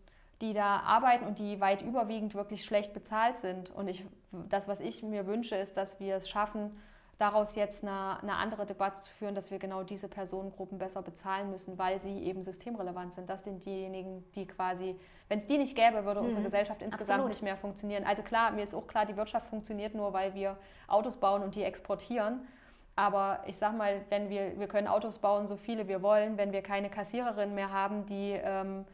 die 0.42 0.54
da 0.54 0.82
arbeiten 0.82 1.26
und 1.26 1.40
die 1.40 1.60
weit 1.60 1.82
überwiegend 1.82 2.36
wirklich 2.36 2.64
schlecht 2.64 2.94
bezahlt 2.94 3.40
sind. 3.40 3.72
Und 3.72 3.90
ich, 3.90 4.06
das, 4.50 4.68
was 4.68 4.80
ich 4.80 5.02
mir 5.04 5.26
wünsche, 5.26 5.56
ist, 5.56 5.78
dass 5.78 6.00
wir 6.00 6.16
es 6.16 6.30
schaffen, 6.30 6.78
daraus 7.18 7.56
jetzt 7.56 7.84
eine, 7.84 8.20
eine, 8.22 8.36
andere 8.36 8.66
Debatte 8.66 9.02
zu 9.02 9.12
führen, 9.12 9.34
dass 9.34 9.50
wir 9.50 9.58
genau 9.58 9.84
diese 9.84 10.08
Personengruppen 10.08 10.78
besser 10.78 11.02
bezahlen 11.02 11.50
müssen, 11.50 11.78
weil 11.80 12.00
sie 12.00 12.24
eben 12.24 12.44
systemrelevant 12.44 13.16
sind. 13.16 13.30
Das 13.30 13.44
sind 13.44 13.66
diejenigen, 13.66 14.24
die 14.36 14.46
quasi, 14.46 14.96
wenn 15.28 15.40
es 15.40 15.48
die 15.48 15.58
nicht 15.58 15.76
gäbe, 15.76 16.06
würde 16.06 16.20
unsere 16.20 16.42
mhm. 16.42 16.46
Gesellschaft 16.46 16.82
insgesamt 16.84 17.20
Absolut. 17.20 17.30
nicht 17.30 17.42
mehr 17.42 17.58
funktionieren. 17.58 18.04
Also 18.04 18.22
klar, 18.22 18.52
mir 18.52 18.64
ist 18.64 18.76
auch 18.76 18.86
klar, 18.86 19.08
die 19.08 19.18
Wirtschaft 19.18 19.48
funktioniert 19.48 19.96
nur, 19.96 20.14
weil 20.14 20.36
wir 20.36 20.58
Autos 20.88 21.16
bauen 21.16 21.42
und 21.42 21.56
die 21.56 21.64
exportieren. 21.64 22.48
Aber 22.96 23.44
ich 23.48 23.58
sag 23.58 23.76
mal, 23.76 24.02
wenn 24.10 24.30
wir, 24.30 24.60
wir 24.60 24.68
können 24.68 24.88
Autos 24.88 25.18
bauen, 25.18 25.48
so 25.48 25.56
viele 25.56 25.88
wir 25.88 26.04
wollen, 26.04 26.38
wenn 26.38 26.52
wir 26.52 26.62
keine 26.62 26.90
Kassiererin 26.90 27.56
mehr 27.56 27.72
haben, 27.72 28.06
die 28.06 28.40
ähm, 28.44 28.86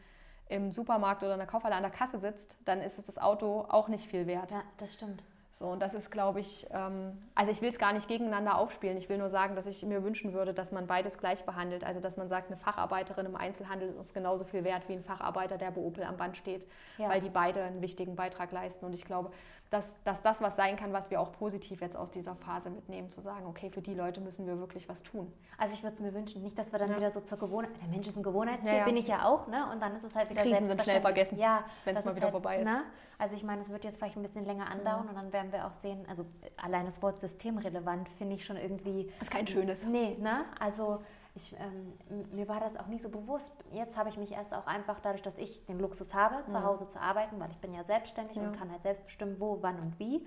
im 0.54 0.70
Supermarkt 0.70 1.22
oder 1.22 1.32
in 1.32 1.38
der 1.38 1.48
Kaufhalle 1.48 1.74
an 1.74 1.82
der 1.82 1.90
Kasse 1.90 2.18
sitzt, 2.18 2.56
dann 2.64 2.80
ist 2.80 2.98
es 2.98 3.06
das 3.06 3.18
Auto 3.18 3.66
auch 3.68 3.88
nicht 3.88 4.08
viel 4.08 4.26
wert. 4.26 4.52
Ja, 4.52 4.62
das 4.78 4.94
stimmt. 4.94 5.22
So, 5.52 5.66
und 5.66 5.80
das 5.80 5.94
ist, 5.94 6.10
glaube 6.10 6.40
ich, 6.40 6.66
ähm, 6.72 7.16
also 7.36 7.52
ich 7.52 7.62
will 7.62 7.68
es 7.68 7.78
gar 7.78 7.92
nicht 7.92 8.08
gegeneinander 8.08 8.58
aufspielen. 8.58 8.96
Ich 8.96 9.08
will 9.08 9.18
nur 9.18 9.30
sagen, 9.30 9.54
dass 9.54 9.66
ich 9.66 9.84
mir 9.84 10.02
wünschen 10.02 10.32
würde, 10.32 10.52
dass 10.52 10.72
man 10.72 10.88
beides 10.88 11.16
gleich 11.16 11.44
behandelt. 11.44 11.84
Also, 11.84 12.00
dass 12.00 12.16
man 12.16 12.28
sagt, 12.28 12.48
eine 12.48 12.56
Facharbeiterin 12.56 13.26
im 13.26 13.36
Einzelhandel 13.36 13.94
ist 14.00 14.14
genauso 14.14 14.44
viel 14.44 14.64
wert 14.64 14.88
wie 14.88 14.94
ein 14.94 15.04
Facharbeiter, 15.04 15.56
der 15.56 15.70
bei 15.70 15.80
Opel 15.80 16.02
am 16.02 16.16
Band 16.16 16.36
steht, 16.36 16.66
ja. 16.98 17.08
weil 17.08 17.20
die 17.20 17.30
beide 17.30 17.62
einen 17.62 17.82
wichtigen 17.82 18.16
Beitrag 18.16 18.50
leisten. 18.50 18.84
Und 18.84 18.94
ich 18.94 19.04
glaube, 19.04 19.30
dass, 19.74 20.00
dass 20.04 20.22
das 20.22 20.40
was 20.40 20.54
sein 20.54 20.76
kann, 20.76 20.92
was 20.92 21.10
wir 21.10 21.20
auch 21.20 21.32
positiv 21.32 21.80
jetzt 21.80 21.96
aus 21.96 22.12
dieser 22.12 22.36
Phase 22.36 22.70
mitnehmen, 22.70 23.10
zu 23.10 23.20
sagen, 23.20 23.44
okay, 23.46 23.70
für 23.70 23.82
die 23.82 23.92
Leute 23.92 24.20
müssen 24.20 24.46
wir 24.46 24.60
wirklich 24.60 24.88
was 24.88 25.02
tun. 25.02 25.32
Also 25.58 25.74
ich 25.74 25.82
würde 25.82 25.94
es 25.94 26.00
mir 26.00 26.14
wünschen, 26.14 26.42
nicht, 26.42 26.56
dass 26.56 26.70
wir 26.70 26.78
dann 26.78 26.90
ja. 26.90 26.96
wieder 26.96 27.10
so 27.10 27.20
zur 27.20 27.38
Gewohnheit, 27.38 27.72
der 27.82 27.88
Mensch 27.88 28.06
ist 28.06 28.16
ein 28.16 28.22
Gewohnheitstier, 28.22 28.72
ja, 28.72 28.78
ja. 28.78 28.84
bin 28.84 28.96
ich 28.96 29.08
ja 29.08 29.26
auch, 29.26 29.48
ne? 29.48 29.68
und 29.72 29.82
dann 29.82 29.96
ist 29.96 30.04
es 30.04 30.14
halt 30.14 30.30
wieder 30.30 30.42
Krisen 30.42 30.68
sind 30.68 30.80
schnell 30.80 31.00
vergessen, 31.00 31.38
ja, 31.38 31.64
wenn 31.84 31.96
es 31.96 32.04
mal 32.04 32.14
wieder 32.14 32.26
halt, 32.26 32.32
vorbei 32.32 32.58
ist. 32.58 32.68
Ne? 32.68 32.84
Also 33.18 33.34
ich 33.34 33.42
meine, 33.42 33.62
es 33.62 33.68
wird 33.68 33.82
jetzt 33.82 33.96
vielleicht 33.96 34.16
ein 34.16 34.22
bisschen 34.22 34.44
länger 34.44 34.70
andauern 34.70 35.08
und 35.08 35.16
dann 35.16 35.32
werden 35.32 35.50
wir 35.50 35.66
auch 35.66 35.72
sehen, 35.72 36.06
also 36.08 36.24
allein 36.56 36.84
das 36.84 37.02
Wort 37.02 37.18
systemrelevant 37.18 38.08
finde 38.10 38.36
ich 38.36 38.44
schon 38.44 38.56
irgendwie... 38.56 39.10
Das 39.18 39.28
ist 39.28 39.30
kein 39.32 39.46
schönes. 39.48 39.84
Nee, 39.84 40.16
ne? 40.20 40.44
also 40.60 41.02
ich, 41.34 41.54
ähm, 41.58 42.28
mir 42.32 42.48
war 42.48 42.60
das 42.60 42.76
auch 42.76 42.86
nicht 42.86 43.02
so 43.02 43.08
bewusst. 43.08 43.52
Jetzt 43.72 43.96
habe 43.96 44.08
ich 44.08 44.16
mich 44.16 44.32
erst 44.32 44.54
auch 44.54 44.66
einfach 44.66 45.00
dadurch, 45.00 45.22
dass 45.22 45.36
ich 45.38 45.64
den 45.66 45.80
Luxus 45.80 46.14
habe, 46.14 46.44
zu 46.46 46.62
Hause 46.62 46.86
zu 46.86 47.00
arbeiten, 47.00 47.40
weil 47.40 47.50
ich 47.50 47.58
bin 47.58 47.74
ja 47.74 47.82
selbstständig 47.82 48.38
und 48.38 48.56
kann 48.56 48.70
halt 48.70 48.82
selbst 48.82 49.04
bestimmen, 49.04 49.36
wo, 49.40 49.58
wann 49.60 49.80
und 49.80 49.98
wie 49.98 50.24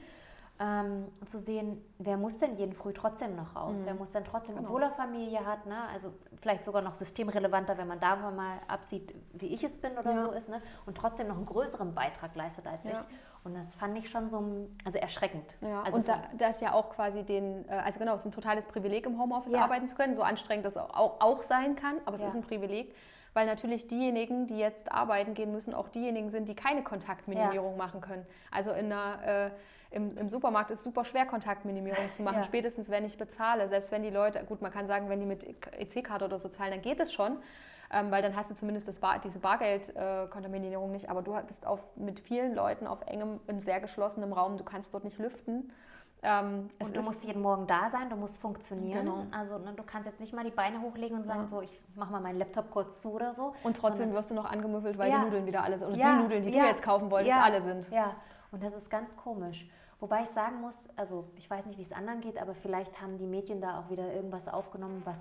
ähm, 0.60 1.08
zu 1.26 1.39
sehen, 1.39 1.84
wer 2.00 2.17
muss 2.17 2.39
denn 2.39 2.56
jeden 2.56 2.74
Früh 2.74 2.91
trotzdem 2.91 3.36
noch 3.36 3.56
raus? 3.56 3.80
Mhm. 3.80 3.86
Wer 3.86 3.93
muss 3.93 4.12
denn 4.12 4.24
trotzdem, 4.24 4.56
genau. 4.56 4.67
obwohl 4.67 4.84
er 4.84 4.91
Familie 4.91 5.46
hat, 5.46 5.65
ne? 5.65 5.78
also 5.93 6.13
vielleicht 6.41 6.65
sogar 6.65 6.82
noch 6.82 6.96
systemrelevanter, 6.96 7.78
wenn 7.78 7.88
man 7.88 8.00
da 8.00 8.15
mal 8.15 8.60
absieht, 8.67 9.13
wie 9.34 9.48
ich 9.48 9.63
es 9.63 9.78
bin 9.78 9.98
oder 9.98 10.12
ja. 10.12 10.26
so 10.26 10.32
ist, 10.32 10.50
ne? 10.50 10.62
und 10.86 10.98
trotzdem 10.98 11.28
noch 11.28 11.38
einen 11.38 11.46
größeren 11.46 11.93
Beitrag 11.93 12.36
leistet 12.36 12.65
als 12.65 12.84
ja. 12.84 12.91
ich. 12.91 12.98
Und 13.43 13.56
das 13.56 13.76
fand 13.76 13.98
ich 13.98 14.10
schon 14.10 14.30
so 14.30 14.67
also 14.84 14.98
erschreckend. 14.98 15.56
Ja. 15.62 15.84
Also 15.84 15.98
und 15.98 16.08
da, 16.08 16.24
das 16.38 16.60
ja 16.60 16.74
auch 16.74 16.89
quasi 16.89 17.24
den, 17.24 17.67
äh, 17.70 17.74
also 17.74 18.00
genau, 18.00 18.15
es 18.15 18.22
ist 18.22 18.26
ein 18.26 18.32
totales 18.32 18.65
Privileg, 18.65 19.06
im 19.06 19.20
Homeoffice 19.20 19.54
arbeiten 19.54 19.88
zu 19.88 19.96
können, 19.96 20.15
so 20.15 20.24
anstrengend 20.24 20.65
das 20.65 20.76
auch, 20.76 21.22
auch 21.22 21.43
sein 21.43 21.76
kann, 21.76 21.98
aber 22.06 22.15
es 22.15 22.24
ist 22.24 22.36
ein 22.36 22.41
Privileg 22.43 22.93
weil 23.34 23.46
natürlich 23.46 23.88
diejenigen, 23.88 24.48
die 24.48 24.58
jetzt 24.58 24.91
arbeiten 24.91 25.36
gehen 25.36 25.52
müssen, 25.52 25.76
auch 25.76 25.89
diejenigen 25.89 26.32
sind, 26.32 26.50
die 26.50 26.56
keine 26.56 26.82
Kontaktminimierung 26.82 27.74
ja. 27.74 27.78
machen 27.78 28.02
können. 28.02 28.26
Also 28.50 28.72
in 28.72 28.91
einer 28.91 29.46
äh, 29.46 29.52
im, 29.91 30.17
im 30.17 30.30
Supermarkt 30.30 30.71
ist 30.71 30.84
super 30.84 31.06
schwer, 31.06 31.26
Kontaktminimierung 31.26 32.12
zu 32.13 32.21
machen, 32.21 32.38
ja. 32.38 32.43
spätestens 32.43 32.89
wenn 32.89 33.06
ich 33.06 33.17
bezahle. 33.17 33.67
Selbst 33.69 33.91
wenn 33.91 34.04
die 34.04 34.10
Leute, 34.10 34.43
gut, 34.43 34.62
man 34.62 34.71
kann 34.71 34.88
sagen, 34.88 35.10
wenn 35.10 35.19
die 35.19 35.26
mit 35.26 35.45
EC-Karte 35.78 36.26
oder 36.26 36.39
so 36.39 36.50
zahlen, 36.50 36.71
dann 36.71 36.82
geht 36.82 37.00
es 37.00 37.13
schon. 37.13 37.38
Ähm, 37.89 38.12
weil 38.12 38.21
dann 38.21 38.36
hast 38.36 38.52
du 38.52 38.56
zumindest 38.56 38.88
das 38.89 38.97
Bar, 38.97 39.19
diese 39.19 39.39
Bargeld-Kontaminierung 39.39 40.89
äh, 40.89 40.93
nicht. 40.93 41.10
Aber 41.10 41.21
du 41.21 41.39
bist 41.47 41.65
auf, 41.65 41.80
mit 41.95 42.19
vielen 42.19 42.54
Leuten 42.54 42.86
auf 42.86 43.00
engem, 43.06 43.39
in 43.47 43.62
sehr 43.62 43.80
geschlossenem 43.80 44.34
Raum, 44.34 44.58
du 44.58 44.65
kannst 44.65 44.93
dort 44.93 45.06
nicht 45.06 45.19
lüften. 45.19 45.71
Ähm, 46.23 46.69
und 46.80 46.97
du 46.97 47.02
musst 47.02 47.23
jeden 47.23 47.41
Morgen 47.41 47.67
da 47.67 47.89
sein, 47.89 48.10
du 48.10 48.15
musst 48.15 48.41
funktionieren. 48.41 49.06
Genau. 49.06 49.28
Also 49.32 49.60
ne, 49.60 49.73
du 49.73 49.84
kannst 49.84 50.08
jetzt 50.08 50.19
nicht 50.19 50.34
mal 50.34 50.43
die 50.43 50.52
Beine 50.52 50.82
hochlegen 50.82 51.15
und 51.15 51.26
sagen, 51.26 51.41
ja. 51.41 51.47
so 51.47 51.62
ich 51.62 51.80
mache 51.95 52.12
mal 52.12 52.19
meinen 52.19 52.39
Laptop 52.39 52.71
kurz 52.71 53.02
zu 53.02 53.13
oder 53.13 53.34
so. 53.34 53.54
Und 53.63 53.78
trotzdem 53.78 54.12
wirst 54.13 54.32
du 54.32 54.34
noch 54.34 54.45
angemüffelt, 54.45 54.97
weil 54.97 55.12
ja. 55.12 55.19
die 55.19 55.26
Nudeln 55.26 55.45
wieder 55.45 55.63
alle 55.63 55.78
sind. 55.78 55.89
Oder 55.89 55.97
ja. 55.97 56.15
die 56.15 56.23
Nudeln, 56.23 56.43
die 56.43 56.52
du 56.52 56.58
jetzt 56.58 56.82
kaufen 56.82 57.12
wolltest, 57.12 57.36
alle 57.36 57.62
sind. 57.62 57.89
Ja, 57.91 58.15
und 58.51 58.63
das 58.63 58.73
ist 58.73 58.89
ganz 58.89 59.15
komisch. 59.15 59.67
Wobei 59.99 60.23
ich 60.23 60.29
sagen 60.29 60.62
muss, 60.62 60.89
also 60.95 61.27
ich 61.36 61.49
weiß 61.49 61.65
nicht, 61.65 61.77
wie 61.77 61.83
es 61.83 61.91
anderen 61.91 62.21
geht, 62.21 62.39
aber 62.39 62.53
vielleicht 62.53 63.01
haben 63.01 63.17
die 63.17 63.25
Medien 63.25 63.62
da 63.62 63.79
auch 63.79 63.89
wieder 63.89 64.13
irgendwas 64.13 64.47
aufgenommen, 64.47 65.01
was 65.05 65.17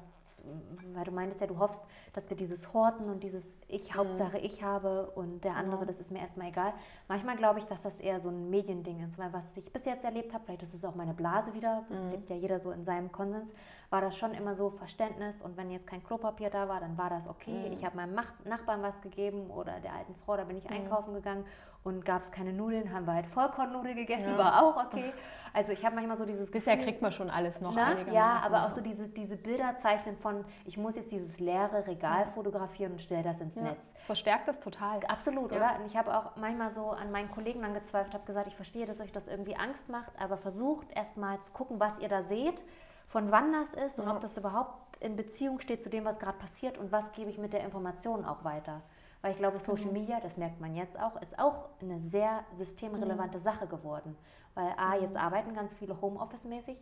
weil 0.94 1.04
du 1.04 1.10
meintest 1.10 1.40
ja, 1.40 1.46
du 1.46 1.58
hoffst, 1.58 1.82
dass 2.12 2.28
wir 2.30 2.36
dieses 2.36 2.72
Horten 2.72 3.08
und 3.08 3.22
dieses 3.22 3.56
Ich, 3.68 3.90
mhm. 3.90 3.98
Hauptsache 3.98 4.38
ich 4.38 4.62
habe 4.62 5.10
und 5.14 5.44
der 5.44 5.56
andere, 5.56 5.82
mhm. 5.82 5.86
das 5.86 6.00
ist 6.00 6.10
mir 6.10 6.20
erstmal 6.20 6.48
egal. 6.48 6.72
Manchmal 7.08 7.36
glaube 7.36 7.58
ich, 7.58 7.66
dass 7.66 7.82
das 7.82 8.00
eher 8.00 8.20
so 8.20 8.28
ein 8.28 8.50
Mediending 8.50 9.02
ist, 9.04 9.18
weil 9.18 9.32
was 9.32 9.44
ich 9.56 9.72
bis 9.72 9.84
jetzt 9.84 10.04
erlebt 10.04 10.32
habe, 10.34 10.44
vielleicht 10.44 10.62
ist 10.62 10.74
es 10.74 10.84
auch 10.84 10.94
meine 10.94 11.14
Blase 11.14 11.54
wieder, 11.54 11.84
mhm. 11.88 12.10
lebt 12.10 12.30
ja 12.30 12.36
jeder 12.36 12.60
so 12.60 12.70
in 12.70 12.84
seinem 12.84 13.12
Konsens, 13.12 13.52
war 13.90 14.00
das 14.00 14.16
schon 14.16 14.34
immer 14.34 14.54
so 14.54 14.70
Verständnis 14.70 15.42
und 15.42 15.56
wenn 15.56 15.70
jetzt 15.70 15.86
kein 15.86 16.02
Klopapier 16.02 16.50
da 16.50 16.68
war, 16.68 16.80
dann 16.80 16.96
war 16.96 17.10
das 17.10 17.28
okay. 17.28 17.68
Mhm. 17.68 17.72
Ich 17.72 17.84
habe 17.84 17.96
meinem 17.96 18.14
Nachbarn 18.44 18.82
was 18.82 19.00
gegeben 19.00 19.50
oder 19.50 19.80
der 19.80 19.94
alten 19.94 20.14
Frau, 20.14 20.36
da 20.36 20.44
bin 20.44 20.56
ich 20.56 20.64
mhm. 20.64 20.76
einkaufen 20.76 21.14
gegangen 21.14 21.44
und 21.86 22.04
gab 22.04 22.22
es 22.22 22.32
keine 22.32 22.52
Nudeln, 22.52 22.92
haben 22.92 23.06
wir 23.06 23.14
halt 23.14 23.26
Vollkornnudel 23.28 23.94
gegessen, 23.94 24.32
ja. 24.32 24.38
war 24.38 24.62
auch 24.62 24.84
okay. 24.84 25.12
Also 25.52 25.70
ich 25.72 25.84
habe 25.84 25.94
manchmal 25.94 26.16
so 26.18 26.26
dieses 26.26 26.50
Gefühl... 26.50 26.72
Bisher 26.72 26.76
kriegt 26.84 27.00
man 27.00 27.12
schon 27.12 27.30
alles 27.30 27.60
noch 27.60 27.74
na, 27.74 27.94
Ja, 28.12 28.42
aber 28.44 28.66
auch 28.66 28.72
so 28.72 28.80
diese, 28.80 29.08
diese 29.08 29.36
Bilder 29.36 29.76
zeichnen 29.80 30.16
von, 30.18 30.44
ich 30.64 30.76
muss 30.76 30.96
jetzt 30.96 31.12
dieses 31.12 31.38
leere 31.38 31.86
Regal 31.86 32.26
fotografieren 32.34 32.92
und 32.92 33.00
stelle 33.00 33.22
das 33.22 33.40
ins 33.40 33.54
ja. 33.54 33.62
Netz. 33.62 33.94
Das 33.94 34.04
verstärkt 34.06 34.48
das 34.48 34.58
total. 34.58 35.00
Absolut, 35.06 35.52
ja. 35.52 35.58
oder? 35.58 35.80
Und 35.80 35.86
ich 35.86 35.96
habe 35.96 36.14
auch 36.14 36.36
manchmal 36.36 36.72
so 36.72 36.90
an 36.90 37.12
meinen 37.12 37.30
Kollegen 37.30 37.62
dann 37.62 37.72
gezweifelt, 37.72 38.14
habe 38.14 38.26
gesagt, 38.26 38.48
ich 38.48 38.56
verstehe, 38.56 38.84
dass 38.84 39.00
euch 39.00 39.12
das 39.12 39.28
irgendwie 39.28 39.56
Angst 39.56 39.88
macht, 39.88 40.12
aber 40.20 40.36
versucht 40.36 40.88
erst 40.92 41.16
mal 41.16 41.40
zu 41.40 41.52
gucken, 41.52 41.78
was 41.78 42.00
ihr 42.00 42.08
da 42.08 42.22
seht, 42.22 42.64
von 43.06 43.30
wann 43.30 43.52
das 43.52 43.72
ist 43.72 44.00
und 44.00 44.08
ob 44.08 44.20
das 44.20 44.36
überhaupt 44.36 45.00
in 45.00 45.14
Beziehung 45.14 45.60
steht 45.60 45.82
zu 45.82 45.88
dem, 45.88 46.04
was 46.04 46.18
gerade 46.18 46.36
passiert 46.36 46.78
und 46.78 46.90
was 46.90 47.12
gebe 47.12 47.30
ich 47.30 47.38
mit 47.38 47.52
der 47.52 47.62
Information 47.64 48.24
auch 48.24 48.44
weiter. 48.44 48.82
Weil 49.22 49.32
ich 49.32 49.38
glaube, 49.38 49.58
Social 49.58 49.86
mhm. 49.86 49.92
Media, 49.94 50.20
das 50.20 50.36
merkt 50.36 50.60
man 50.60 50.74
jetzt 50.74 50.98
auch, 50.98 51.20
ist 51.20 51.38
auch 51.38 51.68
eine 51.80 52.00
sehr 52.00 52.44
systemrelevante 52.52 53.38
mhm. 53.38 53.42
Sache 53.42 53.66
geworden. 53.66 54.16
Weil 54.54 54.72
A, 54.76 54.96
mhm. 54.96 55.02
jetzt 55.02 55.16
arbeiten 55.16 55.54
ganz 55.54 55.74
viele 55.74 56.00
Homeoffice-mäßig, 56.00 56.76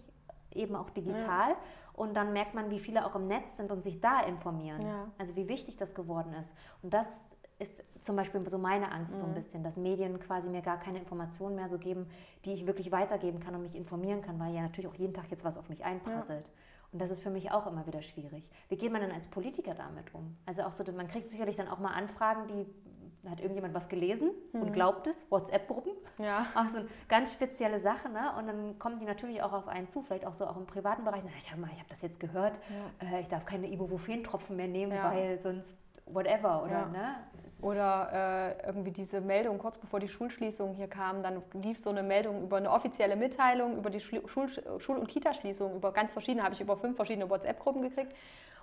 eben 0.52 0.76
auch 0.76 0.90
digital. 0.90 1.50
Ja. 1.50 1.56
Und 1.94 2.14
dann 2.14 2.32
merkt 2.32 2.54
man, 2.54 2.70
wie 2.70 2.80
viele 2.80 3.06
auch 3.06 3.14
im 3.14 3.28
Netz 3.28 3.56
sind 3.56 3.70
und 3.70 3.82
sich 3.82 4.00
da 4.00 4.20
informieren. 4.20 4.86
Ja. 4.86 5.08
Also 5.18 5.36
wie 5.36 5.48
wichtig 5.48 5.76
das 5.76 5.94
geworden 5.94 6.32
ist. 6.34 6.52
Und 6.82 6.92
das 6.92 7.28
ist 7.58 7.84
zum 8.00 8.16
Beispiel 8.16 8.46
so 8.48 8.58
meine 8.58 8.90
Angst 8.90 9.14
mhm. 9.14 9.18
so 9.18 9.24
ein 9.24 9.30
mhm. 9.30 9.34
bisschen, 9.34 9.62
dass 9.62 9.76
Medien 9.76 10.18
quasi 10.18 10.48
mir 10.48 10.60
gar 10.60 10.78
keine 10.78 10.98
Informationen 10.98 11.56
mehr 11.56 11.68
so 11.68 11.78
geben, 11.78 12.08
die 12.44 12.52
ich 12.52 12.66
wirklich 12.66 12.90
weitergeben 12.90 13.40
kann 13.40 13.54
und 13.54 13.62
mich 13.62 13.74
informieren 13.74 14.22
kann, 14.22 14.38
weil 14.40 14.52
ja 14.54 14.62
natürlich 14.62 14.90
auch 14.90 14.96
jeden 14.96 15.14
Tag 15.14 15.30
jetzt 15.30 15.44
was 15.44 15.56
auf 15.56 15.68
mich 15.68 15.84
einprasselt. 15.84 16.48
Ja. 16.48 16.52
Und 16.94 17.00
das 17.00 17.10
ist 17.10 17.24
für 17.24 17.30
mich 17.30 17.50
auch 17.50 17.66
immer 17.66 17.88
wieder 17.88 18.02
schwierig. 18.02 18.48
Wie 18.68 18.76
geht 18.76 18.92
man 18.92 19.00
denn 19.00 19.10
als 19.10 19.26
Politiker 19.26 19.74
damit 19.74 20.14
um? 20.14 20.36
Also 20.46 20.62
auch 20.62 20.70
so, 20.70 20.84
man 20.92 21.08
kriegt 21.08 21.28
sicherlich 21.28 21.56
dann 21.56 21.66
auch 21.66 21.80
mal 21.80 21.92
Anfragen, 21.92 22.46
die 22.46 23.28
hat 23.28 23.40
irgendjemand 23.40 23.74
was 23.74 23.88
gelesen 23.88 24.30
mhm. 24.52 24.62
und 24.62 24.72
glaubt 24.72 25.08
es, 25.08 25.28
WhatsApp-Gruppen. 25.28 25.92
Ja. 26.18 26.46
Auch 26.54 26.68
so 26.68 26.78
eine 26.78 26.88
ganz 27.08 27.32
spezielle 27.32 27.80
Sache, 27.80 28.08
ne? 28.10 28.36
Und 28.38 28.46
dann 28.46 28.78
kommen 28.78 29.00
die 29.00 29.06
natürlich 29.06 29.42
auch 29.42 29.54
auf 29.54 29.66
einen 29.66 29.88
zu, 29.88 30.02
vielleicht 30.02 30.26
auch 30.26 30.34
so 30.34 30.46
auch 30.46 30.56
im 30.56 30.66
privaten 30.66 31.04
Bereich. 31.04 31.22
Ich 31.38 31.50
hör 31.50 31.58
mal, 31.58 31.70
ich 31.72 31.78
habe 31.78 31.88
das 31.88 32.02
jetzt 32.02 32.20
gehört, 32.20 32.60
ja. 33.00 33.08
äh, 33.08 33.22
ich 33.22 33.28
darf 33.28 33.44
keine 33.44 33.66
Ibuprofen-Tropfen 33.66 34.54
mehr 34.54 34.68
nehmen, 34.68 34.92
ja. 34.92 35.10
weil 35.10 35.38
sonst 35.38 35.74
whatever, 36.06 36.62
oder? 36.62 36.70
Ja. 36.70 36.86
Ne? 36.88 37.16
Oder 37.64 38.56
äh, 38.60 38.66
irgendwie 38.66 38.90
diese 38.90 39.22
Meldung 39.22 39.56
kurz 39.56 39.78
bevor 39.78 39.98
die 39.98 40.08
Schulschließung 40.10 40.74
hier 40.74 40.86
kam, 40.86 41.22
dann 41.22 41.42
lief 41.54 41.78
so 41.78 41.88
eine 41.88 42.02
Meldung 42.02 42.42
über 42.42 42.58
eine 42.58 42.70
offizielle 42.70 43.16
Mitteilung 43.16 43.78
über 43.78 43.88
die 43.88 44.00
Schul-, 44.00 44.22
Schul 44.28 44.98
und 44.98 45.08
Kitaschließung, 45.08 45.74
über 45.74 45.90
ganz 45.90 46.12
verschiedene, 46.12 46.42
habe 46.44 46.52
ich 46.52 46.60
über 46.60 46.76
fünf 46.76 46.96
verschiedene 46.96 47.30
WhatsApp-Gruppen 47.30 47.80
gekriegt. 47.80 48.14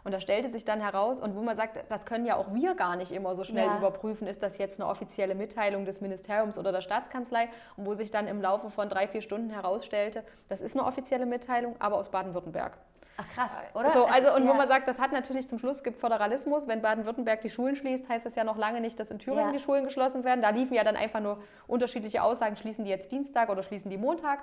Und 0.03 0.11
da 0.11 0.19
stellte 0.19 0.49
sich 0.49 0.65
dann 0.65 0.81
heraus, 0.81 1.19
und 1.19 1.35
wo 1.35 1.41
man 1.41 1.55
sagt, 1.55 1.83
das 1.89 2.05
können 2.05 2.27
ja 2.27 2.35
auch 2.35 2.53
wir 2.53 2.75
gar 2.75 2.95
nicht 2.95 3.11
immer 3.11 3.33
so 3.33 3.43
schnell 3.43 3.65
ja. 3.65 3.77
überprüfen, 3.79 4.27
ist 4.27 4.43
das 4.43 4.59
jetzt 4.59 4.79
eine 4.79 4.87
offizielle 4.87 5.33
Mitteilung 5.33 5.83
des 5.85 5.99
Ministeriums 5.99 6.59
oder 6.59 6.71
der 6.71 6.81
Staatskanzlei, 6.81 7.49
und 7.77 7.87
wo 7.87 7.95
sich 7.95 8.11
dann 8.11 8.27
im 8.27 8.39
Laufe 8.39 8.69
von 8.69 8.87
drei, 8.87 9.07
vier 9.07 9.21
Stunden 9.21 9.49
herausstellte, 9.49 10.23
das 10.47 10.61
ist 10.61 10.77
eine 10.77 10.85
offizielle 10.85 11.25
Mitteilung, 11.25 11.75
aber 11.79 11.95
aus 11.95 12.09
Baden-Württemberg. 12.09 12.77
Ach 13.21 13.33
krass, 13.33 13.51
oder? 13.73 13.91
So, 13.91 14.05
also, 14.05 14.33
und 14.35 14.45
ja. 14.45 14.49
wo 14.49 14.53
man 14.53 14.67
sagt, 14.67 14.87
das 14.87 14.99
hat 14.99 15.11
natürlich 15.11 15.47
zum 15.47 15.59
Schluss 15.59 15.83
gibt 15.83 15.99
Föderalismus. 15.99 16.67
Wenn 16.67 16.81
Baden-Württemberg 16.81 17.41
die 17.41 17.49
Schulen 17.49 17.75
schließt, 17.75 18.07
heißt 18.09 18.25
das 18.25 18.35
ja 18.35 18.43
noch 18.43 18.57
lange 18.57 18.81
nicht, 18.81 18.99
dass 18.99 19.11
in 19.11 19.19
Thüringen 19.19 19.47
ja. 19.47 19.51
die 19.51 19.59
Schulen 19.59 19.83
geschlossen 19.83 20.23
werden. 20.23 20.41
Da 20.41 20.49
liefen 20.49 20.73
ja 20.73 20.83
dann 20.83 20.95
einfach 20.95 21.19
nur 21.19 21.41
unterschiedliche 21.67 22.23
Aussagen, 22.23 22.55
schließen 22.55 22.85
die 22.85 22.91
jetzt 22.91 23.11
Dienstag 23.11 23.49
oder 23.49 23.63
schließen 23.63 23.89
die 23.89 23.97
Montag. 23.97 24.39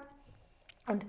Und 0.86 1.04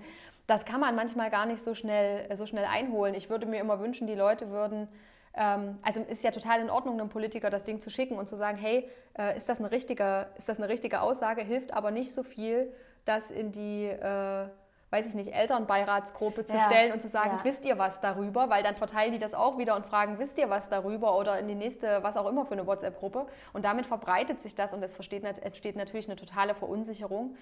das 0.46 0.64
kann 0.64 0.80
man 0.80 0.94
manchmal 0.94 1.30
gar 1.30 1.46
nicht 1.46 1.62
so 1.62 1.74
schnell, 1.74 2.28
so 2.36 2.46
schnell 2.46 2.64
einholen. 2.64 3.14
Ich 3.14 3.30
würde 3.30 3.46
mir 3.46 3.60
immer 3.60 3.80
wünschen, 3.80 4.06
die 4.06 4.14
Leute 4.14 4.50
würden 4.50 4.88
ähm, 5.34 5.78
also 5.82 6.00
ist 6.00 6.22
ja 6.22 6.30
total 6.30 6.60
in 6.60 6.70
Ordnung, 6.70 6.98
einem 6.98 7.08
Politiker 7.08 7.50
das 7.50 7.64
Ding 7.64 7.80
zu 7.80 7.90
schicken 7.90 8.16
und 8.16 8.28
zu 8.28 8.36
sagen, 8.36 8.58
hey, 8.58 8.88
äh, 9.18 9.36
ist, 9.36 9.48
das 9.48 9.58
eine 9.58 9.70
richtige, 9.70 10.26
ist 10.36 10.48
das 10.48 10.58
eine 10.58 10.68
richtige 10.68 11.00
Aussage, 11.00 11.42
hilft 11.42 11.72
aber 11.72 11.90
nicht 11.90 12.12
so 12.12 12.22
viel, 12.22 12.72
das 13.04 13.30
in 13.30 13.52
die 13.52 13.86
äh, 13.86 14.48
weiß 14.90 15.06
ich 15.06 15.14
nicht, 15.14 15.32
Elternbeiratsgruppe 15.32 16.44
zu 16.44 16.56
ja. 16.56 16.64
stellen 16.64 16.92
und 16.92 17.00
zu 17.00 17.08
sagen, 17.08 17.38
ja. 17.38 17.44
wisst 17.44 17.64
ihr 17.64 17.78
was 17.78 18.00
darüber? 18.00 18.50
Weil 18.50 18.62
dann 18.62 18.76
verteilen 18.76 19.12
die 19.12 19.18
das 19.18 19.34
auch 19.34 19.56
wieder 19.56 19.76
und 19.76 19.86
fragen, 19.86 20.18
wisst 20.18 20.36
ihr 20.38 20.50
was 20.50 20.68
darüber? 20.68 21.16
Oder 21.16 21.38
in 21.38 21.46
die 21.46 21.54
nächste, 21.54 22.02
was 22.02 22.16
auch 22.16 22.28
immer 22.28 22.44
für 22.44 22.52
eine 22.52 22.66
WhatsApp-Gruppe. 22.66 23.26
Und 23.52 23.64
damit 23.64 23.86
verbreitet 23.86 24.40
sich 24.40 24.54
das 24.54 24.74
und 24.74 24.82
es 24.82 24.94
entsteht 24.94 25.76
natürlich 25.76 26.08
eine 26.08 26.16
totale 26.16 26.54
Verunsicherung. 26.54 27.36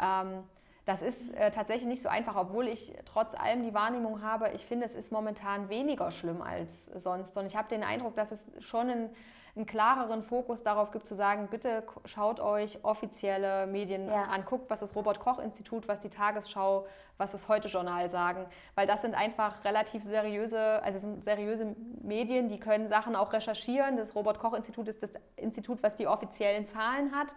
Ähm, 0.00 0.44
das 0.86 1.00
ist 1.00 1.34
äh, 1.34 1.50
tatsächlich 1.50 1.86
nicht 1.86 2.02
so 2.02 2.08
einfach, 2.08 2.36
obwohl 2.36 2.68
ich 2.68 2.92
trotz 3.06 3.34
allem 3.34 3.62
die 3.62 3.72
Wahrnehmung 3.72 4.22
habe, 4.22 4.50
ich 4.54 4.66
finde, 4.66 4.84
es 4.84 4.94
ist 4.94 5.12
momentan 5.12 5.70
weniger 5.70 6.10
schlimm 6.10 6.42
als 6.42 6.86
sonst. 6.86 7.36
Und 7.38 7.46
ich 7.46 7.56
habe 7.56 7.68
den 7.68 7.82
Eindruck, 7.82 8.16
dass 8.16 8.32
es 8.32 8.52
schon 8.60 8.90
einen, 8.90 9.10
einen, 9.56 9.66
klareren 9.66 10.22
Fokus 10.22 10.62
darauf 10.62 10.90
gibt, 10.90 11.06
zu 11.06 11.14
sagen, 11.14 11.48
bitte 11.50 11.84
schaut 12.04 12.40
euch 12.40 12.78
offizielle 12.82 13.66
Medien 13.66 14.08
ja. 14.08 14.24
an, 14.24 14.44
guckt, 14.44 14.68
was 14.70 14.80
das 14.80 14.94
Robert-Koch-Institut, 14.96 15.86
was 15.88 16.00
die 16.00 16.08
Tagesschau, 16.08 16.86
was 17.18 17.32
das 17.32 17.48
Heute-Journal 17.48 18.10
sagen. 18.10 18.46
Weil 18.74 18.86
das 18.86 19.02
sind 19.02 19.14
einfach 19.14 19.64
relativ 19.64 20.02
seriöse, 20.02 20.82
also 20.82 20.98
sind 20.98 21.22
seriöse 21.22 21.76
Medien, 22.02 22.48
die 22.48 22.58
können 22.58 22.88
Sachen 22.88 23.14
auch 23.14 23.32
recherchieren. 23.32 23.96
Das 23.96 24.14
Robert-Koch-Institut 24.14 24.88
ist 24.88 25.02
das 25.02 25.12
Institut, 25.36 25.82
was 25.82 25.94
die 25.94 26.06
offiziellen 26.06 26.66
Zahlen 26.66 27.14
hat, 27.14 27.28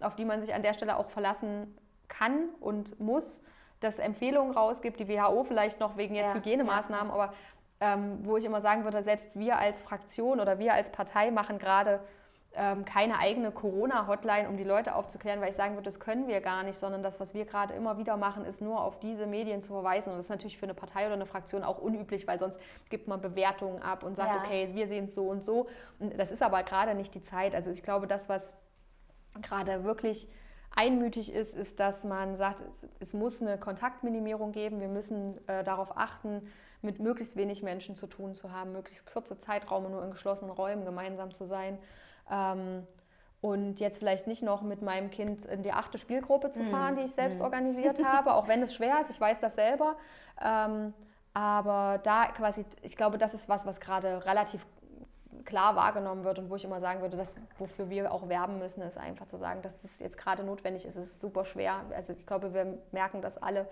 auf 0.00 0.14
die 0.14 0.24
man 0.24 0.40
sich 0.40 0.54
an 0.54 0.62
der 0.62 0.74
Stelle 0.74 0.96
auch 0.96 1.10
verlassen 1.10 1.76
kann 2.08 2.48
und 2.60 3.00
muss, 3.00 3.42
dass 3.80 3.98
Empfehlungen 3.98 4.52
rausgibt, 4.52 4.98
die 5.00 5.08
WHO 5.08 5.44
vielleicht 5.44 5.80
noch 5.80 5.96
wegen 5.96 6.14
jetzt 6.14 6.34
ja, 6.34 6.40
Hygienemaßnahmen, 6.40 7.08
ja. 7.08 7.14
aber 7.14 7.34
ähm, 7.80 8.18
wo 8.22 8.36
ich 8.36 8.44
immer 8.44 8.60
sagen 8.60 8.84
würde, 8.84 9.02
selbst 9.02 9.30
wir 9.34 9.58
als 9.58 9.82
Fraktion 9.82 10.40
oder 10.40 10.58
wir 10.58 10.74
als 10.74 10.90
Partei 10.90 11.30
machen 11.30 11.58
gerade 11.58 12.00
ähm, 12.58 12.86
keine 12.86 13.18
eigene 13.18 13.50
Corona-Hotline, 13.50 14.48
um 14.48 14.56
die 14.56 14.64
Leute 14.64 14.94
aufzuklären, 14.94 15.40
weil 15.40 15.50
ich 15.50 15.56
sagen 15.56 15.74
würde, 15.74 15.84
das 15.84 16.00
können 16.00 16.26
wir 16.26 16.40
gar 16.40 16.62
nicht, 16.62 16.78
sondern 16.78 17.02
das, 17.02 17.20
was 17.20 17.34
wir 17.34 17.44
gerade 17.44 17.74
immer 17.74 17.98
wieder 17.98 18.16
machen, 18.16 18.46
ist 18.46 18.62
nur 18.62 18.80
auf 18.80 18.98
diese 18.98 19.26
Medien 19.26 19.60
zu 19.60 19.72
verweisen. 19.72 20.10
Und 20.10 20.16
das 20.16 20.26
ist 20.26 20.30
natürlich 20.30 20.56
für 20.56 20.64
eine 20.64 20.74
Partei 20.74 21.04
oder 21.04 21.14
eine 21.14 21.26
Fraktion 21.26 21.62
auch 21.62 21.78
unüblich, 21.78 22.26
weil 22.26 22.38
sonst 22.38 22.58
gibt 22.88 23.08
man 23.08 23.20
Bewertungen 23.20 23.82
ab 23.82 24.02
und 24.04 24.16
sagt, 24.16 24.34
ja. 24.34 24.42
okay, 24.42 24.70
wir 24.72 24.86
sehen 24.86 25.04
es 25.04 25.14
so 25.14 25.28
und 25.28 25.44
so. 25.44 25.68
Und 25.98 26.18
das 26.18 26.30
ist 26.30 26.42
aber 26.42 26.62
gerade 26.62 26.94
nicht 26.94 27.14
die 27.14 27.20
Zeit. 27.20 27.54
Also 27.54 27.70
ich 27.70 27.82
glaube, 27.82 28.06
das, 28.06 28.30
was 28.30 28.54
gerade 29.42 29.84
wirklich 29.84 30.26
einmütig 30.74 31.32
ist, 31.32 31.54
ist, 31.54 31.78
dass 31.78 32.04
man 32.04 32.36
sagt, 32.36 32.62
es, 32.62 32.88
es 33.00 33.12
muss 33.12 33.42
eine 33.42 33.58
Kontaktminimierung 33.58 34.52
geben. 34.52 34.80
Wir 34.80 34.88
müssen 34.88 35.46
äh, 35.46 35.62
darauf 35.62 35.96
achten, 35.96 36.50
mit 36.82 36.98
möglichst 36.98 37.36
wenig 37.36 37.62
Menschen 37.62 37.96
zu 37.96 38.06
tun 38.06 38.34
zu 38.34 38.52
haben, 38.52 38.72
möglichst 38.72 39.10
kurze 39.10 39.38
Zeitraume 39.38 39.90
nur 39.90 40.04
in 40.04 40.10
geschlossenen 40.10 40.50
Räumen 40.50 40.84
gemeinsam 40.84 41.32
zu 41.32 41.44
sein. 41.44 41.78
Ähm, 42.30 42.86
und 43.40 43.80
jetzt 43.80 43.98
vielleicht 43.98 44.26
nicht 44.26 44.42
noch 44.42 44.62
mit 44.62 44.82
meinem 44.82 45.10
Kind 45.10 45.44
in 45.44 45.62
die 45.62 45.72
achte 45.72 45.98
Spielgruppe 45.98 46.50
zu 46.50 46.64
fahren, 46.64 46.94
mm. 46.94 46.96
die 46.96 47.04
ich 47.04 47.12
selbst 47.12 47.38
mm. 47.38 47.42
organisiert 47.42 48.02
habe, 48.04 48.34
auch 48.34 48.48
wenn 48.48 48.62
es 48.62 48.74
schwer 48.74 49.00
ist, 49.00 49.10
ich 49.10 49.20
weiß 49.20 49.38
das 49.38 49.54
selber. 49.54 49.96
Ähm, 50.42 50.94
aber 51.34 52.00
da 52.02 52.26
quasi, 52.28 52.64
ich 52.82 52.96
glaube, 52.96 53.18
das 53.18 53.34
ist 53.34 53.48
was, 53.48 53.66
was 53.66 53.78
gerade 53.78 54.24
relativ 54.24 54.66
klar 55.44 55.76
wahrgenommen 55.76 56.24
wird 56.24 56.38
und 56.38 56.50
wo 56.50 56.56
ich 56.56 56.64
immer 56.64 56.80
sagen 56.80 57.02
würde, 57.02 57.16
dass 57.16 57.40
wofür 57.58 57.90
wir 57.90 58.10
auch 58.10 58.28
werben 58.28 58.58
müssen, 58.58 58.82
ist 58.82 58.98
einfach 58.98 59.26
zu 59.26 59.36
sagen, 59.36 59.62
dass 59.62 59.76
das 59.78 59.98
jetzt 60.00 60.18
gerade 60.18 60.42
notwendig 60.42 60.86
ist. 60.86 60.96
Es 60.96 61.08
ist 61.08 61.20
super 61.20 61.44
schwer. 61.44 61.82
Also 61.94 62.14
ich 62.14 62.26
glaube, 62.26 62.54
wir 62.54 62.78
merken 62.90 63.20
das 63.20 63.36
alle, 63.38 63.68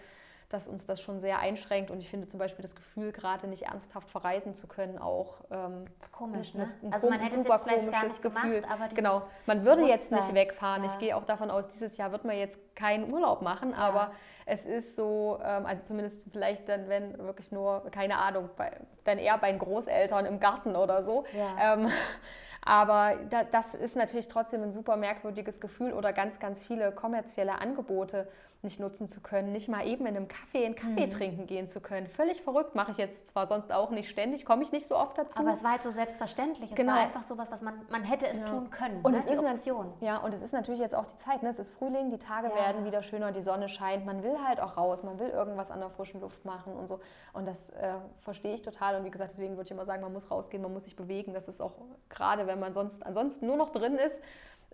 dass 0.48 0.68
uns 0.68 0.86
das 0.86 1.00
schon 1.00 1.20
sehr 1.20 1.38
einschränkt 1.38 1.90
und 1.90 1.98
ich 1.98 2.08
finde 2.08 2.26
zum 2.26 2.38
Beispiel 2.38 2.62
das 2.62 2.76
Gefühl, 2.76 3.12
gerade 3.12 3.46
nicht 3.46 3.62
ernsthaft 3.62 4.10
verreisen 4.10 4.54
zu 4.54 4.66
können, 4.66 4.98
auch 4.98 5.40
ähm, 5.50 5.86
das 5.98 6.08
ist 6.08 6.12
komisch, 6.12 6.54
ne? 6.54 6.68
Ein, 6.82 6.92
also 6.92 7.08
man 7.08 7.20
hätte 7.20 7.38
super 7.38 7.60
jetzt 7.66 7.90
komisches 7.90 8.22
Gefühl. 8.22 8.60
Gemacht, 8.62 8.94
genau, 8.94 9.22
man 9.46 9.64
würde 9.64 9.82
jetzt 9.82 10.12
nicht 10.12 10.34
wegfahren. 10.34 10.84
Ja. 10.84 10.90
Ich 10.90 10.98
gehe 10.98 11.16
auch 11.16 11.24
davon 11.24 11.50
aus, 11.50 11.68
dieses 11.68 11.96
Jahr 11.96 12.12
wird 12.12 12.24
man 12.24 12.36
jetzt 12.36 12.58
keinen 12.76 13.12
Urlaub 13.12 13.42
machen, 13.42 13.70
ja. 13.70 13.76
aber 13.78 14.12
es 14.46 14.66
ist 14.66 14.96
so, 14.96 15.38
ähm, 15.42 15.66
also 15.66 15.82
zumindest 15.84 16.24
vielleicht 16.30 16.68
dann, 16.68 16.88
wenn 16.88 17.18
wirklich 17.18 17.50
nur, 17.50 17.90
keine 17.90 18.18
Ahnung, 18.18 18.50
bei, 18.56 18.72
dann 19.04 19.18
eher 19.18 19.38
bei 19.38 19.50
den 19.50 19.58
Großeltern 19.58 20.26
im 20.26 20.40
Garten 20.40 20.76
oder 20.76 21.02
so. 21.02 21.24
Ja. 21.32 21.74
Ähm, 21.74 21.88
aber 22.62 23.16
das 23.50 23.74
ist 23.74 23.96
natürlich 23.96 24.28
trotzdem 24.28 24.62
ein 24.62 24.72
super 24.72 24.96
merkwürdiges 24.96 25.60
Gefühl 25.60 25.92
oder 25.92 26.12
ganz, 26.12 26.38
ganz 26.38 26.64
viele 26.64 26.92
kommerzielle 26.92 27.58
Angebote 27.60 28.28
nicht 28.64 28.80
nutzen 28.80 29.08
zu 29.08 29.20
können, 29.20 29.52
nicht 29.52 29.68
mal 29.68 29.86
eben 29.86 30.06
in 30.06 30.16
einem 30.16 30.28
Kaffee 30.28 30.64
einen 30.64 30.74
Kaffee 30.74 31.06
mhm. 31.06 31.10
trinken 31.10 31.46
gehen 31.46 31.68
zu 31.68 31.80
können. 31.80 32.08
Völlig 32.08 32.42
verrückt, 32.42 32.74
mache 32.74 32.92
ich 32.92 32.96
jetzt 32.96 33.28
zwar 33.28 33.46
sonst 33.46 33.70
auch 33.72 33.90
nicht 33.90 34.08
ständig, 34.08 34.44
komme 34.44 34.62
ich 34.62 34.72
nicht 34.72 34.86
so 34.86 34.96
oft 34.96 35.16
dazu. 35.18 35.40
Aber 35.40 35.52
es 35.52 35.62
war 35.62 35.72
halt 35.72 35.82
so 35.82 35.90
selbstverständlich. 35.90 36.70
Es 36.70 36.76
genau. 36.76 36.92
war 36.92 37.00
einfach 37.00 37.22
so 37.22 37.38
was, 37.38 37.50
was 37.50 37.62
man, 37.62 37.74
man 37.90 38.02
hätte 38.02 38.26
es 38.26 38.40
ja. 38.40 38.48
tun 38.48 38.70
können. 38.70 39.00
Und 39.02 39.12
ne? 39.12 39.18
es 39.18 39.26
die 39.26 39.32
ist 39.32 39.38
Option. 39.38 39.92
Ja, 40.00 40.18
und 40.18 40.34
es 40.34 40.42
ist 40.42 40.52
natürlich 40.52 40.80
jetzt 40.80 40.94
auch 40.94 41.06
die 41.06 41.16
Zeit. 41.16 41.42
Ne? 41.42 41.50
Es 41.50 41.58
ist 41.58 41.72
Frühling, 41.74 42.10
die 42.10 42.18
Tage 42.18 42.48
ja. 42.48 42.56
werden 42.56 42.84
wieder 42.84 43.02
schöner, 43.02 43.32
die 43.32 43.42
Sonne 43.42 43.68
scheint. 43.68 44.06
Man 44.06 44.22
will 44.22 44.36
halt 44.44 44.60
auch 44.60 44.76
raus, 44.76 45.02
man 45.02 45.18
will 45.18 45.28
irgendwas 45.28 45.70
an 45.70 45.80
der 45.80 45.90
frischen 45.90 46.20
Luft 46.20 46.44
machen 46.44 46.72
und 46.74 46.88
so. 46.88 47.00
Und 47.32 47.46
das 47.46 47.70
äh, 47.70 47.94
verstehe 48.20 48.54
ich 48.54 48.62
total. 48.62 48.96
Und 48.96 49.04
wie 49.04 49.10
gesagt, 49.10 49.32
deswegen 49.32 49.56
würde 49.56 49.66
ich 49.66 49.70
immer 49.70 49.84
sagen, 49.84 50.02
man 50.02 50.12
muss 50.12 50.30
rausgehen, 50.30 50.62
man 50.62 50.72
muss 50.72 50.84
sich 50.84 50.96
bewegen. 50.96 51.34
Das 51.34 51.48
ist 51.48 51.60
auch 51.60 51.72
gerade, 52.08 52.46
wenn 52.46 52.58
man 52.58 52.72
sonst 52.72 53.04
ansonsten 53.04 53.46
nur 53.46 53.56
noch 53.56 53.70
drin 53.70 53.96
ist, 53.96 54.20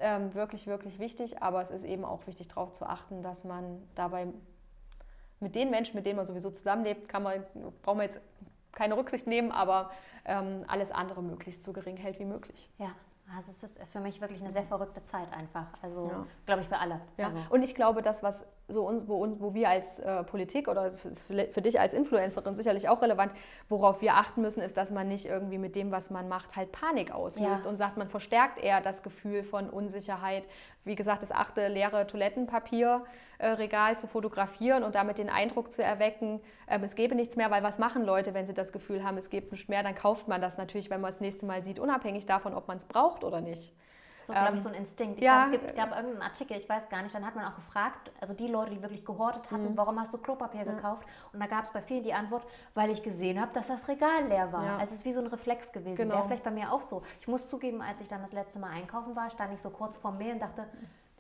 ähm, 0.01 0.35
wirklich, 0.35 0.67
wirklich 0.67 0.99
wichtig. 0.99 1.43
Aber 1.43 1.63
es 1.63 1.71
ist 1.71 1.85
eben 1.85 2.05
auch 2.05 2.27
wichtig, 2.27 2.49
darauf 2.49 2.73
zu 2.73 2.87
achten, 2.87 3.23
dass 3.23 3.45
man 3.45 3.83
dabei 3.95 4.29
mit 5.41 5.55
den 5.55 5.71
Menschen, 5.71 5.97
mit 5.97 6.07
denen 6.07 6.17
man 6.17 6.27
sowieso 6.27 6.51
zusammenlebt, 6.51 7.09
kann 7.09 7.23
man, 7.23 7.45
braucht 7.83 7.97
man 7.97 8.07
jetzt 8.07 8.21
keine 8.73 8.97
Rücksicht 8.97 9.27
nehmen, 9.27 9.51
aber 9.51 9.91
ähm, 10.25 10.65
alles 10.69 10.93
andere 10.93 11.23
möglichst 11.23 11.63
so 11.63 11.73
gering 11.73 11.97
hält 11.97 12.19
wie 12.19 12.25
möglich. 12.25 12.69
Ja, 12.79 12.93
also 13.37 13.51
es 13.51 13.63
ist 13.63 13.79
für 13.93 14.01
mich 14.01 14.21
wirklich 14.21 14.41
eine 14.43 14.53
sehr 14.53 14.65
verrückte 14.65 15.03
Zeit 15.05 15.33
einfach. 15.33 15.67
Also 15.83 16.11
ja. 16.11 16.27
glaube 16.47 16.63
ich 16.63 16.69
für 16.69 16.79
alle. 16.79 17.01
Ja. 17.17 17.29
Also. 17.29 17.39
Und 17.51 17.63
ich 17.63 17.75
glaube, 17.75 18.03
das, 18.03 18.23
was 18.23 18.47
so 18.71 18.87
uns, 18.87 19.09
wo, 19.09 19.27
wo 19.41 19.55
wir 19.55 19.69
als 19.69 19.99
äh, 19.99 20.23
Politik 20.25 20.69
oder 20.69 20.93
für, 20.93 21.13
für, 21.47 21.63
dich 21.63 21.81
als 21.81 21.95
Influencerin 21.95 22.55
sicherlich 22.57 22.89
auch 22.89 23.03
relevant, 23.03 23.33
worauf 23.69 24.01
wir 24.01 24.15
achten 24.15 24.41
müssen, 24.41 24.61
ist, 24.61 24.77
dass 24.77 24.91
man 24.91 25.09
nicht 25.09 25.27
irgendwie 25.27 25.59
mit 25.59 25.77
dem, 25.77 25.91
was 25.91 26.11
man 26.11 26.29
macht, 26.29 26.57
halt 26.57 26.73
Panik 26.73 27.13
auslöst 27.13 27.65
ja. 27.65 27.71
und 27.71 27.77
sagt, 27.77 27.97
man 27.97 28.09
verstärkt 28.09 28.63
eher 28.63 28.81
das 28.81 29.03
Gefühl 29.03 29.43
von 29.43 29.69
Unsicherheit. 29.71 30.45
Wie 30.85 30.95
gesagt, 30.95 31.23
das 31.23 31.31
achte 31.31 31.69
leere 31.69 32.07
Toilettenpapierregal 32.07 33.93
äh, 33.93 33.97
zu 33.97 34.07
fotografieren 34.07 34.83
und 34.83 34.95
damit 34.95 35.19
den 35.19 35.29
Eindruck 35.29 35.71
zu 35.71 35.83
erwecken, 35.83 36.41
äh, 36.67 36.79
es 36.83 36.95
gäbe 36.95 37.15
nichts 37.15 37.37
mehr, 37.37 37.51
weil 37.51 37.63
was 37.63 37.79
machen 37.79 38.05
Leute, 38.05 38.35
wenn 38.35 38.47
sie 38.47 38.55
das 38.55 38.73
Gefühl 38.73 39.05
haben, 39.05 39.19
es 39.19 39.31
gibt 39.31 39.53
nichts 39.53 39.69
mehr, 39.69 39.83
dann 39.83 39.95
kauft 39.95 40.29
man 40.29 40.41
das 40.41 40.57
natürlich, 40.57 40.91
wenn 40.91 41.01
man 41.01 41.11
das 41.11 41.21
nächste 41.21 41.47
Mal 41.47 41.63
sieht, 41.63 41.79
unabhängig 41.79 42.27
davon, 42.27 42.55
ob 42.55 42.69
man 42.69 42.77
es 42.79 42.85
braucht 42.85 43.25
oder 43.25 43.41
nicht 43.41 43.73
so, 44.35 44.41
glaube 44.41 44.57
ich, 44.57 44.63
so 44.63 44.69
ein 44.69 44.75
ähm, 44.75 44.81
Instinkt. 44.81 45.19
Ich 45.19 45.25
ja, 45.25 45.43
glaube, 45.43 45.57
es 45.57 45.63
gibt, 45.63 45.77
gab 45.77 45.91
irgendeinen 45.91 46.23
Artikel, 46.23 46.57
ich 46.57 46.69
weiß 46.69 46.89
gar 46.89 47.03
nicht, 47.03 47.15
dann 47.15 47.27
hat 47.27 47.37
man 47.37 47.45
auch 47.45 47.55
gefragt, 47.55 48.11
also 48.21 48.35
die 48.35 48.49
Leute, 48.49 48.71
die 48.71 48.83
wirklich 48.83 49.05
gehortet 49.05 49.51
hatten, 49.51 49.73
mhm. 49.73 49.77
warum 49.77 50.01
hast 50.01 50.13
du 50.15 50.19
Klopapier 50.19 50.65
ja. 50.65 50.73
gekauft? 50.73 51.07
Und 51.33 51.41
da 51.41 51.47
gab 51.47 51.65
es 51.65 51.71
bei 51.71 51.83
vielen 51.83 52.03
die 52.03 52.15
Antwort, 52.15 52.47
weil 52.75 52.91
ich 52.91 53.03
gesehen 53.03 53.41
habe, 53.41 53.53
dass 53.53 53.69
das 53.69 53.89
Regal 53.89 54.27
leer 54.29 54.53
war. 54.53 54.65
Ja. 54.65 54.73
Also 54.79 54.93
es 54.93 55.01
ist 55.01 55.05
wie 55.05 55.13
so 55.13 55.21
ein 55.21 55.27
Reflex 55.27 55.73
gewesen. 55.73 55.97
Genau. 55.97 56.15
Wäre 56.15 56.25
vielleicht 56.27 56.45
bei 56.45 56.51
mir 56.51 56.73
auch 56.73 56.83
so. 56.83 57.03
Ich 57.21 57.29
muss 57.29 57.49
zugeben, 57.49 57.83
als 57.83 58.01
ich 58.01 58.09
dann 58.09 58.23
das 58.23 58.33
letzte 58.33 58.59
Mal 58.59 58.71
einkaufen 58.71 59.17
war, 59.17 59.31
stand 59.31 59.53
ich 59.53 59.61
so 59.61 59.71
kurz 59.71 59.97
vor 59.97 60.13
mir 60.13 60.33
und 60.33 60.41
dachte, 60.41 60.67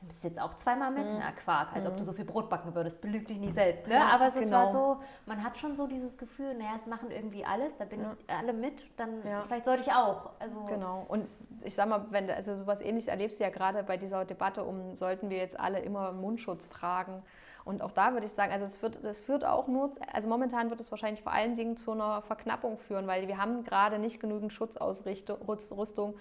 nimmst 0.00 0.24
jetzt 0.24 0.40
auch 0.40 0.54
zweimal 0.54 0.90
mit? 0.90 1.04
Mhm. 1.04 1.18
Na, 1.18 1.32
Quark, 1.32 1.74
als 1.74 1.86
ob 1.86 1.96
du 1.96 2.02
mhm. 2.02 2.06
so 2.06 2.12
viel 2.12 2.24
Brot 2.24 2.48
backen 2.48 2.74
würdest. 2.74 3.00
Belüg 3.00 3.28
dich 3.28 3.38
nicht 3.38 3.54
selbst. 3.54 3.86
Ne? 3.86 3.94
Ja, 3.94 4.08
Aber 4.08 4.28
es 4.28 4.34
genau. 4.34 4.52
war 4.52 4.72
so, 4.72 5.00
man 5.26 5.44
hat 5.44 5.58
schon 5.58 5.76
so 5.76 5.86
dieses 5.86 6.16
Gefühl, 6.16 6.54
naja, 6.54 6.72
es 6.76 6.86
machen 6.86 7.10
irgendwie 7.10 7.44
alles, 7.44 7.76
da 7.76 7.84
bin 7.84 8.02
ja. 8.02 8.16
ich 8.18 8.34
alle 8.34 8.52
mit, 8.52 8.84
dann 8.96 9.26
ja. 9.26 9.42
vielleicht 9.42 9.64
sollte 9.64 9.82
ich 9.82 9.92
auch. 9.92 10.30
Also 10.38 10.64
genau. 10.64 11.04
Und 11.08 11.28
ich 11.62 11.74
sag 11.74 11.88
mal, 11.88 12.06
wenn 12.10 12.26
du 12.26 12.34
also 12.34 12.56
sowas 12.56 12.80
ähnliches 12.80 13.08
erlebst 13.08 13.38
du 13.40 13.44
ja 13.44 13.50
gerade 13.50 13.82
bei 13.82 13.96
dieser 13.96 14.24
Debatte 14.24 14.64
um, 14.64 14.94
sollten 14.94 15.30
wir 15.30 15.36
jetzt 15.36 15.58
alle 15.58 15.80
immer 15.80 16.12
Mundschutz 16.12 16.68
tragen? 16.68 17.22
Und 17.64 17.82
auch 17.82 17.92
da 17.92 18.14
würde 18.14 18.26
ich 18.26 18.32
sagen, 18.32 18.52
also 18.52 18.64
es 18.64 18.80
wird, 18.80 19.04
es 19.04 19.20
führt 19.20 19.44
auch 19.44 19.68
nur, 19.68 19.94
also 20.12 20.28
momentan 20.28 20.70
wird 20.70 20.80
es 20.80 20.90
wahrscheinlich 20.90 21.22
vor 21.22 21.32
allen 21.32 21.56
Dingen 21.56 21.76
zu 21.76 21.92
einer 21.92 22.22
Verknappung 22.22 22.78
führen, 22.78 23.06
weil 23.06 23.28
wir 23.28 23.36
haben 23.36 23.64
gerade 23.64 23.98
nicht 23.98 24.18
genügend 24.18 24.52
Schutzausrüstung 24.52 26.14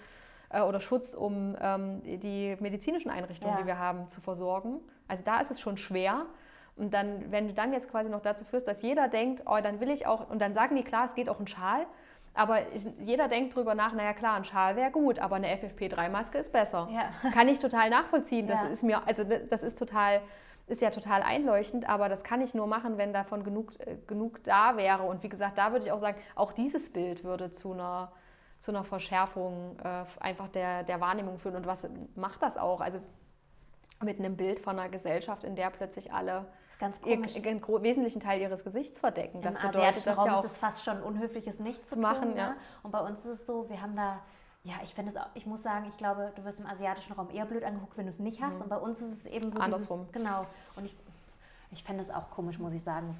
äh, 0.50 0.60
oder 0.60 0.80
Schutz, 0.80 1.14
um 1.14 1.56
ähm, 1.60 2.02
die 2.04 2.56
medizinischen 2.60 3.10
Einrichtungen, 3.10 3.54
ja. 3.54 3.60
die 3.60 3.66
wir 3.66 3.78
haben, 3.78 4.08
zu 4.08 4.20
versorgen. 4.20 4.80
Also 5.08 5.22
da 5.24 5.40
ist 5.40 5.50
es 5.50 5.60
schon 5.60 5.76
schwer. 5.76 6.26
Und 6.76 6.94
dann, 6.94 7.30
wenn 7.30 7.48
du 7.48 7.54
dann 7.54 7.72
jetzt 7.72 7.90
quasi 7.90 8.08
noch 8.08 8.22
dazu 8.22 8.44
führst, 8.44 8.66
dass 8.66 8.82
jeder 8.82 9.08
denkt, 9.08 9.42
oh, 9.46 9.58
dann 9.62 9.80
will 9.80 9.90
ich 9.90 10.06
auch, 10.06 10.30
und 10.30 10.40
dann 10.40 10.54
sagen 10.54 10.76
die, 10.76 10.84
klar, 10.84 11.04
es 11.04 11.14
geht 11.14 11.28
auch 11.28 11.40
ein 11.40 11.46
Schal, 11.46 11.86
aber 12.32 12.60
ich, 12.72 12.88
jeder 13.00 13.28
denkt 13.28 13.54
drüber 13.54 13.74
nach, 13.74 13.92
naja 13.92 14.12
klar, 14.12 14.36
ein 14.36 14.44
Schal 14.44 14.76
wäre 14.76 14.90
gut, 14.90 15.18
aber 15.18 15.36
eine 15.36 15.48
FFP3-Maske 15.48 16.38
ist 16.38 16.52
besser. 16.52 16.88
Ja. 16.92 17.30
Kann 17.32 17.48
ich 17.48 17.58
total 17.58 17.90
nachvollziehen. 17.90 18.46
Das 18.46 18.62
ja. 18.62 18.68
ist 18.68 18.82
mir, 18.82 19.06
also 19.06 19.24
das 19.24 19.62
ist 19.62 19.78
total, 19.78 20.22
ist 20.68 20.80
ja 20.80 20.90
total 20.90 21.22
einleuchtend, 21.22 21.88
aber 21.88 22.08
das 22.08 22.22
kann 22.22 22.40
ich 22.40 22.54
nur 22.54 22.68
machen, 22.68 22.96
wenn 22.96 23.12
davon 23.12 23.42
genug, 23.42 23.72
äh, 23.80 23.96
genug 24.06 24.42
da 24.44 24.76
wäre. 24.76 25.02
Und 25.02 25.22
wie 25.24 25.28
gesagt, 25.28 25.58
da 25.58 25.72
würde 25.72 25.86
ich 25.86 25.92
auch 25.92 25.98
sagen, 25.98 26.16
auch 26.36 26.52
dieses 26.52 26.92
Bild 26.92 27.24
würde 27.24 27.50
zu 27.50 27.72
einer 27.72 28.12
zu 28.60 28.70
einer 28.70 28.84
Verschärfung 28.84 29.78
äh, 29.82 30.04
einfach 30.20 30.48
der, 30.48 30.82
der 30.82 31.00
Wahrnehmung 31.00 31.38
führen. 31.38 31.56
Und 31.56 31.66
was 31.66 31.86
macht 32.14 32.42
das 32.42 32.56
auch? 32.56 32.80
Also 32.80 33.00
mit 34.02 34.18
einem 34.18 34.36
Bild 34.36 34.60
von 34.60 34.78
einer 34.78 34.88
Gesellschaft, 34.88 35.44
in 35.44 35.56
der 35.56 35.70
plötzlich 35.70 36.12
alle 36.12 36.46
einen 36.80 36.94
wesentlichen 37.82 38.20
Teil 38.20 38.40
ihres 38.40 38.64
Gesichts 38.64 38.98
verdecken. 38.98 39.42
Das 39.42 39.56
Im 39.56 39.60
bedeutet, 39.60 39.76
asiatischen 39.76 40.12
Raum 40.12 40.26
ja 40.26 40.38
ist 40.38 40.44
es 40.44 40.58
fast 40.58 40.82
schon 40.82 41.02
unhöfliches 41.02 41.58
nicht 41.58 41.86
zu 41.86 41.98
machen. 41.98 42.28
Tun, 42.28 42.34
ne? 42.34 42.38
ja. 42.38 42.56
Und 42.82 42.90
bei 42.90 43.00
uns 43.00 43.20
ist 43.20 43.40
es 43.40 43.46
so, 43.46 43.68
wir 43.68 43.82
haben 43.82 43.96
da 43.96 44.20
ja, 44.62 44.74
ich 44.82 44.94
finde 44.94 45.10
es 45.10 45.16
auch, 45.16 45.28
ich 45.34 45.46
muss 45.46 45.62
sagen, 45.62 45.86
ich 45.88 45.96
glaube, 45.96 46.32
du 46.36 46.44
wirst 46.44 46.60
im 46.60 46.66
asiatischen 46.66 47.14
Raum 47.14 47.30
eher 47.30 47.46
blöd 47.46 47.64
angeguckt, 47.64 47.96
wenn 47.96 48.04
du 48.04 48.10
es 48.10 48.18
nicht 48.18 48.42
hast. 48.42 48.56
Mhm. 48.56 48.62
Und 48.62 48.68
bei 48.68 48.76
uns 48.76 49.00
ist 49.00 49.12
es 49.12 49.26
eben 49.26 49.50
so 49.50 49.58
Andersrum. 49.58 50.00
Dieses, 50.00 50.12
genau. 50.12 50.46
Und 50.76 50.84
ich, 50.84 50.94
ich 51.70 51.82
fände 51.82 52.02
es 52.02 52.10
auch 52.10 52.30
komisch, 52.30 52.58
muss 52.58 52.74
ich 52.74 52.82
sagen, 52.82 53.18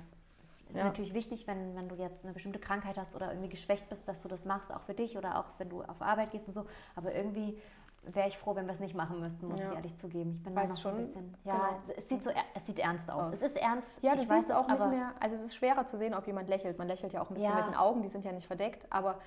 ist 0.70 0.78
ja. 0.78 0.84
natürlich 0.84 1.14
wichtig, 1.14 1.46
wenn, 1.46 1.74
wenn 1.76 1.88
du 1.88 1.94
jetzt 1.96 2.24
eine 2.24 2.32
bestimmte 2.32 2.58
Krankheit 2.58 2.96
hast 2.98 3.14
oder 3.14 3.28
irgendwie 3.30 3.48
geschwächt 3.48 3.88
bist, 3.88 4.08
dass 4.08 4.20
du 4.22 4.28
das 4.28 4.44
machst, 4.44 4.72
auch 4.72 4.82
für 4.82 4.94
dich 4.94 5.16
oder 5.16 5.38
auch 5.38 5.44
wenn 5.58 5.68
du 5.68 5.82
auf 5.82 6.00
Arbeit 6.02 6.30
gehst 6.30 6.48
und 6.48 6.54
so. 6.54 6.66
Aber 6.96 7.14
irgendwie 7.14 7.58
wäre 8.02 8.28
ich 8.28 8.38
froh, 8.38 8.54
wenn 8.56 8.66
wir 8.66 8.72
es 8.72 8.80
nicht 8.80 8.94
machen 8.94 9.20
müssten, 9.20 9.46
muss 9.48 9.60
Ja. 9.60 9.70
ich 9.70 9.76
ehrlich 9.76 9.96
zugeben. 9.98 10.36
Ich 10.38 10.42
bin 10.44 10.56
Weiß 10.56 10.62
da 10.64 10.68
noch 10.70 10.76
so 10.76 10.82
schon, 10.88 10.98
ein 10.98 11.06
bisschen. 11.06 11.36
Ja, 11.44 11.54
genau. 11.54 11.80
es, 11.82 11.90
es 11.90 12.08
sieht 12.08 12.24
so, 12.24 12.30
es 12.54 12.66
sieht 12.66 12.78
ernst 12.78 13.10
aus. 13.10 13.26
Aus. 13.28 13.32
Es 13.34 13.42
ist 13.42 13.56
ernst. 13.58 14.02
Ja, 14.02 14.14
du 14.14 14.22
ich 14.22 14.28
siehst 14.28 14.48
weiß 14.48 14.56
auch 14.56 14.68
es, 14.68 14.78
nicht 14.80 14.90
mehr. 14.90 15.12
Also 15.20 15.36
es 15.36 15.42
ist 15.42 15.54
schwerer 15.54 15.84
zu 15.84 15.98
sehen, 15.98 16.14
ob 16.14 16.26
jemand 16.26 16.48
lächelt. 16.48 16.78
Man 16.78 16.88
lächelt 16.88 17.12
ja 17.12 17.20
auch 17.20 17.28
ein 17.30 17.34
bisschen 17.34 17.50
Ja. 17.50 17.56
mit 17.56 17.66
den 17.66 17.74
Augen, 17.74 18.02
die 18.02 18.08
sind 18.08 18.24
ja 18.24 18.32
nicht 18.32 18.46
verdeckt. 18.46 18.86
Aber 18.90 19.18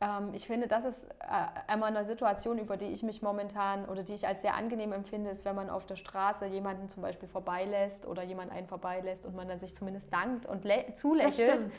ähm, 0.00 0.30
ich 0.34 0.46
finde, 0.46 0.66
das 0.66 0.84
ist 0.84 1.04
äh, 1.04 1.26
einmal 1.66 1.94
eine 1.94 2.04
Situation, 2.04 2.58
über 2.58 2.76
die 2.76 2.86
ich 2.86 3.02
mich 3.02 3.22
momentan 3.22 3.86
oder 3.86 4.02
die 4.02 4.14
ich 4.14 4.26
als 4.26 4.42
sehr 4.42 4.54
angenehm 4.54 4.92
empfinde, 4.92 5.30
ist, 5.30 5.44
wenn 5.44 5.54
man 5.54 5.70
auf 5.70 5.86
der 5.86 5.96
Straße 5.96 6.46
jemanden 6.46 6.88
zum 6.88 7.02
Beispiel 7.02 7.28
vorbeilässt 7.28 8.06
oder 8.06 8.22
jemand 8.22 8.52
einen 8.52 8.66
vorbeilässt 8.66 9.26
und 9.26 9.34
man 9.34 9.48
dann 9.48 9.58
sich 9.58 9.74
zumindest 9.74 10.12
dankt 10.12 10.46
und 10.46 10.64
zulächelt. 10.94 11.70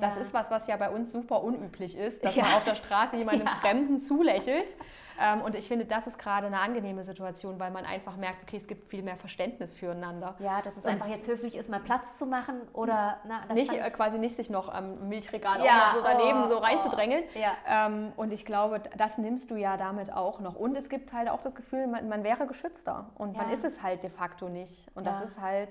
Das 0.00 0.16
ist 0.16 0.32
was, 0.34 0.50
was 0.50 0.66
ja 0.66 0.76
bei 0.76 0.90
uns 0.90 1.12
super 1.12 1.42
unüblich 1.42 1.96
ist, 1.96 2.24
dass 2.24 2.34
Ja. 2.34 2.44
man 2.44 2.54
auf 2.54 2.64
der 2.64 2.74
Straße 2.74 3.16
jemandem 3.16 3.46
Ja. 3.46 3.54
Fremden 3.60 3.98
zulächelt. 4.00 4.76
Ähm, 5.20 5.40
und 5.40 5.56
ich 5.56 5.66
finde, 5.66 5.84
das 5.84 6.06
ist 6.06 6.16
gerade 6.16 6.46
eine 6.46 6.60
angenehme 6.60 7.02
Situation, 7.02 7.58
weil 7.58 7.72
man 7.72 7.84
einfach 7.84 8.16
merkt, 8.16 8.44
okay, 8.44 8.56
es 8.56 8.68
gibt 8.68 8.88
viel 8.88 9.02
mehr 9.02 9.16
Verständnis 9.16 9.74
füreinander. 9.76 10.36
Ja, 10.38 10.62
dass 10.62 10.76
es 10.76 10.84
Und- 10.84 10.90
einfach 10.92 11.08
jetzt 11.08 11.26
höflich 11.26 11.56
ist, 11.56 11.68
mal 11.68 11.80
Platz 11.80 12.16
zu 12.16 12.24
machen 12.24 12.60
oder 12.72 13.16
na, 13.26 13.52
Nicht, 13.52 13.72
äh, 13.72 13.90
quasi 13.90 14.16
nicht 14.18 14.36
sich 14.36 14.48
noch 14.48 14.68
am 14.72 15.08
Milchregal 15.08 15.64
Ja, 15.64 15.90
so 15.92 16.00
daneben 16.04 16.44
oh, 16.44 16.46
so 16.46 16.58
oh. 16.58 16.60
reinzudrängeln. 16.60 17.24
Ja. 17.34 17.52
Ähm, 17.88 18.12
und 18.16 18.32
ich 18.32 18.44
glaube, 18.46 18.80
das 18.96 19.18
nimmst 19.18 19.50
du 19.50 19.56
ja 19.56 19.76
damit 19.76 20.12
auch 20.12 20.38
noch. 20.38 20.54
Und 20.54 20.76
es 20.76 20.88
gibt 20.88 21.12
halt 21.12 21.28
auch 21.28 21.42
das 21.42 21.56
Gefühl, 21.56 21.88
man, 21.88 22.08
man 22.08 22.22
wäre 22.22 22.46
geschützter. 22.46 23.06
Und 23.16 23.36
man 23.36 23.50
ist 23.50 23.64
es 23.64 23.82
halt 23.82 24.04
de 24.04 24.10
facto 24.10 24.48
nicht. 24.48 24.86
Und 24.94 25.04
das 25.04 25.20
ist 25.22 25.40
halt 25.40 25.68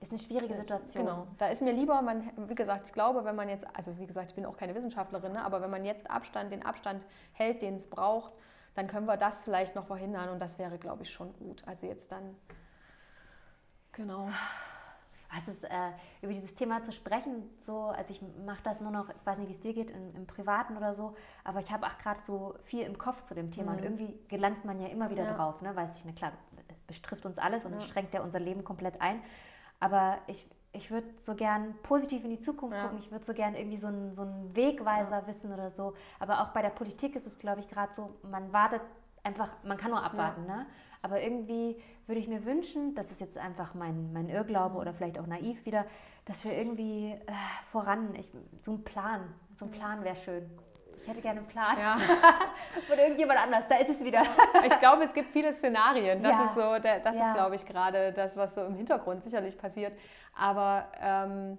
ist 0.00 0.12
eine 0.12 0.18
schwierige 0.20 0.54
Situation. 0.54 1.04
Genau. 1.06 1.26
Da 1.38 1.48
ist 1.48 1.62
mir 1.62 1.72
lieber, 1.72 2.00
man, 2.02 2.30
wie 2.48 2.54
gesagt, 2.54 2.86
ich 2.86 2.92
glaube, 2.92 3.24
wenn 3.24 3.34
man 3.36 3.48
jetzt, 3.48 3.66
also 3.76 3.98
wie 3.98 4.06
gesagt, 4.06 4.28
ich 4.30 4.34
bin 4.34 4.44
auch 4.44 4.56
keine 4.56 4.74
Wissenschaftlerin, 4.74 5.32
ne, 5.32 5.44
aber 5.44 5.62
wenn 5.62 5.70
man 5.70 5.84
jetzt 5.84 6.10
Abstand, 6.10 6.52
den 6.52 6.64
Abstand 6.64 7.04
hält, 7.32 7.62
den 7.62 7.76
es 7.76 7.88
braucht, 7.88 8.32
dann 8.74 8.86
können 8.88 9.06
wir 9.06 9.16
das 9.16 9.42
vielleicht 9.42 9.74
noch 9.74 9.86
verhindern 9.86 10.28
und 10.28 10.38
das 10.38 10.58
wäre, 10.58 10.76
glaube 10.78 11.02
ich, 11.04 11.10
schon 11.10 11.32
gut. 11.38 11.62
Also 11.66 11.86
jetzt 11.86 12.12
dann, 12.12 12.36
genau. 13.92 14.28
Es 15.38 15.48
ist, 15.48 15.64
äh, 15.64 15.68
über 16.22 16.32
dieses 16.32 16.54
Thema 16.54 16.82
zu 16.82 16.92
sprechen, 16.92 17.50
so, 17.60 17.86
also 17.88 18.12
ich 18.12 18.22
mache 18.44 18.62
das 18.62 18.80
nur 18.80 18.90
noch, 18.90 19.08
ich 19.08 19.26
weiß 19.26 19.38
nicht, 19.38 19.48
wie 19.48 19.52
es 19.52 19.60
dir 19.60 19.74
geht, 19.74 19.90
im, 19.90 20.14
im 20.14 20.26
Privaten 20.26 20.76
oder 20.76 20.94
so, 20.94 21.14
aber 21.42 21.58
ich 21.60 21.70
habe 21.72 21.86
auch 21.86 21.98
gerade 21.98 22.20
so 22.20 22.54
viel 22.64 22.82
im 22.82 22.96
Kopf 22.96 23.22
zu 23.24 23.34
dem 23.34 23.50
Thema 23.50 23.72
und 23.72 23.82
irgendwie 23.82 24.18
gelangt 24.28 24.64
man 24.64 24.80
ja 24.80 24.86
immer 24.88 25.10
wieder 25.10 25.24
Mhm. 25.24 25.28
Ja. 25.30 25.36
drauf, 25.36 25.60
ne? 25.62 25.74
weiß 25.74 25.96
ich, 25.96 26.04
na 26.04 26.12
klar, 26.12 26.32
das 26.86 27.00
betrifft 27.00 27.26
uns 27.26 27.38
alles 27.38 27.64
und 27.64 27.72
es 27.72 27.82
Ja. 27.82 27.88
schränkt 27.88 28.14
ja 28.14 28.22
unser 28.22 28.38
Leben 28.40 28.62
komplett 28.62 29.00
ein, 29.00 29.20
aber 29.80 30.18
ich, 30.26 30.46
ich 30.72 30.90
würde 30.90 31.06
so 31.20 31.34
gern 31.34 31.74
positiv 31.82 32.24
in 32.24 32.30
die 32.30 32.40
Zukunft 32.40 32.76
Ja. 32.76 32.82
gucken, 32.84 32.98
ich 32.98 33.10
würde 33.10 33.24
so 33.24 33.32
gern 33.34 33.54
irgendwie 33.54 33.76
so 33.76 33.86
einen, 33.86 34.14
so 34.14 34.22
einen 34.22 34.54
Wegweiser 34.54 35.26
wissen 35.26 35.52
oder 35.52 35.70
so, 35.70 35.94
aber 36.18 36.40
auch 36.42 36.48
bei 36.48 36.62
der 36.62 36.70
Politik 36.70 37.16
ist 37.16 37.26
es, 37.26 37.38
glaube 37.38 37.60
ich, 37.60 37.68
gerade 37.68 37.92
so, 37.94 38.16
man 38.22 38.52
wartet 38.52 38.82
einfach, 39.22 39.50
man 39.64 39.76
kann 39.76 39.90
nur 39.90 40.02
abwarten, 40.02 40.46
ne? 40.46 40.66
Aber 41.02 41.20
irgendwie 41.20 41.80
würde 42.06 42.20
ich 42.20 42.26
mir 42.26 42.44
wünschen, 42.44 42.94
das 42.94 43.10
ist 43.10 43.20
jetzt 43.20 43.38
einfach 43.38 43.74
mein, 43.74 44.12
mein 44.12 44.28
Irrglaube 44.28 44.76
oder 44.76 44.92
vielleicht 44.92 45.18
auch 45.18 45.26
naiv 45.26 45.64
wieder, 45.64 45.84
dass 46.24 46.42
wir 46.44 46.52
irgendwie 46.56 47.12
äh, 47.12 47.32
voran, 47.68 48.14
ich, 48.16 48.30
so 48.62 48.72
ein 48.72 48.82
Plan, 48.82 49.20
so 49.54 49.66
ein 49.66 49.70
Plan 49.70 50.02
wäre 50.02 50.16
schön. 50.16 50.50
Ich 51.06 51.12
hätte 51.12 51.20
gerne 51.22 51.38
einen 51.38 51.48
Plan 51.48 51.78
Ja. 51.78 51.96
von 52.88 52.98
irgendjemand 52.98 53.38
anders, 53.38 53.68
da 53.68 53.76
ist 53.76 53.90
es 53.90 54.02
wieder. 54.02 54.22
Ich 54.66 54.76
glaube, 54.80 55.04
es 55.04 55.14
gibt 55.14 55.30
viele 55.30 55.52
Szenarien. 55.54 56.20
Das 56.20 56.32
Ja. 56.32 56.44
ist 56.46 56.54
so, 56.56 56.78
das 56.82 57.16
Ja. 57.16 57.28
ist, 57.28 57.34
glaube 57.36 57.54
ich, 57.54 57.64
gerade 57.64 58.12
das, 58.12 58.36
was 58.36 58.56
so 58.56 58.62
im 58.64 58.74
Hintergrund 58.74 59.22
sicherlich 59.22 59.56
passiert. 59.56 59.92
Aber 60.34 60.88
ähm, 61.00 61.58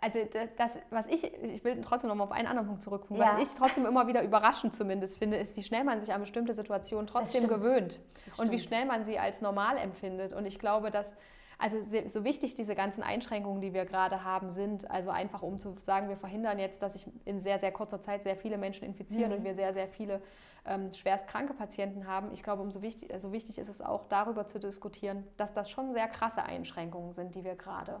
also 0.00 0.20
das, 0.56 0.78
was 0.90 1.08
ich, 1.08 1.24
ich 1.42 1.64
will 1.64 1.80
trotzdem 1.82 2.06
noch 2.08 2.14
mal 2.14 2.22
auf 2.24 2.30
einen 2.30 2.46
anderen 2.46 2.68
Punkt 2.68 2.82
zurückkommen, 2.82 3.18
Ja. 3.18 3.34
was 3.36 3.48
ich 3.48 3.52
trotzdem 3.58 3.84
immer 3.86 4.06
wieder 4.06 4.22
überraschend 4.22 4.72
zumindest 4.72 5.18
finde, 5.18 5.36
ist, 5.38 5.56
wie 5.56 5.64
schnell 5.64 5.82
man 5.82 5.98
sich 5.98 6.12
an 6.14 6.20
bestimmte 6.20 6.54
Situationen 6.54 7.08
trotzdem 7.08 7.48
gewöhnt 7.48 7.98
und 8.36 8.52
wie 8.52 8.60
schnell 8.60 8.84
man 8.84 9.04
sie 9.04 9.18
als 9.18 9.40
normal 9.40 9.78
empfindet. 9.78 10.32
Und 10.32 10.46
ich 10.46 10.60
glaube, 10.60 10.92
dass 10.92 11.16
also 11.58 11.76
so 12.06 12.22
wichtig 12.22 12.54
diese 12.54 12.76
ganzen 12.76 13.02
Einschränkungen, 13.02 13.60
die 13.60 13.74
wir 13.74 13.84
gerade 13.84 14.22
haben, 14.24 14.50
sind, 14.50 14.88
also 14.90 15.10
einfach 15.10 15.42
um 15.42 15.58
zu 15.58 15.74
sagen, 15.80 16.08
wir 16.08 16.16
verhindern 16.16 16.58
jetzt, 16.60 16.82
dass 16.82 16.92
sich 16.92 17.04
in 17.24 17.40
sehr, 17.40 17.58
sehr 17.58 17.72
kurzer 17.72 18.00
Zeit 18.00 18.22
sehr 18.22 18.36
viele 18.36 18.58
Menschen 18.58 18.84
infizieren 18.84 19.32
Mhm. 19.32 19.38
und 19.38 19.44
wir 19.44 19.54
sehr, 19.56 19.72
sehr 19.72 19.88
viele 19.88 20.22
ähm, 20.66 20.92
schwerst 20.92 21.26
kranke 21.26 21.54
Patienten 21.54 22.06
haben. 22.06 22.30
Ich 22.32 22.42
glaube, 22.44 22.62
umso 22.62 22.80
wichtig, 22.80 23.12
also 23.12 23.32
wichtig 23.32 23.58
ist 23.58 23.68
es 23.68 23.80
auch 23.80 24.04
darüber 24.08 24.46
zu 24.46 24.60
diskutieren, 24.60 25.24
dass 25.36 25.52
das 25.52 25.68
schon 25.68 25.92
sehr 25.94 26.06
krasse 26.08 26.42
Einschränkungen 26.44 27.12
sind, 27.12 27.34
die 27.34 27.42
wir 27.42 27.56
gerade 27.56 28.00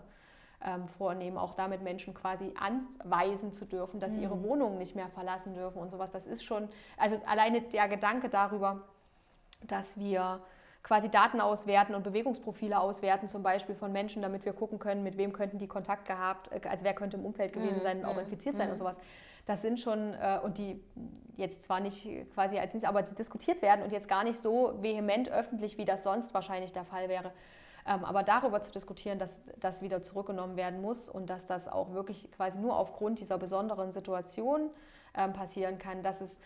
ähm, 0.64 0.86
vornehmen, 0.86 1.36
auch 1.38 1.54
damit 1.54 1.82
Menschen 1.82 2.14
quasi 2.14 2.52
anweisen 2.60 3.52
zu 3.52 3.64
dürfen, 3.64 4.00
dass 4.00 4.14
sie 4.14 4.22
ihre 4.22 4.42
Wohnungen 4.42 4.78
nicht 4.78 4.94
mehr 4.94 5.08
verlassen 5.08 5.54
dürfen 5.54 5.78
und 5.78 5.90
sowas. 5.90 6.10
Das 6.10 6.26
ist 6.26 6.44
schon, 6.44 6.68
also 6.96 7.20
alleine 7.26 7.62
der 7.62 7.88
Gedanke 7.88 8.28
darüber, 8.28 8.82
dass 9.66 9.96
wir 9.98 10.40
quasi 10.82 11.08
Daten 11.08 11.40
auswerten 11.40 11.94
und 11.94 12.02
Bewegungsprofile 12.04 12.78
auswerten, 12.78 13.28
zum 13.28 13.42
Beispiel 13.42 13.74
von 13.74 13.92
Menschen, 13.92 14.22
damit 14.22 14.44
wir 14.44 14.52
gucken 14.52 14.78
können, 14.78 15.02
mit 15.02 15.16
wem 15.16 15.32
könnten 15.32 15.58
die 15.58 15.66
Kontakt 15.66 16.06
gehabt, 16.06 16.50
äh, 16.52 16.60
also 16.68 16.84
wer 16.84 16.94
könnte 16.94 17.16
im 17.16 17.24
Umfeld 17.24 17.52
gewesen 17.52 17.78
Mhm, 17.78 17.82
sein 17.82 17.98
und 17.98 18.04
auch 18.06 18.14
mhm, 18.14 18.20
infiziert 18.20 18.56
sein 18.56 18.66
mhm. 18.66 18.72
und 18.72 18.78
sowas. 18.78 18.96
Das 19.46 19.62
sind 19.62 19.80
schon, 19.80 20.14
äh, 20.14 20.38
und 20.42 20.58
die 20.58 20.80
jetzt 21.36 21.62
zwar 21.62 21.80
nicht 21.80 22.06
quasi 22.34 22.58
als 22.58 22.84
aber 22.84 23.02
die 23.02 23.14
diskutiert 23.14 23.62
werden 23.62 23.82
und 23.82 23.92
jetzt 23.92 24.08
gar 24.08 24.24
nicht 24.24 24.38
so 24.38 24.74
vehement 24.82 25.30
öffentlich, 25.30 25.78
wie 25.78 25.84
das 25.84 26.02
sonst 26.02 26.34
wahrscheinlich 26.34 26.72
der 26.72 26.84
Fall 26.84 27.08
wäre. 27.08 27.32
Ähm, 27.86 28.04
aber 28.04 28.22
darüber 28.22 28.60
zu 28.60 28.70
diskutieren, 28.70 29.18
dass 29.18 29.40
das 29.58 29.80
wieder 29.80 30.02
zurückgenommen 30.02 30.56
werden 30.56 30.82
muss 30.82 31.08
und 31.08 31.30
dass 31.30 31.46
das 31.46 31.68
auch 31.68 31.92
wirklich 31.92 32.30
quasi 32.32 32.58
nur 32.58 32.76
aufgrund 32.76 33.20
dieser 33.20 33.38
besonderen 33.38 33.92
Situation 33.92 34.70
ähm, 35.14 35.32
passieren 35.32 35.78
kann, 35.78 36.02
dass 36.02 36.20
es 36.20 36.38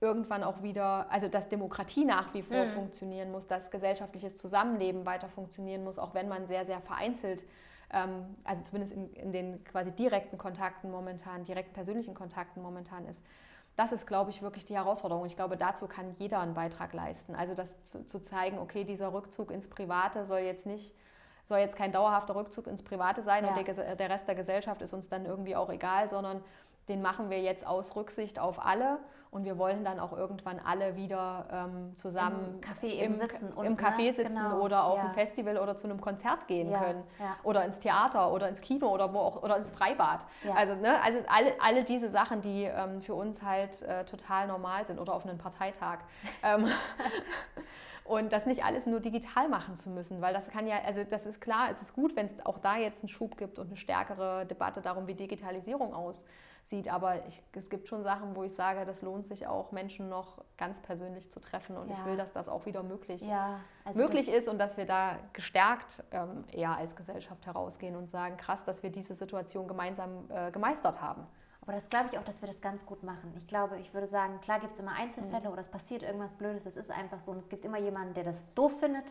irgendwann 0.00 0.42
auch 0.42 0.62
wieder, 0.62 1.06
also 1.10 1.28
dass 1.28 1.48
Demokratie 1.48 2.04
nach 2.04 2.32
wie 2.32 2.42
vor 2.42 2.64
Mhm. 2.64 2.70
funktionieren 2.70 3.30
muss, 3.30 3.46
dass 3.46 3.70
gesellschaftliches 3.70 4.36
Zusammenleben 4.36 5.04
weiter 5.04 5.28
funktionieren 5.28 5.84
muss, 5.84 5.98
auch 5.98 6.14
wenn 6.14 6.28
man 6.28 6.46
sehr, 6.46 6.64
sehr 6.64 6.80
vereinzelt, 6.80 7.44
ähm, 7.92 8.36
also 8.44 8.62
zumindest 8.62 8.92
in, 8.94 9.12
in 9.14 9.32
den 9.32 9.62
quasi 9.64 9.92
direkten 9.92 10.38
Kontakten 10.38 10.90
momentan, 10.90 11.44
direkt 11.44 11.74
persönlichen 11.74 12.14
Kontakten 12.14 12.62
momentan 12.62 13.04
ist. 13.06 13.22
Das 13.76 13.92
ist, 13.92 14.06
glaube 14.06 14.30
ich, 14.30 14.42
wirklich 14.42 14.64
die 14.64 14.74
Herausforderung. 14.74 15.24
Ich 15.26 15.36
glaube, 15.36 15.56
dazu 15.56 15.86
kann 15.86 16.14
jeder 16.18 16.40
einen 16.40 16.54
Beitrag 16.54 16.92
leisten. 16.92 17.34
Also 17.34 17.54
das 17.54 17.82
zu, 17.84 18.04
zu 18.06 18.20
zeigen, 18.20 18.58
okay, 18.58 18.84
dieser 18.84 19.12
Rückzug 19.12 19.50
ins 19.50 19.68
Private 19.68 20.24
soll 20.24 20.40
jetzt 20.40 20.66
nicht, 20.66 20.94
soll 21.46 21.58
jetzt 21.58 21.76
kein 21.76 21.92
dauerhafter 21.92 22.34
Rückzug 22.36 22.66
ins 22.66 22.82
Private 22.82 23.22
sein 23.22 23.44
und 23.44 23.56
Ja. 23.56 23.62
der, 23.62 23.74
Gese- 23.74 23.94
der 23.96 24.08
Rest 24.10 24.28
der 24.28 24.34
Gesellschaft 24.34 24.80
ist 24.82 24.92
uns 24.92 25.08
dann 25.08 25.24
irgendwie 25.26 25.56
auch 25.56 25.68
egal, 25.70 26.08
sondern 26.08 26.42
den 26.88 27.02
machen 27.02 27.30
wir 27.30 27.40
jetzt 27.40 27.66
aus 27.66 27.96
Rücksicht 27.96 28.38
auf 28.38 28.64
alle 28.64 28.98
und 29.30 29.44
wir 29.44 29.58
wollen 29.58 29.84
dann 29.84 30.00
auch 30.00 30.12
irgendwann 30.12 30.58
alle 30.58 30.96
wieder 30.96 31.46
ähm, 31.52 31.96
zusammen 31.96 32.54
Im 32.54 32.60
Café 32.60 32.92
eben 32.92 33.14
sitzen 33.14 33.50
im 33.50 33.56
und, 33.56 33.80
Café 33.80 34.06
ne, 34.06 34.12
sitzen 34.12 34.34
genau, 34.34 34.60
oder 34.60 34.84
auf 34.84 34.98
ja. 34.98 35.04
ein 35.04 35.14
Festival 35.14 35.56
oder 35.58 35.76
zu 35.76 35.84
einem 35.84 36.00
Konzert 36.00 36.48
gehen 36.48 36.70
Ja, 36.70 36.80
können 36.80 37.04
ja. 37.18 37.36
oder 37.44 37.64
ins 37.64 37.78
Theater 37.78 38.32
oder 38.32 38.48
ins 38.48 38.60
Kino 38.60 38.88
oder 38.88 39.12
wo 39.12 39.18
auch 39.18 39.42
oder 39.42 39.56
ins 39.56 39.70
Freibad. 39.70 40.26
Also, 40.54 40.74
ne, 40.74 41.00
also 41.02 41.20
alle, 41.28 41.52
alle 41.60 41.84
diese 41.84 42.08
Sachen, 42.08 42.40
die 42.40 42.64
ähm, 42.64 43.02
für 43.02 43.14
uns 43.14 43.42
halt 43.42 43.82
äh, 43.82 44.04
total 44.04 44.48
normal 44.48 44.84
sind 44.84 44.98
oder 44.98 45.14
auf 45.14 45.24
einen 45.24 45.38
Parteitag. 45.38 45.98
ähm, 46.42 46.66
und 48.04 48.32
das 48.32 48.46
nicht 48.46 48.64
alles 48.64 48.86
nur 48.86 48.98
digital 48.98 49.48
machen 49.48 49.76
zu 49.76 49.90
müssen, 49.90 50.20
weil 50.20 50.34
das 50.34 50.48
kann 50.48 50.66
ja, 50.66 50.76
also 50.84 51.04
das 51.04 51.26
ist 51.26 51.40
klar, 51.40 51.68
es 51.70 51.80
ist 51.80 51.94
gut, 51.94 52.16
wenn 52.16 52.26
es 52.26 52.34
auch 52.44 52.58
da 52.58 52.76
jetzt 52.76 53.04
einen 53.04 53.08
Schub 53.08 53.36
gibt 53.36 53.60
und 53.60 53.68
eine 53.68 53.76
stärkere 53.76 54.44
Debatte 54.46 54.80
darum, 54.80 55.06
wie 55.06 55.14
Digitalisierung 55.14 55.94
aussieht. 56.70 56.88
Aber 56.92 57.26
ich, 57.26 57.42
es 57.52 57.68
gibt 57.68 57.88
schon 57.88 58.02
Sachen, 58.02 58.36
wo 58.36 58.44
ich 58.44 58.54
sage, 58.54 58.84
das 58.84 59.02
lohnt 59.02 59.26
sich 59.26 59.46
auch, 59.46 59.72
Menschen 59.72 60.08
noch 60.08 60.38
ganz 60.56 60.78
persönlich 60.80 61.30
zu 61.30 61.40
treffen. 61.40 61.76
Und 61.76 61.90
ich 61.90 61.98
Ja. 61.98 62.04
will, 62.06 62.16
dass 62.16 62.32
das 62.32 62.48
auch 62.48 62.66
wieder 62.66 62.82
möglich, 62.82 63.22
Ja, 63.22 63.60
also 63.84 63.98
möglich 64.00 64.28
ist 64.28 64.48
und 64.48 64.58
dass 64.58 64.76
wir 64.76 64.86
da 64.86 65.16
gestärkt 65.32 66.02
ähm, 66.12 66.44
eher 66.52 66.76
als 66.76 66.96
Gesellschaft 66.96 67.46
herausgehen 67.46 67.96
und 67.96 68.08
sagen, 68.08 68.36
krass, 68.36 68.64
dass 68.64 68.82
wir 68.82 68.90
diese 68.90 69.14
Situation 69.14 69.66
gemeinsam 69.68 70.30
äh, 70.30 70.50
gemeistert 70.50 71.00
haben. 71.00 71.26
Aber 71.62 71.72
das 71.72 71.88
glaube 71.90 72.08
ich 72.10 72.18
auch, 72.18 72.24
dass 72.24 72.40
wir 72.40 72.48
das 72.48 72.60
ganz 72.60 72.86
gut 72.86 73.02
machen. 73.02 73.34
Ich 73.36 73.46
glaube, 73.46 73.78
ich 73.78 73.92
würde 73.92 74.06
sagen, 74.06 74.40
klar 74.40 74.60
gibt 74.60 74.74
es 74.74 74.80
immer 74.80 74.92
Einzelfälle 74.92 75.50
oder 75.50 75.60
es 75.60 75.68
passiert 75.68 76.02
irgendwas 76.02 76.32
Blödes, 76.32 76.64
das 76.64 76.76
ist 76.76 76.90
einfach 76.90 77.20
so. 77.20 77.32
Und 77.32 77.38
es 77.38 77.48
gibt 77.48 77.64
immer 77.64 77.78
jemanden, 77.78 78.14
der 78.14 78.24
das 78.24 78.42
doof 78.54 78.72
findet, 78.80 79.04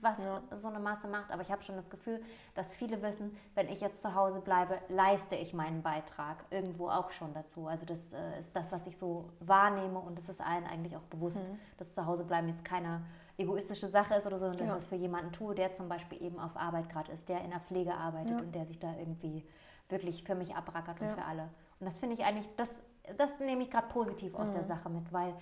was 0.00 0.18
Ja. 0.18 0.40
so 0.56 0.68
eine 0.68 0.78
Masse 0.78 1.08
macht. 1.08 1.30
Aber 1.30 1.42
ich 1.42 1.50
habe 1.50 1.62
schon 1.62 1.76
das 1.76 1.90
Gefühl, 1.90 2.22
dass 2.54 2.74
viele 2.74 3.02
wissen, 3.02 3.36
wenn 3.54 3.68
ich 3.68 3.80
jetzt 3.80 4.00
zu 4.02 4.14
Hause 4.14 4.40
bleibe, 4.40 4.78
leiste 4.88 5.34
ich 5.34 5.52
meinen 5.52 5.82
Beitrag 5.82 6.44
irgendwo 6.50 6.88
auch 6.88 7.10
schon 7.10 7.34
dazu. 7.34 7.66
Also 7.66 7.84
das 7.86 8.12
äh, 8.12 8.40
ist 8.40 8.54
das, 8.54 8.70
was 8.72 8.86
ich 8.86 8.96
so 8.96 9.30
wahrnehme 9.40 9.98
und 9.98 10.18
es 10.18 10.28
ist 10.28 10.40
allen 10.40 10.64
eigentlich 10.66 10.96
auch 10.96 11.02
bewusst, 11.02 11.42
dass 11.76 11.94
zu 11.94 12.06
Hause 12.06 12.24
bleiben 12.24 12.48
jetzt 12.48 12.64
keine 12.64 13.02
egoistische 13.36 13.88
Sache 13.88 14.14
ist 14.14 14.26
oder 14.26 14.38
so, 14.38 14.46
sondern 14.46 14.58
dass 14.58 14.68
Ja. 14.68 14.76
ich 14.76 14.82
es 14.84 14.88
für 14.88 14.96
jemanden 14.96 15.32
tue, 15.32 15.54
der 15.54 15.72
zum 15.74 15.88
Beispiel 15.88 16.22
eben 16.22 16.38
auf 16.38 16.56
Arbeit 16.56 16.88
gerade 16.90 17.10
ist, 17.12 17.28
der 17.28 17.40
in 17.42 17.50
der 17.50 17.60
Pflege 17.60 17.94
arbeitet 17.94 18.32
Ja. 18.32 18.38
und 18.38 18.54
der 18.54 18.66
sich 18.66 18.78
da 18.78 18.94
irgendwie 18.98 19.46
wirklich 19.88 20.22
für 20.24 20.34
mich 20.34 20.54
abrackert 20.54 21.00
und 21.00 21.10
für 21.12 21.24
alle. 21.24 21.48
Und 21.80 21.86
das 21.86 21.98
finde 21.98 22.14
ich 22.14 22.24
eigentlich, 22.24 22.48
das, 22.56 22.70
das 23.16 23.40
nehme 23.40 23.62
ich 23.62 23.70
gerade 23.70 23.88
positiv 23.88 24.34
aus 24.34 24.50
der 24.50 24.64
Sache 24.64 24.88
mit, 24.90 25.10
weil, 25.12 25.34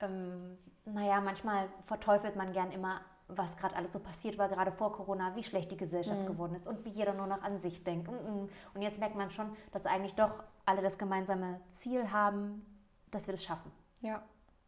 ähm, 0.00 0.56
naja, 0.86 1.20
manchmal 1.20 1.66
verteufelt 1.86 2.36
man 2.36 2.52
gern 2.52 2.70
immer, 2.70 3.00
was 3.36 3.56
gerade 3.56 3.76
alles 3.76 3.92
so 3.92 3.98
passiert 3.98 4.38
war, 4.38 4.48
gerade 4.48 4.72
vor 4.72 4.92
Corona, 4.92 5.34
wie 5.36 5.42
schlecht 5.42 5.70
die 5.70 5.76
Gesellschaft 5.76 6.26
geworden 6.26 6.54
ist 6.54 6.66
und 6.66 6.84
wie 6.84 6.90
jeder 6.90 7.14
nur 7.14 7.26
noch 7.26 7.42
an 7.42 7.58
sich 7.58 7.84
denkt. 7.84 8.08
Und, 8.08 8.18
und, 8.18 8.50
und 8.74 8.82
jetzt 8.82 8.98
merkt 8.98 9.16
man 9.16 9.30
schon, 9.30 9.50
dass 9.72 9.86
eigentlich 9.86 10.14
doch 10.14 10.32
alle 10.64 10.82
das 10.82 10.98
gemeinsame 10.98 11.60
Ziel 11.70 12.10
haben, 12.12 12.64
dass 13.10 13.26
wir 13.26 13.32
das 13.32 13.44
schaffen. 13.44 13.70
Ja. 14.00 14.22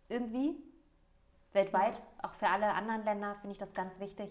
Irgendwie. 0.09 0.57
weltweit. 1.53 2.01
Auch 2.23 2.33
für 2.35 2.49
alle 2.49 2.73
anderen 2.73 3.05
Länder 3.05 3.35
finde 3.41 3.53
ich 3.53 3.59
das 3.59 3.75
ganz 3.75 3.99
wichtig. 4.01 4.31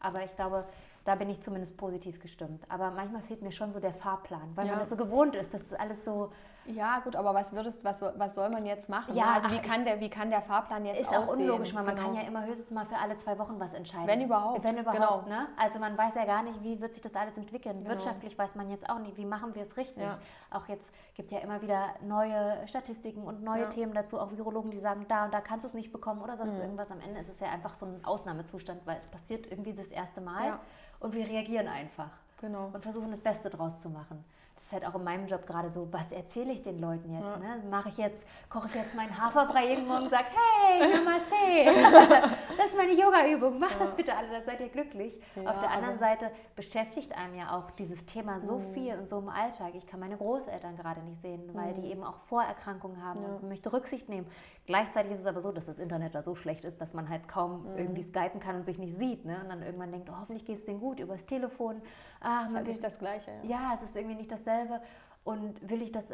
Aber 0.00 0.24
ich 0.24 0.34
glaube, 0.36 0.66
da 1.04 1.14
bin 1.14 1.28
ich 1.30 1.40
zumindest 1.42 1.76
positiv 1.76 2.18
gestimmt. 2.20 2.64
Aber 2.68 2.90
manchmal 2.90 3.22
fehlt 3.22 3.42
mir 3.42 3.52
schon 3.52 3.72
so 3.72 3.78
der 3.80 3.92
Fahrplan, 3.94 4.56
weil 4.56 4.66
Ja. 4.66 4.72
man 4.72 4.80
das 4.80 4.88
so 4.88 4.96
gewohnt 4.96 5.34
ist, 5.34 5.52
dass 5.52 5.72
alles 5.74 6.04
so 6.04 6.32
Ja, 6.66 7.00
gut, 7.00 7.16
aber 7.16 7.34
was 7.34 7.52
würdest, 7.52 7.84
was, 7.84 7.98
soll- 7.98 8.12
was 8.16 8.34
soll 8.34 8.48
man 8.50 8.64
jetzt 8.64 8.88
machen? 8.88 9.14
Ja, 9.14 9.26
ne? 9.26 9.32
also 9.34 9.48
ach, 9.48 9.52
wie 9.52 9.58
kann, 9.60 9.84
der, 9.84 9.98
wie 10.00 10.08
kann 10.08 10.30
der 10.30 10.42
Fahrplan 10.42 10.84
jetzt 10.84 11.00
ist 11.00 11.08
auch 11.08 11.22
aussehen? 11.24 11.50
unlogisch, 11.50 11.74
weil 11.74 11.82
man 11.82 11.96
Genau. 11.96 12.06
kann 12.08 12.16
ja 12.16 12.22
immer 12.22 12.44
höchstens 12.44 12.70
mal 12.70 12.86
für 12.86 12.96
alle 12.96 13.16
zwei 13.16 13.38
Wochen 13.38 13.58
was 13.58 13.74
entscheiden. 13.74 14.06
Wenn 14.06 14.20
überhaupt, 14.22 14.62
Wenn 14.62 14.78
überhaupt, 14.78 15.26
genau. 15.26 15.36
ne? 15.40 15.48
Also 15.56 15.78
man 15.80 15.98
weiß 15.98 16.14
ja 16.14 16.24
gar 16.24 16.42
nicht, 16.42 16.62
wie 16.62 16.80
wird 16.80 16.94
sich 16.94 17.02
das 17.02 17.14
alles 17.14 17.36
entwickeln. 17.36 17.78
Genau. 17.78 17.90
Wirtschaftlich 17.90 18.38
weiß 18.38 18.54
man 18.54 18.70
jetzt 18.70 18.88
auch 18.88 18.98
nicht, 19.00 19.16
wie 19.16 19.24
machen 19.24 19.54
wir 19.54 19.62
es 19.62 19.76
richtig. 19.76 20.02
Ja. 20.04 20.18
Auch 20.50 20.68
jetzt 20.68 20.92
gibt 21.14 21.32
ja 21.32 21.40
immer 21.40 21.62
wieder 21.62 21.86
neue 22.02 22.66
Statistiken 22.68 23.24
und 23.24 23.42
neue 23.42 23.62
Ja. 23.62 23.68
Themen 23.68 23.92
dazu, 23.94 24.20
auch 24.20 24.30
Virologen, 24.30 24.70
die 24.70 24.78
sagen, 24.78 25.04
da 25.08 25.24
und 25.24 25.34
da 25.34 25.40
kannst 25.40 25.64
du 25.64 25.68
es 25.68 25.74
nicht 25.74 25.92
bekommen 25.92 26.22
oder 26.22 26.34
Mhm. 26.34 26.38
sonst 26.38 26.58
irgendwas. 26.60 26.90
Am 26.90 27.00
Ende 27.00 27.20
ist 27.20 27.28
es 27.28 27.40
ja 27.40 27.48
einfach 27.48 27.74
so 27.74 27.86
ein 27.86 28.04
Ausnahmezustand, 28.04 28.82
weil 28.86 28.98
es 28.98 29.08
passiert 29.08 29.46
irgendwie 29.50 29.72
das 29.74 29.88
erste 29.88 30.20
Mal 30.20 30.46
Ja. 30.46 30.60
und 31.00 31.12
wir 31.14 31.26
reagieren 31.26 31.66
einfach 31.66 32.10
Genau. 32.40 32.70
und 32.72 32.82
versuchen 32.82 33.10
das 33.10 33.20
Beste 33.20 33.50
draus 33.50 33.80
zu 33.80 33.88
machen. 33.90 34.24
Ist 34.72 34.80
halt 34.82 34.86
auch 34.94 34.98
in 34.98 35.04
meinem 35.04 35.26
Job 35.26 35.46
gerade 35.46 35.68
so, 35.68 35.86
was 35.92 36.10
erzähle 36.12 36.52
ich 36.52 36.62
den 36.62 36.80
Leuten 36.80 37.12
jetzt? 37.12 37.22
Ja. 37.26 37.36
Ne? 37.36 37.62
Mache 37.68 37.90
ich 37.90 37.98
jetzt, 37.98 38.24
koche 38.48 38.68
ich 38.68 38.74
jetzt 38.74 38.94
meinen 38.94 39.14
Haferbrei 39.22 39.66
jeden 39.68 39.86
Morgen 39.86 40.04
und 40.04 40.08
sage, 40.10 40.24
hey, 40.64 40.80
Namaste. 40.94 42.30
das 42.56 42.66
ist 42.70 42.76
meine 42.78 42.92
Yoga-Übung, 42.94 43.58
macht 43.58 43.78
das 43.78 43.94
bitte 43.94 44.16
alle, 44.16 44.28
dann 44.30 44.44
seid 44.46 44.60
ihr 44.60 44.70
glücklich. 44.70 45.20
Ja, 45.36 45.50
Auf 45.50 45.60
der 45.60 45.70
anderen 45.72 45.98
Seite 45.98 46.30
beschäftigt 46.56 47.14
einem 47.14 47.34
ja 47.34 47.54
auch 47.54 47.70
dieses 47.72 48.06
Thema 48.06 48.40
so 48.40 48.60
Mhm. 48.60 48.72
viel 48.72 48.94
und 48.94 49.08
so 49.10 49.18
im 49.18 49.28
Alltag. 49.28 49.74
Ich 49.74 49.86
kann 49.86 50.00
meine 50.00 50.16
Großeltern 50.16 50.74
gerade 50.76 51.02
nicht 51.02 51.20
sehen, 51.20 51.50
weil 51.52 51.74
die 51.74 51.90
eben 51.90 52.02
auch 52.02 52.16
Vorerkrankungen 52.30 53.04
haben 53.04 53.20
Ja. 53.22 53.28
und 53.28 53.42
möchte 53.50 53.74
Rücksicht 53.74 54.08
nehmen. 54.08 54.26
Gleichzeitig 54.66 55.12
ist 55.12 55.20
es 55.20 55.26
aber 55.26 55.40
so, 55.40 55.50
dass 55.50 55.66
das 55.66 55.78
Internet 55.78 56.14
da 56.14 56.22
so 56.22 56.34
schlecht 56.36 56.64
ist, 56.64 56.80
dass 56.80 56.94
man 56.94 57.08
halt 57.08 57.26
kaum 57.28 57.62
Mhm. 57.72 57.78
irgendwie 57.78 58.02
skypen 58.02 58.40
kann 58.40 58.56
und 58.56 58.64
sich 58.64 58.78
nicht 58.78 58.96
sieht. 58.96 59.24
Ne? 59.24 59.38
Und 59.42 59.48
dann 59.48 59.62
irgendwann 59.62 59.90
denkt, 59.90 60.08
oh, 60.10 60.14
hoffentlich 60.20 60.44
geht 60.44 60.58
es 60.58 60.64
denen 60.64 60.78
gut 60.80 61.00
übers 61.00 61.26
Telefon. 61.26 61.82
Ach, 62.20 62.42
Das 62.42 62.50
ist 62.50 62.56
halt 62.56 62.66
nicht 62.68 62.84
das 62.84 62.98
Gleiche. 62.98 63.30
Ja. 63.42 63.48
ja, 63.50 63.70
es 63.74 63.82
ist 63.82 63.96
irgendwie 63.96 64.14
nicht 64.16 64.30
dasselbe. 64.30 64.80
Und 65.24 65.68
will 65.68 65.82
ich 65.82 65.90
das, 65.92 66.12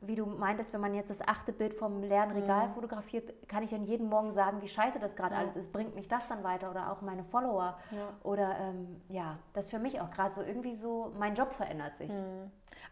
wie 0.00 0.14
du 0.16 0.26
meintest, 0.26 0.72
wenn 0.72 0.80
man 0.82 0.94
jetzt 0.94 1.08
das 1.10 1.20
achte 1.26 1.52
Bild 1.52 1.74
vom 1.74 2.02
leeren 2.02 2.30
Regal 2.32 2.68
fotografiert, 2.74 3.48
kann 3.48 3.62
ich 3.62 3.70
dann 3.70 3.84
jeden 3.84 4.08
Morgen 4.08 4.32
sagen, 4.32 4.60
wie 4.62 4.68
scheiße 4.68 4.98
das 5.00 5.16
gerade 5.16 5.34
Ja. 5.34 5.40
alles 5.40 5.56
ist. 5.56 5.72
Bringt 5.72 5.94
mich 5.94 6.06
das 6.08 6.28
dann 6.28 6.44
weiter 6.44 6.70
oder 6.70 6.92
auch 6.92 7.00
meine 7.00 7.24
Follower? 7.24 7.76
Ja. 7.90 8.08
Oder 8.22 8.56
ähm, 8.60 9.00
ja, 9.08 9.38
das 9.52 9.64
ist 9.66 9.70
für 9.70 9.78
mich 9.78 10.00
auch 10.00 10.10
gerade 10.10 10.32
so 10.34 10.42
irgendwie 10.42 10.76
so, 10.76 11.10
mein 11.18 11.34
Job 11.34 11.52
verändert 11.54 11.96
sich. 11.96 12.10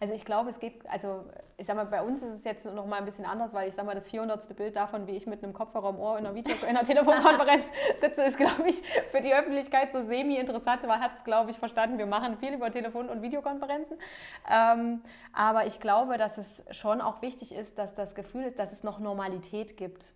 Also 0.00 0.14
ich 0.14 0.24
glaube, 0.24 0.50
es 0.50 0.58
geht, 0.58 0.86
also 0.88 1.24
ich 1.56 1.66
sag 1.66 1.76
mal, 1.76 1.86
bei 1.86 2.02
uns 2.02 2.22
ist 2.22 2.34
es 2.34 2.44
jetzt 2.44 2.66
noch 2.66 2.86
mal 2.86 2.96
ein 2.96 3.04
bisschen 3.04 3.24
anders, 3.24 3.54
weil 3.54 3.68
ich 3.68 3.74
sag 3.74 3.86
mal, 3.86 3.94
das 3.94 4.08
400. 4.08 4.56
Bild 4.56 4.76
davon, 4.76 5.06
wie 5.06 5.12
ich 5.12 5.26
mit 5.26 5.44
einem 5.44 5.52
Kopfhörer 5.52 5.90
im 5.90 5.98
Ohr 5.98 6.18
in 6.18 6.26
einer, 6.26 6.34
Video, 6.34 6.54
in 6.62 6.68
einer 6.76 6.84
Telefonkonferenz 6.84 7.64
sitze, 8.00 8.22
ist, 8.22 8.36
glaube 8.36 8.68
ich, 8.68 8.82
für 9.10 9.20
die 9.20 9.32
Öffentlichkeit 9.32 9.92
so 9.92 10.02
semi-interessant. 10.02 10.86
Man 10.86 11.00
hat 11.00 11.12
es, 11.16 11.24
glaube 11.24 11.50
ich, 11.50 11.58
verstanden, 11.58 11.98
wir 11.98 12.06
machen 12.06 12.36
viel 12.38 12.52
über 12.54 12.70
Telefon- 12.70 13.08
und 13.08 13.22
Videokonferenzen. 13.22 13.96
Ähm, 14.50 15.02
aber 15.32 15.66
ich 15.66 15.80
glaube, 15.80 16.18
dass 16.18 16.36
es 16.38 16.64
schon 16.70 17.00
auch 17.00 17.22
wichtig 17.22 17.54
ist, 17.54 17.78
dass 17.78 17.94
das 17.94 18.14
Gefühl 18.14 18.44
ist, 18.44 18.58
dass 18.58 18.72
es 18.72 18.82
noch 18.82 18.98
Normalität 18.98 19.76
gibt. 19.76 20.12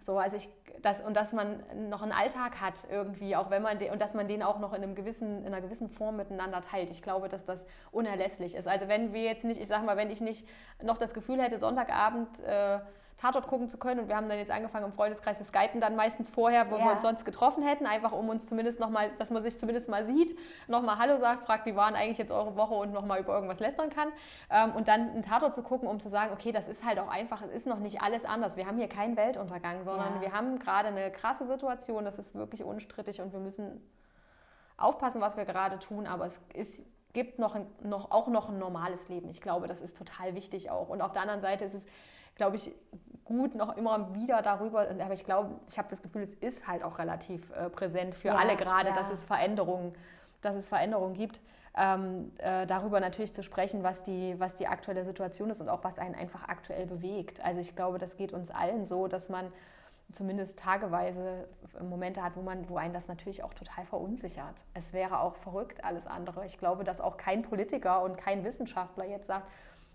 So, 0.00 0.18
also 0.18 0.36
ich, 0.36 0.48
das, 0.82 1.00
und 1.00 1.16
dass 1.16 1.32
man 1.32 1.62
noch 1.88 2.02
einen 2.02 2.12
Alltag 2.12 2.60
hat 2.60 2.86
irgendwie, 2.90 3.36
auch 3.36 3.50
wenn 3.50 3.62
man 3.62 3.78
den, 3.78 3.92
und 3.92 4.00
dass 4.00 4.14
man 4.14 4.28
den 4.28 4.42
auch 4.42 4.58
noch 4.58 4.72
in, 4.72 4.82
einem 4.82 4.94
gewissen, 4.94 5.40
in 5.40 5.46
einer 5.46 5.60
gewissen 5.60 5.88
Form 5.88 6.16
miteinander 6.16 6.60
teilt. 6.60 6.90
Ich 6.90 7.02
glaube, 7.02 7.28
dass 7.28 7.44
das 7.44 7.66
unerlässlich 7.90 8.54
ist. 8.54 8.68
Also 8.68 8.88
wenn 8.88 9.12
wir 9.12 9.22
jetzt 9.22 9.44
nicht, 9.44 9.60
ich 9.60 9.68
sag 9.68 9.84
mal, 9.84 9.96
wenn 9.96 10.10
ich 10.10 10.20
nicht 10.20 10.48
noch 10.82 10.98
das 10.98 11.14
Gefühl 11.14 11.40
hätte, 11.40 11.58
Sonntagabend 11.58 12.40
äh, 12.40 12.80
Tatort 13.20 13.48
gucken 13.48 13.68
zu 13.68 13.76
können 13.76 14.00
und 14.00 14.08
wir 14.08 14.16
haben 14.16 14.28
dann 14.30 14.38
jetzt 14.38 14.50
angefangen 14.50 14.86
im 14.86 14.92
Freundeskreis, 14.92 15.38
wir 15.38 15.44
skypen 15.44 15.78
dann 15.80 15.94
meistens 15.94 16.30
vorher, 16.30 16.70
wo 16.70 16.76
Ja. 16.76 16.84
wir 16.86 16.92
uns 16.92 17.02
sonst 17.02 17.24
getroffen 17.26 17.62
hätten, 17.62 17.84
einfach 17.86 18.12
um 18.12 18.28
uns 18.30 18.46
zumindest 18.46 18.80
nochmal, 18.80 19.10
dass 19.18 19.30
man 19.30 19.42
sich 19.42 19.58
zumindest 19.58 19.90
mal 19.90 20.06
sieht, 20.06 20.38
nochmal 20.68 20.96
Hallo 20.98 21.18
sagt, 21.18 21.44
fragt, 21.44 21.66
wie 21.66 21.76
waren 21.76 21.94
eigentlich 21.94 22.16
jetzt 22.16 22.32
eure 22.32 22.56
Woche 22.56 22.72
und 22.74 22.92
nochmal 22.92 23.20
über 23.20 23.34
irgendwas 23.34 23.60
lästern 23.60 23.90
kann 23.90 24.08
ähm, 24.50 24.72
und 24.74 24.88
dann 24.88 25.10
einen 25.10 25.22
Tatort 25.22 25.54
zu 25.54 25.62
gucken, 25.62 25.86
um 25.86 26.00
zu 26.00 26.08
sagen, 26.08 26.32
okay, 26.32 26.50
das 26.50 26.66
ist 26.66 26.82
halt 26.84 26.98
auch 26.98 27.08
einfach, 27.08 27.42
es 27.42 27.50
ist 27.50 27.66
noch 27.66 27.78
nicht 27.78 28.00
alles 28.00 28.24
anders. 28.24 28.56
Wir 28.56 28.66
haben 28.66 28.78
hier 28.78 28.88
keinen 28.88 29.18
Weltuntergang, 29.18 29.84
sondern 29.84 30.14
Ja. 30.16 30.20
wir 30.22 30.32
haben 30.32 30.58
gerade 30.58 30.88
eine 30.88 31.10
krasse 31.10 31.44
Situation, 31.44 32.06
das 32.06 32.18
ist 32.18 32.34
wirklich 32.34 32.64
unstrittig 32.64 33.20
und 33.20 33.32
wir 33.34 33.40
müssen 33.40 33.82
aufpassen, 34.78 35.20
was 35.20 35.36
wir 35.36 35.44
gerade 35.44 35.78
tun, 35.78 36.06
aber 36.06 36.24
es 36.24 36.40
ist, 36.54 36.84
gibt 37.12 37.38
noch, 37.38 37.54
ein, 37.54 37.66
noch 37.82 38.10
auch 38.12 38.28
noch 38.28 38.48
ein 38.48 38.58
normales 38.58 39.08
Leben. 39.08 39.28
Ich 39.28 39.42
glaube, 39.42 39.66
das 39.66 39.80
ist 39.82 39.98
total 39.98 40.34
wichtig 40.34 40.70
auch. 40.70 40.88
Und 40.88 41.02
auf 41.02 41.12
der 41.12 41.22
anderen 41.22 41.40
Seite 41.42 41.64
ist 41.66 41.74
es, 41.74 41.86
glaube 42.40 42.56
ich, 42.56 42.72
gut 43.26 43.54
noch 43.54 43.76
immer 43.76 44.14
wieder 44.14 44.40
darüber, 44.40 44.88
aber 44.88 45.12
ich 45.12 45.24
glaube, 45.24 45.60
ich 45.68 45.76
habe 45.76 45.88
das 45.90 46.02
Gefühl, 46.02 46.22
es 46.22 46.34
ist 46.36 46.66
halt 46.66 46.82
auch 46.82 46.98
relativ 46.98 47.50
äh, 47.50 47.68
präsent 47.68 48.14
für 48.14 48.28
Ja, 48.28 48.36
alle 48.36 48.56
gerade, 48.56 48.88
ja. 48.88 48.94
dass 48.94 49.10
es 49.10 49.26
Veränderungen, 49.26 49.92
dass 50.40 50.56
es 50.56 50.66
Veränderungen 50.66 51.12
gibt. 51.12 51.38
Ähm, 51.76 52.32
äh, 52.38 52.66
darüber 52.66 52.98
natürlich 52.98 53.34
zu 53.34 53.42
sprechen, 53.42 53.82
was 53.82 54.02
die, 54.04 54.34
was 54.38 54.54
die 54.54 54.66
aktuelle 54.66 55.04
Situation 55.04 55.50
ist 55.50 55.60
und 55.60 55.68
auch 55.68 55.84
was 55.84 55.98
einen 55.98 56.14
einfach 56.14 56.48
aktuell 56.48 56.86
bewegt. 56.86 57.44
Also 57.44 57.60
ich 57.60 57.76
glaube, 57.76 57.98
das 57.98 58.16
geht 58.16 58.32
uns 58.32 58.50
allen 58.50 58.86
so, 58.86 59.06
dass 59.06 59.28
man 59.28 59.52
zumindest 60.10 60.58
tageweise 60.58 61.46
Momente 61.82 62.22
hat, 62.22 62.36
wo, 62.36 62.42
man, 62.42 62.68
wo 62.70 62.78
einen 62.78 62.94
das 62.94 63.06
natürlich 63.06 63.44
auch 63.44 63.52
total 63.52 63.84
verunsichert. 63.84 64.64
Es 64.72 64.94
wäre 64.94 65.20
auch 65.20 65.36
verrückt, 65.36 65.84
alles 65.84 66.06
andere. 66.06 66.46
Ich 66.46 66.58
glaube, 66.58 66.84
dass 66.84 67.02
auch 67.02 67.18
kein 67.18 67.42
Politiker 67.42 68.02
und 68.02 68.16
kein 68.16 68.44
Wissenschaftler 68.44 69.04
jetzt 69.04 69.26
sagt, 69.26 69.46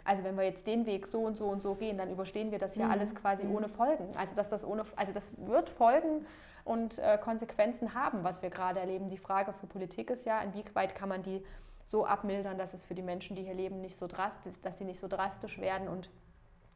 also 0.06 0.24
wenn 0.24 0.38
wir 0.38 0.44
jetzt 0.46 0.66
den 0.68 0.86
Weg 0.86 1.08
so 1.08 1.20
und 1.22 1.36
so 1.36 1.48
und 1.48 1.62
so 1.62 1.76
gehen, 1.76 1.98
dann 1.98 2.10
überstehen 2.10 2.52
wir 2.52 2.60
das 2.60 2.76
hier 2.76 2.86
Mhm. 2.86 2.92
alles 2.92 3.14
quasi 3.16 3.46
ohne 3.46 3.68
Folgen. 3.68 4.08
Also 4.18 4.36
dass 4.36 4.48
das 4.50 4.64
ohne, 4.64 4.86
also 4.96 5.12
das 5.12 5.32
wird 5.38 5.68
Folgen 5.70 6.26
und 6.64 6.98
äh, 7.00 7.18
Konsequenzen 7.22 7.94
haben, 7.94 8.24
was 8.24 8.42
wir 8.42 8.50
gerade 8.50 8.80
erleben. 8.80 9.10
Die 9.10 9.18
Frage 9.18 9.52
für 9.54 9.68
Politik 9.68 10.10
ist 10.10 10.26
ja, 10.26 10.40
inwieweit 10.42 10.96
kann 10.96 11.10
man 11.10 11.22
die 11.24 11.44
so 11.86 12.06
abmildern, 12.06 12.58
dass 12.58 12.74
es 12.74 12.84
für 12.84 12.96
die 12.96 13.04
Menschen, 13.04 13.36
die 13.36 13.44
hier 13.44 13.54
leben, 13.54 13.82
nicht 13.82 13.96
so 13.96 14.08
drastisch, 14.08 14.60
dass 14.62 14.78
sie 14.78 14.86
nicht 14.86 15.00
so 15.00 15.08
drastisch 15.08 15.60
werden 15.60 15.88
und 15.88 16.10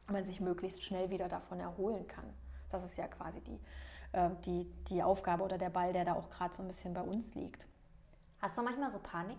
man 0.08 0.24
sich 0.24 0.42
möglichst 0.42 0.84
schnell 0.84 1.10
wieder 1.10 1.28
davon 1.28 1.60
erholen 1.60 2.08
kann. 2.08 2.26
Das 2.72 2.84
ist 2.84 2.98
ja 2.98 3.08
quasi 3.08 3.42
die, 3.42 3.60
äh, 4.12 4.30
die, 4.46 4.66
die 4.90 5.02
Aufgabe 5.04 5.44
oder 5.44 5.58
der 5.58 5.70
Ball, 5.70 5.94
der 5.94 6.06
da 6.06 6.14
auch 6.14 6.30
gerade 6.30 6.54
so 6.54 6.62
ein 6.62 6.68
bisschen 6.68 6.94
bei 6.94 7.02
uns 7.02 7.34
liegt. 7.36 7.68
Hast 8.42 8.58
du 8.58 8.62
manchmal 8.62 8.92
so 8.92 9.00
Panik? 9.00 9.38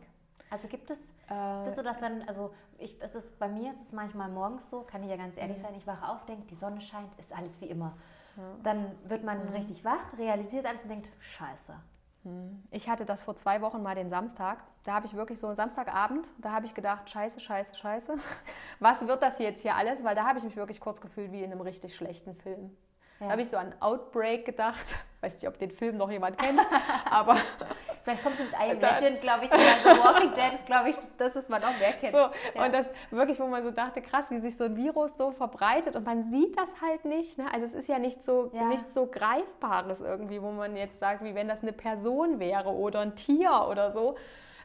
Also 0.51 0.67
gibt 0.67 0.91
es, 0.91 0.99
Äh, 1.31 1.65
bist 1.65 1.79
du 1.79 1.83
das, 1.83 2.03
wenn, 2.03 2.29
also 2.29 2.53
ich, 2.79 3.01
es 3.01 3.15
ist, 3.15 3.39
bei 3.39 3.49
mir 3.49 3.71
ist 3.71 3.81
es 3.81 3.93
manchmal 3.93 4.29
morgens 4.29 4.69
so, 4.69 4.83
kann 4.83 5.03
ich 5.03 5.11
ja 5.11 5.17
ganz 5.17 5.37
ehrlich 5.37 5.61
sein, 5.63 5.75
ich 5.77 5.87
wache 5.87 6.07
auf, 6.09 6.27
denke, 6.27 6.47
die 6.47 6.57
Sonne 6.57 6.81
scheint, 6.81 7.15
ist 7.19 7.33
alles 7.33 7.61
wie 7.61 7.67
immer. 7.67 7.97
Dann 8.63 8.87
wird 9.05 9.23
man 9.23 9.39
richtig 9.49 9.85
wach, 9.85 10.17
realisiert 10.17 10.65
alles 10.65 10.83
und 10.83 10.89
denkt, 10.89 11.09
scheiße. 11.21 11.75
Ich 12.71 12.89
hatte 12.89 13.05
das 13.05 13.23
vor 13.23 13.37
zwei 13.37 13.61
Wochen 13.61 13.83
mal 13.83 13.95
den 13.95 14.11
Samstag. 14.11 14.63
Da 14.85 14.93
habe 14.93 15.07
ich 15.07 15.15
wirklich 15.15 15.39
so 15.39 15.53
Samstagabend, 15.55 16.29
da 16.39 16.53
habe 16.53 16.67
ich 16.67 16.75
gedacht, 16.75 17.09
scheiße, 17.09 17.41
scheiße, 17.41 17.75
scheiße. 17.75 18.17
Was 18.79 19.07
wird 19.07 19.23
das 19.23 19.39
jetzt 19.39 19.63
hier 19.63 19.75
alles? 19.75 20.05
Weil 20.05 20.15
da 20.15 20.27
habe 20.27 20.39
ich 20.39 20.45
mich 20.45 20.57
wirklich 20.57 20.81
kurz 20.81 21.01
gefühlt 21.01 21.33
wie 21.33 21.43
in 21.43 21.53
einem 21.53 21.61
richtig 21.61 21.97
schlechten 21.97 22.35
Film. 22.35 22.77
Ja. 23.21 23.27
Da 23.27 23.33
habe 23.33 23.43
ich 23.43 23.49
so 23.51 23.57
an 23.57 23.75
Outbreak 23.81 24.45
gedacht. 24.45 24.97
Weiß 25.21 25.35
nicht, 25.35 25.47
ob 25.47 25.59
den 25.59 25.71
Film 25.71 25.99
noch 25.99 26.11
jemand 26.11 26.39
kennt, 26.39 26.61
aber 27.11 27.37
Vielleicht 28.03 28.23
kommt 28.23 28.37
es 28.37 28.41
mit 28.47 28.53
I 28.59 28.71
Imagine, 28.73 29.19
glaube 29.19 29.45
ich, 29.45 29.53
oder 29.53 29.61
so 29.95 30.03
Walking 30.03 30.33
Dead 30.33 30.55
ist, 30.55 30.65
glaube 30.65 30.89
ich, 30.91 30.97
das, 31.19 31.37
was 31.37 31.51
man 31.51 31.63
auch 31.63 31.79
mehr 31.79 31.93
kennt. 31.93 32.15
So, 32.17 32.31
Ja. 32.59 32.65
und 32.65 32.73
das 32.73 32.87
wirklich, 33.11 33.39
wo 33.39 33.47
man 33.47 33.63
so 33.63 33.71
dachte, 33.71 34.01
krass, 34.01 34.25
wie 34.31 34.41
sich 34.41 34.57
so 34.57 34.65
ein 34.65 34.75
Virus 34.75 35.15
so 35.19 35.33
verbreitet 35.33 35.97
und 35.97 36.07
man 36.07 36.25
sieht 36.31 36.57
das 36.59 36.71
halt 36.81 37.05
nicht. 37.05 37.37
Ne? 37.37 37.45
Also 37.53 37.67
es 37.67 37.75
ist 37.75 37.89
ja 37.89 37.99
nicht 37.99 38.25
so, 38.25 38.51
Ja. 38.55 38.65
nichts 38.69 38.95
so 38.95 39.05
Greifbares 39.07 40.01
irgendwie, 40.01 40.41
wo 40.41 40.51
man 40.51 40.77
jetzt 40.77 40.99
sagt, 40.99 41.23
wie 41.23 41.35
wenn 41.35 41.47
das 41.49 41.61
eine 41.63 41.75
Person 41.75 42.39
wäre 42.41 42.71
oder 42.71 43.01
ein 43.01 43.17
Tier 43.17 43.67
oder 43.69 43.91
so, 43.91 44.17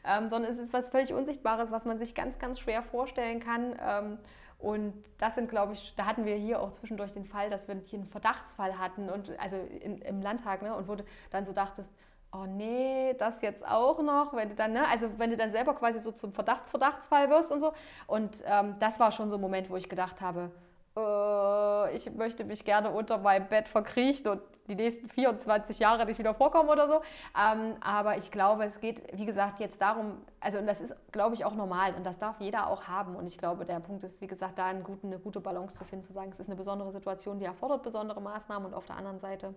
ähm, 0.04 0.30
sondern 0.30 0.50
es 0.50 0.58
ist 0.58 0.72
was 0.72 0.88
völlig 0.88 1.12
Unsichtbares, 1.12 1.70
was 1.70 1.84
man 1.84 1.98
sich 1.98 2.14
ganz, 2.14 2.38
ganz 2.38 2.58
schwer 2.58 2.82
vorstellen 2.82 3.40
kann. 3.40 3.76
Ähm, 3.86 4.18
und 4.58 4.94
das 5.18 5.34
sind, 5.34 5.50
glaube 5.50 5.74
ich, 5.74 5.94
da 5.96 6.06
hatten 6.06 6.24
wir 6.24 6.34
hier 6.36 6.60
auch 6.60 6.72
zwischendurch 6.72 7.12
den 7.12 7.26
Fall, 7.26 7.50
dass 7.50 7.68
wir 7.68 7.76
hier 7.84 7.98
einen 7.98 8.08
Verdachtsfall 8.08 8.78
hatten 8.78 9.10
und 9.10 9.38
also 9.38 9.56
in, 9.56 9.98
im 9.98 10.22
Landtag, 10.22 10.62
ne, 10.62 10.74
und 10.74 10.88
wo 10.88 10.94
du 10.94 11.04
dann 11.30 11.44
so 11.44 11.52
dachtest, 11.52 11.92
oh 12.32 12.46
nee, 12.46 13.14
das 13.18 13.42
jetzt 13.42 13.66
auch 13.66 14.00
noch, 14.02 14.34
wenn 14.34 14.48
du 14.48 14.54
dann, 14.54 14.72
ne, 14.72 14.88
also 14.88 15.18
wenn 15.18 15.30
du 15.30 15.36
dann 15.36 15.50
selber 15.50 15.74
quasi 15.74 16.00
so 16.00 16.10
zum 16.12 16.32
Verdachtsverdachtsfall 16.32 17.28
wirst 17.30 17.52
und 17.52 17.60
so. 17.60 17.72
Und 18.06 18.42
ähm, 18.46 18.76
das 18.80 18.98
war 18.98 19.12
schon 19.12 19.30
so 19.30 19.36
ein 19.36 19.40
Moment, 19.40 19.70
wo 19.70 19.76
ich 19.76 19.88
gedacht 19.88 20.20
habe, 20.20 20.50
äh, 20.96 21.94
ich 21.94 22.10
möchte 22.14 22.44
mich 22.44 22.64
gerne 22.64 22.90
unter 22.90 23.18
meinem 23.18 23.48
Bett 23.48 23.68
verkriechen 23.68 24.28
und 24.28 24.40
die 24.68 24.74
nächsten 24.74 25.08
24 25.08 25.78
Jahre 25.78 26.06
nicht 26.06 26.18
wieder 26.18 26.34
vorkommen 26.34 26.68
oder 26.68 26.88
so. 26.88 27.00
Ähm, 27.36 27.76
aber 27.80 28.16
ich 28.16 28.30
glaube, 28.30 28.64
es 28.64 28.80
geht, 28.80 29.02
wie 29.16 29.26
gesagt, 29.26 29.60
jetzt 29.60 29.80
darum, 29.80 30.18
also 30.40 30.58
und 30.58 30.66
das 30.66 30.80
ist, 30.80 30.94
glaube 31.12 31.34
ich, 31.34 31.44
auch 31.44 31.54
normal 31.54 31.94
und 31.94 32.04
das 32.04 32.18
darf 32.18 32.40
jeder 32.40 32.68
auch 32.68 32.84
haben. 32.88 33.16
Und 33.16 33.26
ich 33.26 33.38
glaube, 33.38 33.64
der 33.64 33.80
Punkt 33.80 34.04
ist, 34.04 34.20
wie 34.20 34.26
gesagt, 34.26 34.58
da 34.58 34.66
einen 34.66 34.82
guten, 34.82 35.08
eine 35.08 35.18
gute 35.18 35.40
Balance 35.40 35.76
zu 35.76 35.84
finden, 35.84 36.04
zu 36.04 36.12
sagen, 36.12 36.30
es 36.30 36.40
ist 36.40 36.48
eine 36.48 36.56
besondere 36.56 36.92
Situation, 36.92 37.38
die 37.38 37.44
erfordert 37.44 37.82
besondere 37.82 38.20
Maßnahmen 38.20 38.66
und 38.66 38.74
auf 38.74 38.86
der 38.86 38.96
anderen 38.96 39.18
Seite 39.18 39.54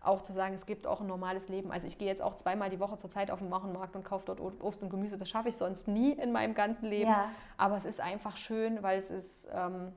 auch 0.00 0.22
zu 0.22 0.32
sagen, 0.32 0.54
es 0.54 0.64
gibt 0.64 0.86
auch 0.86 1.00
ein 1.00 1.06
normales 1.06 1.48
Leben. 1.48 1.72
Also 1.72 1.86
ich 1.86 1.98
gehe 1.98 2.08
jetzt 2.08 2.22
auch 2.22 2.34
zweimal 2.34 2.70
die 2.70 2.78
Woche 2.78 2.96
zur 2.96 3.10
Zeit 3.10 3.30
auf 3.30 3.40
den 3.40 3.50
Wochenmarkt 3.50 3.96
und 3.96 4.04
kaufe 4.04 4.24
dort 4.26 4.40
Obst 4.40 4.82
und 4.82 4.90
Gemüse. 4.90 5.18
Das 5.18 5.28
schaffe 5.28 5.48
ich 5.48 5.56
sonst 5.56 5.88
nie 5.88 6.12
in 6.12 6.32
meinem 6.32 6.54
ganzen 6.54 6.86
Leben. 6.86 7.10
Ja. 7.10 7.30
Aber 7.56 7.76
es 7.76 7.84
ist 7.84 8.00
einfach 8.00 8.36
schön, 8.36 8.82
weil 8.82 8.98
es 8.98 9.10
ist, 9.10 9.48
ähm, 9.52 9.92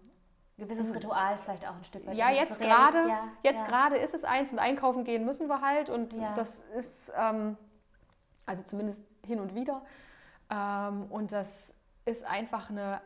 gewisses 0.61 0.95
Ritual 0.95 1.37
vielleicht 1.43 1.67
auch 1.67 1.75
ein 1.75 1.83
Stück 1.83 2.05
weit. 2.05 2.15
Ja, 2.15 2.29
jetzt 2.29 2.59
gerade 2.59 3.07
ja, 3.07 3.27
jetzt 3.43 3.61
ja. 3.61 3.67
gerade 3.67 3.97
ist 3.97 4.13
es 4.13 4.23
eins 4.23 4.51
und 4.51 4.59
einkaufen 4.59 5.03
gehen 5.03 5.25
müssen 5.25 5.47
wir 5.47 5.61
halt 5.61 5.89
und 5.89 6.13
ja. 6.13 6.33
das 6.35 6.61
ist 6.77 7.11
ähm, 7.17 7.57
also 8.45 8.63
zumindest 8.63 9.03
hin 9.25 9.39
und 9.39 9.55
wieder 9.55 9.81
ähm, 10.49 11.07
und 11.09 11.31
das 11.31 11.73
ist 12.05 12.25
einfach 12.25 12.69
eine 12.69 13.01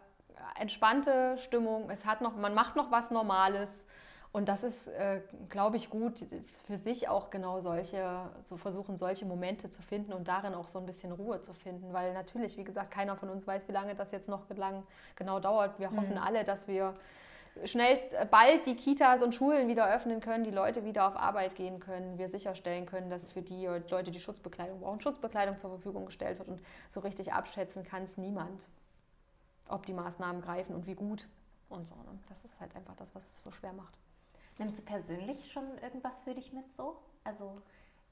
entspannte 0.60 1.38
Stimmung. 1.38 1.90
Es 1.90 2.06
hat 2.06 2.22
noch, 2.22 2.36
man 2.36 2.54
macht 2.54 2.76
noch 2.76 2.92
was 2.92 3.12
Normales. 3.12 3.88
Und 4.32 4.50
das 4.50 4.66
ist, 4.66 4.90
äh, 4.90 5.22
glaube 5.48 5.78
ich, 5.78 5.90
gut 5.90 6.26
für 6.68 6.78
sich 6.78 7.08
auch 7.08 7.30
genau 7.30 7.62
solche, 7.62 8.30
so 8.42 8.58
versuchen, 8.58 8.98
solche 8.98 9.26
Momente 9.26 9.70
zu 9.70 9.82
finden 9.82 10.12
und 10.12 10.28
darin 10.28 10.54
auch 10.54 10.68
so 10.68 10.78
ein 10.78 10.86
bisschen 10.86 11.14
Ruhe 11.14 11.40
zu 11.40 11.54
finden. 11.54 11.94
Weil 11.94 12.14
natürlich, 12.14 12.58
wie 12.58 12.66
gesagt, 12.66 12.92
keiner 12.92 13.16
von 13.16 13.30
uns 13.30 13.48
weiß, 13.48 13.66
wie 13.70 13.72
lange 13.72 13.96
das 13.96 14.12
jetzt 14.12 14.28
noch 14.28 14.50
lang, 14.50 14.84
genau 15.16 15.40
dauert. 15.40 15.80
Wir 15.80 15.90
mhm. 15.90 16.02
hoffen 16.02 16.18
alle, 16.18 16.44
dass 16.44 16.68
wir 16.68 16.96
schnellst 17.64 18.16
bald 18.30 18.66
die 18.66 18.76
Kitas 18.76 19.22
und 19.22 19.34
Schulen 19.34 19.68
wieder 19.68 19.94
öffnen 19.94 20.20
können, 20.20 20.44
die 20.44 20.52
Leute 20.52 20.84
wieder 20.84 21.08
auf 21.08 21.16
Arbeit 21.16 21.56
gehen 21.56 21.80
können, 21.80 22.18
wir 22.18 22.28
sicherstellen 22.28 22.86
können, 22.86 23.10
dass 23.10 23.32
für 23.32 23.42
die 23.42 23.66
Leute, 23.90 24.12
die 24.12 24.20
Schutzbekleidung 24.20 24.82
brauchen, 24.82 25.00
Schutzbekleidung 25.00 25.58
zur 25.58 25.70
Verfügung 25.70 26.06
gestellt 26.06 26.40
wird 26.40 26.50
und 26.50 26.62
so 26.90 27.00
richtig 27.00 27.34
abschätzen 27.34 27.84
kann 27.84 28.04
es 28.04 28.18
niemand 28.18 28.68
ob 29.68 29.86
die 29.86 29.94
Maßnahmen 29.94 30.42
greifen 30.42 30.76
und 30.76 30.88
wie 30.88 30.96
gut 30.96 31.28
und 31.70 31.88
so. 31.88 31.96
Ne? 31.96 32.20
Das 32.30 32.44
ist 32.46 32.60
halt 32.60 32.76
einfach 32.76 32.96
das, 32.96 33.14
was 33.16 33.24
es 33.34 33.44
so 33.44 33.52
schwer 33.52 33.74
macht. 33.74 34.00
Nimmst 34.58 34.80
du 34.80 34.84
persönlich 34.84 35.52
schon 35.52 35.78
irgendwas 35.80 36.20
für 36.22 36.34
dich 36.34 36.54
mit 36.54 36.72
so? 36.74 36.98
Also 37.24 37.62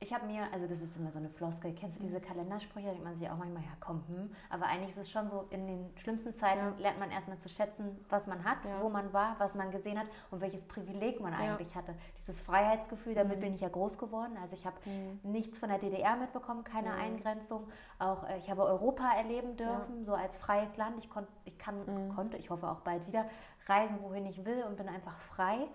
ich 0.04 0.14
habe 0.14 0.26
mir, 0.26 0.44
also 0.52 0.68
das 0.68 0.82
ist 0.82 0.98
immer 0.98 1.12
so 1.12 1.18
eine 1.18 1.30
Floskel, 1.30 1.74
kennst 1.74 1.98
du 1.98 2.04
diese 2.04 2.20
mhm. 2.20 2.24
Kalendersprüche? 2.24 2.88
Da 2.88 2.92
denkt 2.92 3.06
man 3.06 3.18
sich 3.18 3.30
auch 3.30 3.38
manchmal, 3.38 3.64
ja 3.64 3.70
komm, 3.80 4.04
hm. 4.08 4.32
aber 4.50 4.66
eigentlich 4.66 4.90
ist 4.90 4.98
es 4.98 5.10
schon 5.10 5.30
so, 5.30 5.48
in 5.50 5.66
den 5.66 5.90
schlimmsten 5.98 6.34
Zeiten 6.34 6.60
ja. 6.60 6.74
lernt 6.78 7.00
man 7.00 7.10
erstmal 7.10 7.38
zu 7.38 7.50
schätzen, 7.50 7.98
was 8.10 8.28
man 8.28 8.44
hat, 8.44 8.58
ja. 8.66 8.82
wo 8.82 8.90
man 8.90 9.14
war, 9.14 9.36
was 9.40 9.56
man 9.56 9.72
gesehen 9.72 9.98
hat 9.98 10.08
und 10.30 10.42
welches 10.42 10.62
Privileg 10.64 11.22
man 11.22 11.34
eigentlich 11.34 11.70
ja. 11.70 11.76
hatte. 11.76 11.96
Dieses 12.20 12.42
Freiheitsgefühl, 12.42 13.16
damit 13.16 13.38
mhm. 13.38 13.42
bin 13.42 13.56
ich 13.56 13.62
ja 13.62 13.70
groß 13.70 13.98
geworden. 13.98 14.38
Also 14.42 14.56
ich 14.56 14.66
habe 14.66 14.76
mhm. 14.86 15.20
nichts 15.32 15.58
von 15.58 15.70
der 15.70 15.80
DDR 15.80 16.18
mitbekommen, 16.18 16.64
keine 16.64 16.90
mhm. 16.90 17.00
Eingrenzung. 17.00 17.68
Auch 18.00 18.28
äh, 18.28 18.38
ich 18.38 18.50
habe 18.50 18.64
Europa 18.64 19.10
erleben 19.16 19.56
dürfen, 19.56 20.04
so 20.04 20.14
als 20.14 20.38
freies 20.38 20.76
Land. 20.76 20.98
Ich, 20.98 21.10
kon, 21.10 21.26
ich 21.46 21.58
kann, 21.58 21.80
mhm. 21.86 22.14
konnte, 22.14 22.38
ich 22.38 22.50
hoffe 22.50 22.70
auch 22.70 22.82
bald 22.82 23.08
wieder, 23.08 23.26
reisen, 23.68 23.98
wohin 24.02 24.26
ich 24.26 24.44
will 24.46 24.64
und 24.68 24.76
bin 24.76 24.90
einfach 24.90 25.20
frei. 25.22 25.68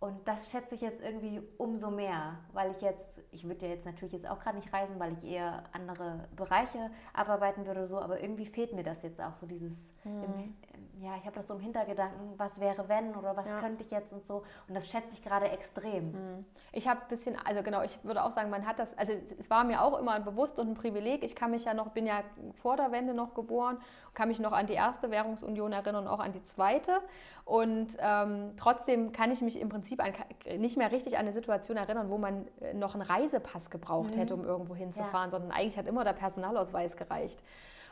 Und 0.00 0.28
das 0.28 0.50
schätze 0.50 0.76
ich 0.76 0.80
jetzt 0.80 1.02
irgendwie 1.02 1.42
umso 1.56 1.90
mehr, 1.90 2.38
weil 2.52 2.70
ich 2.70 2.80
jetzt, 2.80 3.20
ich 3.32 3.42
würde 3.44 3.66
ja 3.66 3.72
jetzt 3.72 3.84
natürlich 3.84 4.12
jetzt 4.12 4.30
auch 4.30 4.38
gerade 4.38 4.56
nicht 4.56 4.72
reisen, 4.72 5.00
weil 5.00 5.12
ich 5.14 5.24
eher 5.24 5.64
andere 5.72 6.28
Bereiche 6.36 6.90
abarbeiten 7.12 7.66
würde 7.66 7.80
oder 7.80 7.88
so, 7.88 7.98
aber 7.98 8.20
irgendwie 8.20 8.46
fehlt 8.46 8.72
mir 8.74 8.84
das 8.84 9.02
jetzt 9.02 9.20
auch 9.20 9.34
so 9.34 9.46
dieses, 9.46 9.88
mhm. 10.04 10.22
im, 10.22 10.56
ja, 11.00 11.16
ich 11.16 11.24
habe 11.24 11.36
das 11.36 11.46
so 11.46 11.54
im 11.54 11.60
Hintergedanken, 11.60 12.34
was 12.38 12.60
wäre 12.60 12.88
wenn 12.88 13.14
oder 13.14 13.36
was 13.36 13.46
ja. 13.46 13.60
könnte 13.60 13.82
ich 13.82 13.90
jetzt 13.90 14.12
und 14.12 14.24
so. 14.24 14.42
Und 14.68 14.74
das 14.74 14.88
schätze 14.88 15.14
ich 15.14 15.22
gerade 15.22 15.48
extrem. 15.48 16.12
Mhm. 16.12 16.44
Ich 16.72 16.88
habe 16.88 17.02
ein 17.02 17.08
bisschen, 17.08 17.36
also 17.44 17.62
genau, 17.62 17.82
ich 17.82 18.02
würde 18.04 18.24
auch 18.24 18.30
sagen, 18.30 18.50
man 18.50 18.66
hat 18.66 18.78
das, 18.78 18.96
also 18.98 19.12
es 19.12 19.48
war 19.48 19.64
mir 19.64 19.82
auch 19.82 19.98
immer 19.98 20.18
bewusst 20.20 20.58
und 20.58 20.68
ein 20.68 20.74
Privileg. 20.74 21.24
Ich 21.24 21.36
kann 21.36 21.50
mich 21.50 21.64
ja 21.64 21.74
noch, 21.74 21.90
bin 21.90 22.06
ja 22.06 22.22
vor 22.60 22.76
der 22.76 22.90
Wende 22.92 23.14
noch 23.14 23.34
geboren, 23.34 23.78
kann 24.14 24.28
mich 24.28 24.40
noch 24.40 24.52
an 24.52 24.66
die 24.66 24.74
erste 24.74 25.10
Währungsunion 25.10 25.72
erinnern 25.72 26.06
und 26.06 26.08
auch 26.08 26.20
an 26.20 26.32
die 26.32 26.42
zweite. 26.42 27.00
Und 27.44 27.96
ähm, 27.98 28.52
trotzdem 28.56 29.12
kann 29.12 29.30
ich 29.30 29.40
mich 29.40 29.60
im 29.60 29.68
Prinzip 29.68 30.02
an, 30.02 30.12
nicht 30.58 30.76
mehr 30.76 30.92
richtig 30.92 31.14
an 31.16 31.20
eine 31.20 31.32
Situation 31.32 31.76
erinnern, 31.76 32.10
wo 32.10 32.18
man 32.18 32.46
äh, 32.60 32.74
noch 32.74 32.94
einen 32.94 33.02
Reisepass 33.02 33.70
gebraucht 33.70 34.14
mhm. 34.14 34.18
hätte, 34.18 34.34
um 34.34 34.44
irgendwo 34.44 34.74
hinzufahren, 34.74 35.26
ja. 35.26 35.30
sondern 35.30 35.52
eigentlich 35.52 35.78
hat 35.78 35.86
immer 35.86 36.04
der 36.04 36.12
Personalausweis 36.12 36.96
gereicht. 36.96 37.42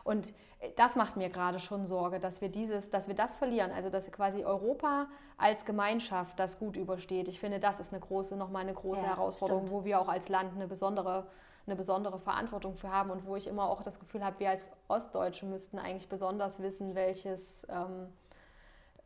Und 0.07 0.33
äh, 0.61 0.71
das 0.77 0.95
macht 0.95 1.17
mir 1.17 1.29
gerade 1.29 1.59
schon 1.59 1.87
Sorge, 1.87 2.21
dass 2.21 2.41
wir 2.41 2.49
dieses, 2.49 2.91
dass 2.91 3.09
wir 3.09 3.15
das 3.15 3.35
verlieren, 3.35 3.73
also 3.73 3.91
dass 3.91 4.11
quasi 4.13 4.45
Europa 4.45 5.09
als 5.37 5.65
Gemeinschaft 5.65 6.39
das 6.39 6.59
gut 6.59 6.77
übersteht. 6.77 7.29
Ich 7.29 7.41
finde, 7.41 7.59
das 7.59 7.81
ist 7.81 7.93
eine 7.93 8.01
große, 8.01 8.37
nochmal 8.37 8.63
eine 8.63 8.75
große 8.75 9.03
ja, 9.03 9.09
Herausforderung, 9.09 9.67
stimmt. 9.67 9.81
wo 9.81 9.85
wir 9.85 10.01
auch 10.01 10.09
als 10.09 10.29
Land 10.29 10.55
eine 10.55 10.69
besondere, 10.69 11.27
eine 11.67 11.75
besondere 11.75 12.21
Verantwortung 12.21 12.77
für 12.77 12.91
haben 12.91 13.11
und 13.11 13.27
wo 13.27 13.35
ich 13.35 13.49
immer 13.49 13.69
auch 13.69 13.83
das 13.83 13.99
Gefühl 13.99 14.25
habe, 14.25 14.39
wir 14.39 14.51
als 14.51 14.71
Ostdeutsche 14.87 15.45
müssten 15.45 15.79
eigentlich 15.79 16.09
besonders 16.09 16.63
wissen, 16.63 16.95
welches, 16.95 17.67
ähm, 17.69 18.07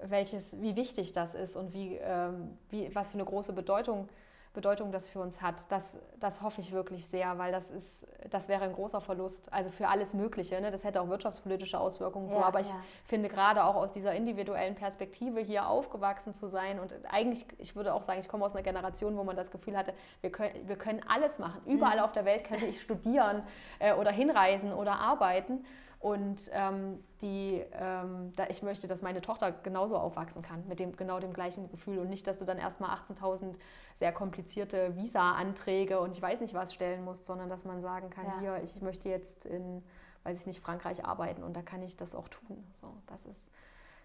welches, 0.03 0.61
wie 0.61 0.77
wichtig 0.77 1.15
das 1.15 1.35
ist 1.35 1.57
und 1.57 1.73
wie, 1.73 1.97
ähm, 1.97 2.59
wie, 2.69 2.95
was 2.95 3.09
für 3.09 3.15
eine 3.15 3.25
große 3.25 3.55
Bedeutung 3.55 4.09
Bedeutung 4.53 4.91
das 4.91 5.09
für 5.09 5.21
uns 5.21 5.41
hat. 5.41 5.55
Das, 5.69 5.97
das 6.19 6.43
hoffe 6.43 6.61
ich 6.61 6.73
wirklich 6.73 7.07
sehr, 7.07 7.39
weil 7.39 7.53
das 7.53 7.71
ist, 7.71 8.07
das 8.31 8.49
wäre 8.49 8.65
ein 8.65 8.73
großer 8.73 9.01
Verlust. 9.01 9.53
Also 9.53 9.71
für 9.71 9.87
alles 9.89 10.13
Mögliche. 10.13 10.61
Ne? 10.61 10.73
Das 10.73 10.83
hätte 10.83 11.01
auch 11.01 11.09
wirtschaftspolitische 11.09 11.79
Auswirkungen. 11.79 12.27
Ja, 12.31 12.33
so. 12.33 12.43
Aber 12.43 12.61
ich 12.61 12.69
ja. 12.69 12.83
finde 13.05 13.29
gerade 13.29 13.65
auch 13.65 13.77
aus 13.77 13.93
dieser 13.93 14.13
individuellen 14.15 14.75
Perspektive 14.75 15.41
hier 15.41 15.69
aufgewachsen 15.69 16.35
zu 16.35 16.49
sein 16.49 16.81
und 16.81 16.93
eigentlich, 17.09 17.47
ich 17.59 17.77
würde 17.77 17.95
auch 17.95 18.03
sagen, 18.03 18.19
ich 18.19 18.29
komme 18.29 18.45
aus 18.45 18.55
einer 18.55 18.65
Generation, 18.65 19.17
wo 19.17 19.23
man 19.23 19.37
das 19.37 19.53
Gefühl 19.53 19.77
hatte, 19.77 19.95
wir 20.21 20.33
können, 20.33 20.67
wir 20.67 20.77
können 20.77 21.01
alles 21.09 21.39
machen. 21.39 21.61
Überall 21.65 21.99
mhm. 21.99 22.03
auf 22.03 22.13
der 22.13 22.25
Welt 22.25 22.45
könnte 22.45 22.67
ich 22.67 22.81
studieren 22.81 23.45
äh, 23.79 23.95
oder 23.95 24.11
hinreisen 24.11 24.73
oder 24.73 24.99
arbeiten. 24.99 25.65
Und 26.01 26.51
ähm, 26.55 27.05
die, 27.21 27.63
ähm, 27.73 28.33
da 28.35 28.47
ich 28.49 28.63
möchte, 28.63 28.87
dass 28.87 29.03
meine 29.03 29.21
Tochter 29.21 29.53
genauso 29.53 29.99
aufwachsen 29.99 30.41
kann, 30.41 30.67
mit 30.67 30.81
dem, 30.81 30.97
genau 30.97 31.21
dem 31.21 31.35
gleichen 31.35 31.71
Gefühl. 31.71 31.99
Und 31.99 32.09
nicht, 32.09 32.27
dass 32.27 32.39
du 32.39 32.47
dann 32.47 32.57
erstmal 32.57 32.97
18.000 32.97 33.59
sehr 33.95 34.11
komplizierte 34.11 34.97
Visa-Anträge 34.97 36.01
und 36.01 36.13
ich 36.13 36.23
weiß 36.23 36.41
nicht 36.41 36.55
was 36.55 36.73
stellen 36.73 37.05
musst, 37.05 37.27
sondern 37.27 37.51
dass 37.51 37.67
man 37.67 37.83
sagen 37.83 38.09
kann, 38.09 38.25
ja. 38.25 38.41
hier, 38.41 38.63
ich 38.65 38.81
möchte 38.81 39.11
jetzt 39.11 39.45
in, 39.45 39.85
weiß 40.25 40.39
ich 40.39 40.47
nicht, 40.47 40.61
Frankreich 40.61 41.05
arbeiten 41.05 41.43
und 41.43 41.55
da 41.55 41.61
kann 41.61 41.83
ich 41.83 41.99
das 41.99 42.15
auch 42.15 42.29
tun. 42.29 42.65
So, 42.81 42.89
das 43.07 43.27
ist, 43.27 43.43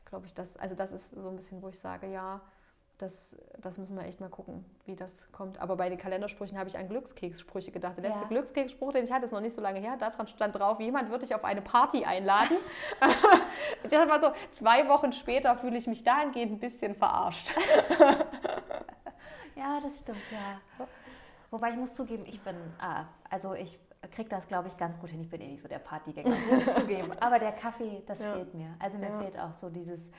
glaube 0.04 0.26
ich, 0.26 0.34
das, 0.34 0.58
also 0.58 0.76
das 0.76 0.92
ist 0.92 1.12
so 1.12 1.30
ein 1.30 1.38
bisschen, 1.38 1.62
wo 1.62 1.70
ich 1.70 1.80
sage, 1.80 2.12
ja, 2.12 2.42
das, 2.98 3.36
das 3.62 3.78
müssen 3.78 3.98
wir 3.98 4.06
echt 4.06 4.22
mal 4.22 4.30
gucken, 4.30 4.64
wie 4.86 4.96
das 4.96 5.30
kommt. 5.32 5.60
Aber 5.60 5.76
bei 5.76 5.90
den 5.90 5.98
Kalendersprüchen 5.98 6.58
habe 6.58 6.70
ich 6.70 6.78
an 6.78 6.88
Glückskekssprüche 6.88 7.72
gedacht. 7.72 7.98
Der 7.98 8.04
letzte 8.04 8.24
ja. 8.24 8.30
Glückskeksspruch, 8.30 8.94
den 8.94 9.04
ich 9.04 9.12
hatte, 9.12 9.26
ist 9.26 9.32
noch 9.32 9.42
nicht 9.42 9.54
so 9.54 9.62
lange 9.62 9.80
her. 9.80 9.98
Daran 9.98 10.28
stand 10.28 10.56
drauf, 10.56 10.80
jemand 10.80 11.10
wird 11.10 11.24
dich 11.24 11.36
auf 11.36 11.44
eine 11.44 11.62
Party 11.62 12.06
einladen. 12.06 12.58
ich 13.84 13.90
dachte 13.90 14.08
mal 14.08 14.22
so, 14.22 14.32
zwei 14.52 14.88
Wochen 14.88 15.12
später 15.12 15.58
fühle 15.58 15.78
ich 15.78 15.88
mich 15.88 16.04
dahingehend 16.04 16.54
ein 16.54 16.60
bisschen 16.60 16.96
verarscht. 16.96 17.54
ja, 19.56 19.80
das 19.84 20.00
stimmt, 20.00 20.32
ja. 20.32 20.88
Wobei 21.52 21.72
ich 21.72 21.78
muss 21.78 21.96
zugeben, 21.96 22.24
ich 22.26 22.42
bin, 22.42 22.56
ah, 22.80 23.06
also 23.30 23.54
ich 23.54 23.78
kriege 24.12 24.30
das, 24.30 24.48
glaube 24.48 24.68
ich, 24.68 24.78
ganz 24.78 25.00
gut 25.00 25.10
hin. 25.10 25.22
Ich 25.22 25.30
bin 25.30 25.42
eh 25.42 25.48
nicht 25.48 25.62
so 25.62 25.68
der 25.68 25.80
Partygänger, 25.80 26.30
muss 26.30 26.68
ich 26.68 26.76
zugeben. 26.76 27.12
Aber 27.20 27.40
der 27.40 27.52
Kaffee, 27.52 28.04
das 28.08 28.22
ja. 28.22 28.34
fehlt 28.34 28.54
mir. 28.54 28.76
Also 28.80 28.98
mir 28.98 29.10
ja. 29.10 29.20
fehlt 29.20 29.40
auch 29.40 29.54
so 29.54 29.70
dieses 29.70 30.12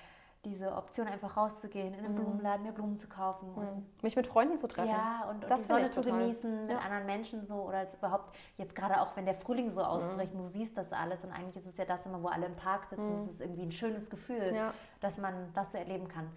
diese 0.46 0.74
Option, 0.74 1.08
einfach 1.08 1.36
rauszugehen, 1.36 1.92
in 1.92 2.04
einen 2.04 2.14
mhm. 2.14 2.20
Blumenladen, 2.20 2.64
mir 2.64 2.72
Blumen 2.72 2.98
zu 2.98 3.08
kaufen. 3.08 3.50
Mhm. 3.50 3.58
Und 3.58 4.02
Mich 4.02 4.16
mit 4.16 4.26
Freunden 4.26 4.56
zu 4.56 4.68
treffen. 4.68 4.90
Ja, 4.90 5.28
und, 5.28 5.44
und 5.44 5.58
die 5.58 5.62
Sonne 5.64 5.90
zu 5.90 6.00
genießen, 6.00 6.66
mit 6.66 6.76
anderen 6.76 7.04
Menschen 7.04 7.46
so 7.46 7.54
oder 7.54 7.92
überhaupt, 7.92 8.34
jetzt 8.56 8.74
gerade 8.74 9.00
auch 9.00 9.16
wenn 9.16 9.24
der 9.24 9.34
Frühling 9.34 9.70
so 9.72 9.82
ausbricht, 9.82 10.32
mhm. 10.34 10.38
du 10.38 10.48
siehst 10.48 10.76
das 10.76 10.92
alles 10.92 11.24
und 11.24 11.32
eigentlich 11.32 11.56
ist 11.56 11.66
es 11.66 11.76
ja 11.76 11.84
das 11.84 12.06
immer, 12.06 12.22
wo 12.22 12.28
alle 12.28 12.46
im 12.46 12.56
Park 12.56 12.86
sitzen, 12.86 13.12
mhm. 13.12 13.18
es 13.18 13.26
ist 13.26 13.40
irgendwie 13.40 13.62
ein 13.62 13.72
schönes 13.72 14.08
Gefühl, 14.08 14.52
ja. 14.54 14.72
dass 15.00 15.18
man 15.18 15.52
das 15.54 15.72
so 15.72 15.78
erleben 15.78 16.08
kann. 16.08 16.30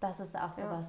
Das 0.00 0.18
ist 0.18 0.36
auch 0.36 0.52
so 0.54 0.62
ja. 0.62 0.84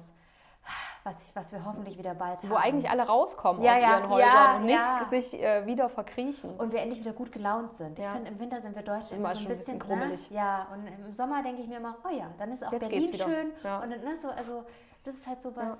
Was 1.04 1.28
ich, 1.28 1.36
was 1.36 1.52
wir 1.52 1.64
hoffentlich 1.64 1.98
wieder 1.98 2.14
bald 2.14 2.42
haben. 2.42 2.50
Wo 2.50 2.54
eigentlich 2.54 2.88
alle 2.88 3.02
rauskommen 3.02 3.62
ja, 3.62 3.74
aus 3.74 3.80
ja, 3.80 3.98
ihren 3.98 4.08
Häusern 4.08 4.28
ja, 4.28 4.56
und 4.56 4.64
nicht 4.64 5.10
sich 5.10 5.40
äh, 5.40 5.66
wieder 5.66 5.90
verkriechen. 5.90 6.56
Und 6.56 6.72
wir 6.72 6.80
endlich 6.80 7.00
wieder 7.00 7.12
gut 7.12 7.30
gelaunt 7.30 7.76
sind. 7.76 7.98
Ich 7.98 8.06
finde, 8.06 8.30
im 8.30 8.40
Winter 8.40 8.62
sind 8.62 8.74
wir 8.74 8.82
Deutsch 8.82 9.12
immer 9.12 9.34
so 9.34 9.42
ein 9.42 9.56
bisschen, 9.56 9.78
bisschen 9.78 9.98
ne? 9.98 10.14
Ja, 10.30 10.66
und 10.72 10.86
im 10.86 11.12
Sommer 11.12 11.42
denke 11.42 11.60
ich 11.60 11.68
mir 11.68 11.76
immer, 11.76 11.98
oh 12.04 12.08
ja, 12.08 12.30
dann 12.38 12.52
ist 12.52 12.64
auch 12.64 12.72
Jetzt 12.72 12.88
Berlin 12.88 13.14
schön. 13.14 13.52
Und 13.82 13.90
ne, 13.90 14.16
so, 14.20 14.28
also 14.28 14.64
das 15.04 15.14
ist 15.14 15.26
halt 15.26 15.42
so 15.42 15.54
was, 15.54 15.76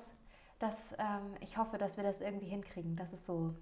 dass 0.59 0.93
ähm, 0.99 1.37
ich 1.41 1.57
hoffe, 1.57 1.79
dass 1.79 1.97
wir 1.97 2.05
das 2.05 2.21
irgendwie 2.21 2.47
hinkriegen. 2.47 2.95
Das 2.95 3.15
ist 3.15 3.25
so, 3.25 3.55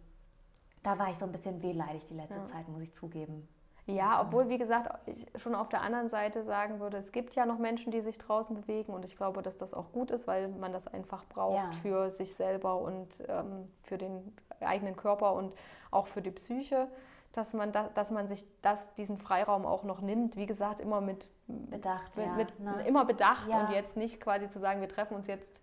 da 0.82 0.98
war 0.98 1.10
ich 1.10 1.18
so 1.18 1.26
ein 1.26 1.32
bisschen 1.32 1.62
wehleidig 1.62 2.04
die 2.08 2.14
letzte 2.14 2.42
Zeit, 2.44 2.68
muss 2.68 2.82
ich 2.82 2.92
zugeben. 2.92 3.48
Ja, 3.86 4.22
obwohl, 4.22 4.48
wie 4.48 4.58
gesagt, 4.58 4.96
ich 5.08 5.26
schon 5.40 5.56
auf 5.56 5.68
der 5.68 5.82
anderen 5.82 6.08
Seite 6.08 6.44
sagen 6.44 6.78
würde, 6.78 6.98
es 6.98 7.10
gibt 7.10 7.34
ja 7.34 7.46
noch 7.46 7.58
Menschen, 7.58 7.90
die 7.90 8.00
sich 8.00 8.16
draußen 8.16 8.54
bewegen 8.54 8.92
und 8.92 9.04
ich 9.04 9.16
glaube, 9.16 9.42
dass 9.42 9.56
das 9.56 9.74
auch 9.74 9.90
gut 9.90 10.12
ist, 10.12 10.28
weil 10.28 10.48
man 10.48 10.72
das 10.72 10.86
einfach 10.86 11.24
braucht 11.26 11.56
ja. 11.56 11.80
für 11.82 12.10
sich 12.10 12.34
selber 12.34 12.80
und 12.80 13.24
ähm, 13.28 13.66
für 13.82 13.98
den 13.98 14.36
eigenen 14.60 14.94
Körper 14.94 15.32
und 15.32 15.56
auch 15.90 16.06
für 16.06 16.22
die 16.22 16.30
Psyche, 16.30 16.86
dass 17.32 17.54
man, 17.54 17.72
da, 17.72 17.88
dass 17.94 18.12
man 18.12 18.28
sich 18.28 18.44
das, 18.60 18.94
diesen 18.94 19.18
Freiraum 19.18 19.66
auch 19.66 19.82
noch 19.82 20.00
nimmt. 20.00 20.36
Wie 20.36 20.46
gesagt, 20.46 20.80
immer 20.80 21.00
mit 21.00 21.28
Bedacht, 21.48 22.16
mit, 22.16 22.26
ja, 22.26 22.32
mit 22.34 22.60
ne? 22.60 22.84
immer 22.86 23.04
bedacht 23.04 23.48
ja. 23.48 23.60
und 23.60 23.70
jetzt 23.70 23.96
nicht 23.96 24.20
quasi 24.20 24.48
zu 24.48 24.60
sagen, 24.60 24.80
wir 24.80 24.88
treffen 24.88 25.16
uns 25.16 25.26
jetzt 25.26 25.60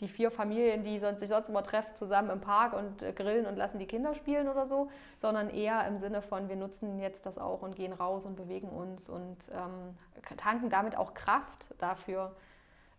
die 0.00 0.08
vier 0.08 0.30
Familien, 0.30 0.82
die 0.82 0.98
sonst, 0.98 1.20
sich 1.20 1.28
sonst 1.28 1.48
immer 1.48 1.62
treffen, 1.62 1.94
zusammen 1.94 2.30
im 2.30 2.40
Park 2.40 2.72
und 2.72 3.02
äh, 3.02 3.12
grillen 3.12 3.46
und 3.46 3.56
lassen 3.56 3.78
die 3.78 3.86
Kinder 3.86 4.14
spielen 4.14 4.48
oder 4.48 4.66
so, 4.66 4.90
sondern 5.18 5.50
eher 5.50 5.86
im 5.86 5.98
Sinne 5.98 6.22
von, 6.22 6.48
wir 6.48 6.56
nutzen 6.56 6.98
jetzt 6.98 7.26
das 7.26 7.38
auch 7.38 7.62
und 7.62 7.76
gehen 7.76 7.92
raus 7.92 8.26
und 8.26 8.36
bewegen 8.36 8.68
uns 8.68 9.08
und 9.08 9.36
ähm, 9.52 9.96
tanken 10.36 10.70
damit 10.70 10.96
auch 10.96 11.14
Kraft 11.14 11.68
dafür, 11.78 12.34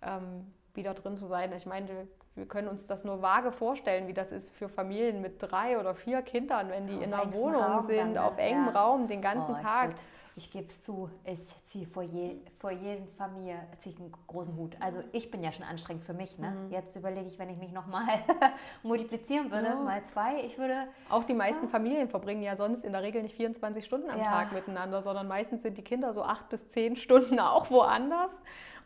ähm, 0.01 0.53
wieder 0.73 0.93
drin 0.93 1.15
zu 1.15 1.25
sein. 1.25 1.51
Ich 1.53 1.65
meine, 1.65 2.07
wir 2.35 2.45
können 2.45 2.67
uns 2.67 2.87
das 2.87 3.03
nur 3.03 3.21
vage 3.21 3.51
vorstellen, 3.51 4.07
wie 4.07 4.13
das 4.13 4.31
ist 4.31 4.49
für 4.51 4.69
Familien 4.69 5.21
mit 5.21 5.41
drei 5.41 5.79
oder 5.79 5.95
vier 5.95 6.21
Kindern, 6.21 6.69
wenn 6.69 6.87
die 6.87 6.95
ja, 6.95 7.01
in 7.01 7.13
einer 7.13 7.33
Wohnung 7.33 7.61
Raum 7.61 7.85
sind, 7.85 8.15
dann, 8.15 8.23
auf 8.23 8.37
engem 8.37 8.67
ja. 8.67 8.71
Raum 8.71 9.07
den 9.07 9.21
ganzen 9.21 9.55
oh, 9.55 9.61
Tag. 9.61 9.95
Ich 10.35 10.49
gebe 10.51 10.67
es 10.67 10.81
zu, 10.81 11.09
ich 11.25 11.39
ziehe 11.69 11.85
vor, 11.85 12.03
je, 12.03 12.37
vor 12.59 12.71
jeder 12.71 13.01
Familie 13.17 13.59
ziehe 13.79 13.95
einen 13.97 14.11
großen 14.27 14.55
Hut. 14.55 14.75
Also 14.79 14.99
ich 15.11 15.29
bin 15.29 15.43
ja 15.43 15.51
schon 15.51 15.63
anstrengend 15.63 16.05
für 16.05 16.13
mich. 16.13 16.37
Ne? 16.37 16.51
Mhm. 16.51 16.71
Jetzt 16.71 16.95
überlege 16.95 17.27
ich, 17.27 17.37
wenn 17.37 17.49
ich 17.49 17.57
mich 17.57 17.71
nochmal 17.71 18.07
multiplizieren 18.83 19.51
würde, 19.51 19.67
ja. 19.67 19.75
mal 19.75 20.03
zwei, 20.03 20.41
ich 20.43 20.57
würde... 20.57 20.87
Auch 21.09 21.25
die 21.25 21.33
meisten 21.33 21.65
ja. 21.65 21.69
Familien 21.69 22.07
verbringen 22.07 22.43
ja 22.43 22.55
sonst 22.55 22.85
in 22.85 22.93
der 22.93 23.03
Regel 23.03 23.21
nicht 23.21 23.35
24 23.35 23.83
Stunden 23.83 24.09
am 24.09 24.19
ja. 24.19 24.25
Tag 24.25 24.53
miteinander, 24.53 25.01
sondern 25.01 25.27
meistens 25.27 25.63
sind 25.63 25.77
die 25.77 25.83
Kinder 25.83 26.13
so 26.13 26.23
acht 26.23 26.47
bis 26.49 26.67
zehn 26.67 26.95
Stunden 26.95 27.39
auch 27.39 27.69
woanders. 27.69 28.31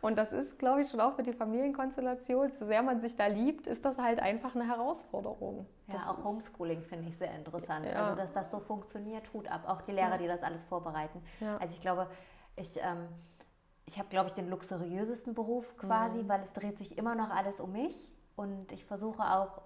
Und 0.01 0.17
das 0.17 0.31
ist, 0.31 0.59
glaube 0.59 0.81
ich, 0.81 0.89
schon 0.89 1.01
auch 1.01 1.13
für 1.13 1.23
die 1.23 1.33
Familienkonstellation, 1.33 2.51
so 2.51 2.65
sehr 2.65 2.83
man 2.83 2.99
sich 2.99 3.15
da 3.15 3.27
liebt, 3.27 3.67
ist 3.67 3.85
das 3.85 3.97
halt 3.97 4.19
einfach 4.19 4.55
eine 4.55 4.67
Herausforderung. 4.67 5.65
Ja, 5.87 5.95
das 5.95 6.07
auch 6.07 6.23
Homeschooling 6.23 6.83
finde 6.83 7.09
ich 7.09 7.17
sehr 7.17 7.33
interessant. 7.33 7.85
Ja. 7.85 8.05
Also, 8.05 8.15
dass 8.15 8.33
das 8.33 8.51
so 8.51 8.59
funktioniert, 8.59 9.31
Hut 9.33 9.47
ab. 9.47 9.63
Auch 9.67 9.81
die 9.81 9.91
Lehrer, 9.91 10.11
ja. 10.11 10.17
die 10.17 10.27
das 10.27 10.43
alles 10.43 10.63
vorbereiten. 10.63 11.21
Ja. 11.39 11.57
Also, 11.57 11.73
ich 11.73 11.81
glaube, 11.81 12.07
ich, 12.55 12.77
ähm, 12.77 13.07
ich 13.85 13.97
habe, 13.97 14.09
glaube 14.09 14.29
ich, 14.29 14.33
den 14.35 14.49
luxuriösesten 14.49 15.33
Beruf 15.33 15.77
quasi, 15.77 16.23
mhm. 16.23 16.29
weil 16.29 16.41
es 16.41 16.53
dreht 16.53 16.77
sich 16.77 16.97
immer 16.97 17.15
noch 17.15 17.29
alles 17.29 17.59
um 17.59 17.71
mich. 17.71 18.11
Und 18.35 18.71
ich 18.71 18.85
versuche 18.85 19.23
auch 19.23 19.61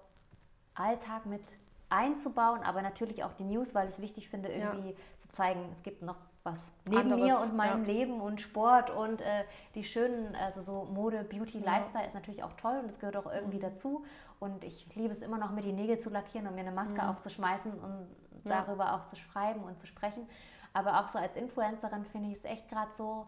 Alltag 0.74 1.26
mit 1.26 1.42
einzubauen, 1.88 2.62
aber 2.62 2.82
natürlich 2.82 3.24
auch 3.24 3.32
die 3.32 3.44
News, 3.44 3.74
weil 3.74 3.88
ich 3.88 3.94
es 3.94 4.00
wichtig 4.00 4.28
finde, 4.28 4.48
irgendwie 4.48 4.94
zu 5.18 5.28
zeigen, 5.30 5.60
es 5.72 5.82
gibt 5.82 6.02
noch 6.02 6.16
was 6.42 6.72
neben 6.86 7.12
Anderes, 7.12 7.22
mir 7.22 7.38
und 7.38 7.56
meinem 7.56 7.84
ja. 7.84 7.92
Leben 7.92 8.20
und 8.20 8.40
Sport 8.40 8.90
und 8.90 9.20
äh, 9.20 9.44
die 9.74 9.84
schönen, 9.84 10.34
also 10.36 10.62
so 10.62 10.88
Mode, 10.90 11.24
Beauty, 11.24 11.58
ja. 11.58 11.64
Lifestyle 11.64 12.06
ist 12.06 12.14
natürlich 12.14 12.42
auch 12.42 12.54
toll 12.54 12.78
und 12.80 12.88
das 12.88 12.98
gehört 12.98 13.16
auch 13.16 13.30
irgendwie 13.30 13.58
mhm. 13.58 13.62
dazu. 13.62 14.04
Und 14.38 14.64
ich 14.64 14.86
liebe 14.94 15.12
es 15.12 15.20
immer 15.20 15.36
noch, 15.36 15.50
mir 15.50 15.62
die 15.62 15.72
Nägel 15.72 15.98
zu 15.98 16.08
lackieren 16.08 16.46
und 16.46 16.54
mir 16.54 16.62
eine 16.62 16.72
Maske 16.72 17.02
mhm. 17.02 17.08
aufzuschmeißen 17.08 17.72
und 17.72 18.06
ja. 18.44 18.62
darüber 18.62 18.94
auch 18.94 19.06
zu 19.06 19.16
schreiben 19.16 19.62
und 19.62 19.78
zu 19.78 19.86
sprechen. 19.86 20.26
Aber 20.72 21.00
auch 21.00 21.08
so 21.08 21.18
als 21.18 21.36
Influencerin 21.36 22.04
finde 22.06 22.30
ich 22.30 22.36
es 22.36 22.44
echt 22.44 22.68
gerade 22.68 22.90
so, 22.96 23.26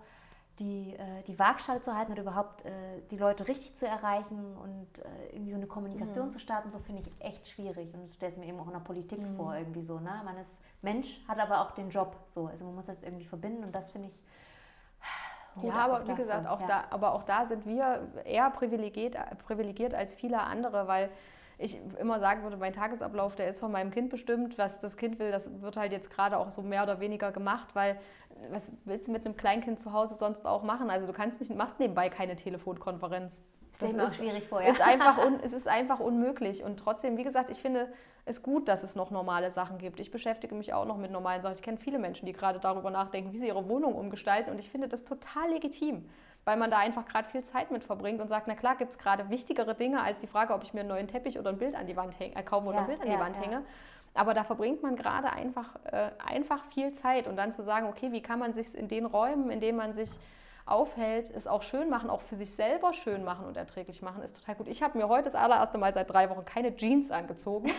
die, 0.59 0.95
äh, 0.95 1.23
die 1.27 1.39
Waagschale 1.39 1.83
zu 1.83 1.95
halten 1.95 2.13
und 2.13 2.19
überhaupt 2.19 2.65
äh, 2.65 2.71
die 3.11 3.17
Leute 3.17 3.49
richtig 3.49 3.75
zu 3.75 3.87
erreichen 3.87 4.57
und 4.57 4.87
äh, 4.99 5.33
irgendwie 5.33 5.51
so 5.51 5.57
eine 5.57 5.67
Kommunikation 5.67 6.29
mhm. 6.29 6.33
zu 6.33 6.39
starten, 6.39 6.71
so 6.71 6.79
finde 6.79 7.03
ich 7.03 7.25
echt 7.25 7.49
schwierig. 7.49 7.93
Und 7.95 8.05
das 8.05 8.15
stellt 8.15 8.33
es 8.33 8.39
mir 8.39 8.47
eben 8.47 8.61
auch 8.61 8.67
in 8.67 8.73
der 8.73 8.81
Politik 8.81 9.19
mhm. 9.19 9.37
vor, 9.37 9.55
irgendwie 9.57 9.83
so. 9.83 9.99
Ne? 9.99 10.21
Man 10.25 10.37
ist 10.39 10.57
Mensch, 10.83 11.20
hat 11.28 11.39
aber 11.39 11.61
auch 11.61 11.70
den 11.72 11.91
Job 11.91 12.16
so. 12.35 12.47
Also 12.47 12.64
man 12.64 12.74
muss 12.74 12.87
das 12.87 13.03
irgendwie 13.03 13.24
verbinden 13.24 13.64
und 13.64 13.74
das 13.74 13.91
finde 13.91 14.09
ich. 14.09 14.14
Ja, 15.62 15.74
aber 15.74 16.09
wie 16.09 16.14
gesagt, 16.14 16.47
auch 16.47 16.62
ja. 16.62 16.66
da, 16.66 16.85
aber 16.89 17.12
auch 17.12 17.24
da 17.24 17.45
sind 17.45 17.66
wir 17.66 18.09
eher 18.24 18.49
privilegiert, 18.49 19.18
privilegiert 19.45 19.95
als 19.95 20.14
viele 20.14 20.41
andere, 20.41 20.89
weil 20.89 21.11
ich 21.59 21.78
immer 21.99 22.20
sagen 22.20 22.43
würde, 22.43 22.57
mein 22.57 22.72
Tagesablauf, 22.72 23.35
der 23.35 23.49
ist 23.49 23.61
von 23.61 23.70
meinem 23.70 23.91
Kind 23.91 24.09
bestimmt. 24.09 24.57
Was 24.57 24.80
das 24.80 24.97
Kind 24.97 25.18
will, 25.18 25.30
das 25.30 25.51
wird 25.61 25.76
halt 25.76 25.93
jetzt 25.93 26.11
gerade 26.11 26.39
auch 26.39 26.51
so 26.51 26.62
mehr 26.62 26.83
oder 26.83 27.01
weniger 27.01 27.33
gemacht, 27.33 27.68
weil 27.74 28.01
was 28.51 28.72
willst 28.85 29.09
du 29.09 29.12
mit 29.12 29.24
einem 29.24 29.37
Kleinkind 29.37 29.78
zu 29.78 29.93
Hause 29.93 30.16
sonst 30.16 30.47
auch 30.47 30.62
machen? 30.62 30.91
Also 30.91 31.07
du 31.07 31.12
kannst 31.12 31.39
nicht, 31.41 31.55
machst 31.55 31.78
nebenbei 31.78 32.09
keine 32.09 32.35
Telefonkonferenz. 32.37 33.45
Das 33.78 33.93
ist 33.93 34.16
schwierig 34.16 34.49
vorher. 34.49 34.70
Ist 34.70 34.80
einfach 34.80 35.18
un, 35.26 35.41
es 35.41 35.53
ist 35.53 35.68
einfach 35.68 36.01
unmöglich. 36.01 36.62
Und 36.62 36.78
trotzdem, 36.78 37.16
wie 37.16 37.24
gesagt, 37.24 37.51
ich 37.51 37.61
finde 37.61 37.93
es 38.25 38.43
gut, 38.43 38.68
dass 38.68 38.83
es 38.83 38.95
noch 38.95 39.11
normale 39.11 39.51
Sachen 39.51 39.79
gibt. 39.79 39.99
Ich 39.99 40.11
beschäftige 40.11 40.55
mich 40.55 40.73
auch 40.73 40.85
noch 40.85 40.97
mit 40.97 41.11
normalen 41.11 41.41
Sachen. 41.41 41.55
Ich 41.55 41.62
kenne 41.62 41.79
viele 41.79 41.99
Menschen, 41.99 42.27
die 42.27 42.33
gerade 42.33 42.61
darüber 42.61 42.91
nachdenken, 42.91 43.33
wie 43.33 43.39
sie 43.39 43.49
ihre 43.49 43.68
Wohnung 43.68 43.95
umgestalten. 43.95 44.51
Und 44.51 44.61
ich 44.61 44.70
finde 44.70 44.87
das 44.87 45.05
total 45.05 45.51
legitim, 45.51 46.09
weil 46.45 46.57
man 46.57 46.70
da 46.70 46.79
einfach 46.79 47.05
gerade 47.05 47.29
viel 47.29 47.43
Zeit 47.43 47.73
mit 47.73 47.83
verbringt 47.83 48.20
und 48.20 48.29
sagt, 48.29 48.47
na 48.47 48.55
klar, 48.55 48.77
gibt 48.77 48.93
es 48.93 48.99
gerade 48.99 49.29
wichtigere 49.29 49.75
Dinge 49.75 50.03
als 50.03 50.20
die 50.20 50.29
Frage, 50.29 50.55
ob 50.55 50.62
ich 50.62 50.73
mir 50.73 50.81
einen 50.81 50.91
neuen 50.91 51.09
Teppich 51.09 51.39
oder 51.39 51.51
ein 51.51 51.59
Bild 51.59 51.75
an 51.75 51.87
die 51.87 51.97
Wand 51.97 52.18
hänge, 52.18 52.37
äh, 52.37 52.43
kaufe 52.43 52.68
oder 52.68 52.77
ja, 52.77 52.81
ein 52.83 52.87
Bild 52.87 53.01
an 53.01 53.09
ja, 53.09 53.14
die 53.14 53.20
Wand 53.20 53.37
ja. 53.37 53.43
hänge. 53.43 53.62
Aber 54.14 54.35
da 54.35 54.45
verbringt 54.45 54.83
man 54.83 54.95
gerade 54.95 55.33
einfach, 55.33 55.77
äh, 55.91 56.11
einfach 56.25 56.64
viel 56.66 56.93
Zeit 56.93 57.27
und 57.27 57.37
dann 57.37 57.51
zu 57.53 57.62
sagen, 57.62 57.89
okay, 57.89 58.12
wie 58.12 58.23
kann 58.23 58.39
man 58.39 58.53
sich 58.53 58.75
in 58.75 58.87
den 58.87 59.07
Räumen, 59.07 59.51
in 59.51 59.59
denen 59.59 59.79
man 59.79 59.95
sich 59.95 60.11
aufhält, 60.64 61.31
es 61.31 61.49
auch 61.49 61.62
schön 61.62 61.91
machen, 61.91 62.09
auch 62.09 62.20
für 62.20 62.37
sich 62.37 62.55
selber 62.55 62.93
schön 62.93 63.25
machen 63.25 63.47
und 63.47 63.57
erträglich 63.57 64.01
machen, 64.01 64.23
ist 64.23 64.37
total 64.37 64.55
gut. 64.55 64.68
Ich 64.68 64.83
habe 64.83 64.97
mir 64.97 65.09
heute 65.09 65.25
das 65.25 65.35
allererste 65.35 65.77
Mal 65.77 65.93
seit 65.93 66.11
drei 66.11 66.31
Wochen 66.31 66.45
keine 66.45 66.77
Jeans 66.77 67.11
angezogen. 67.11 67.73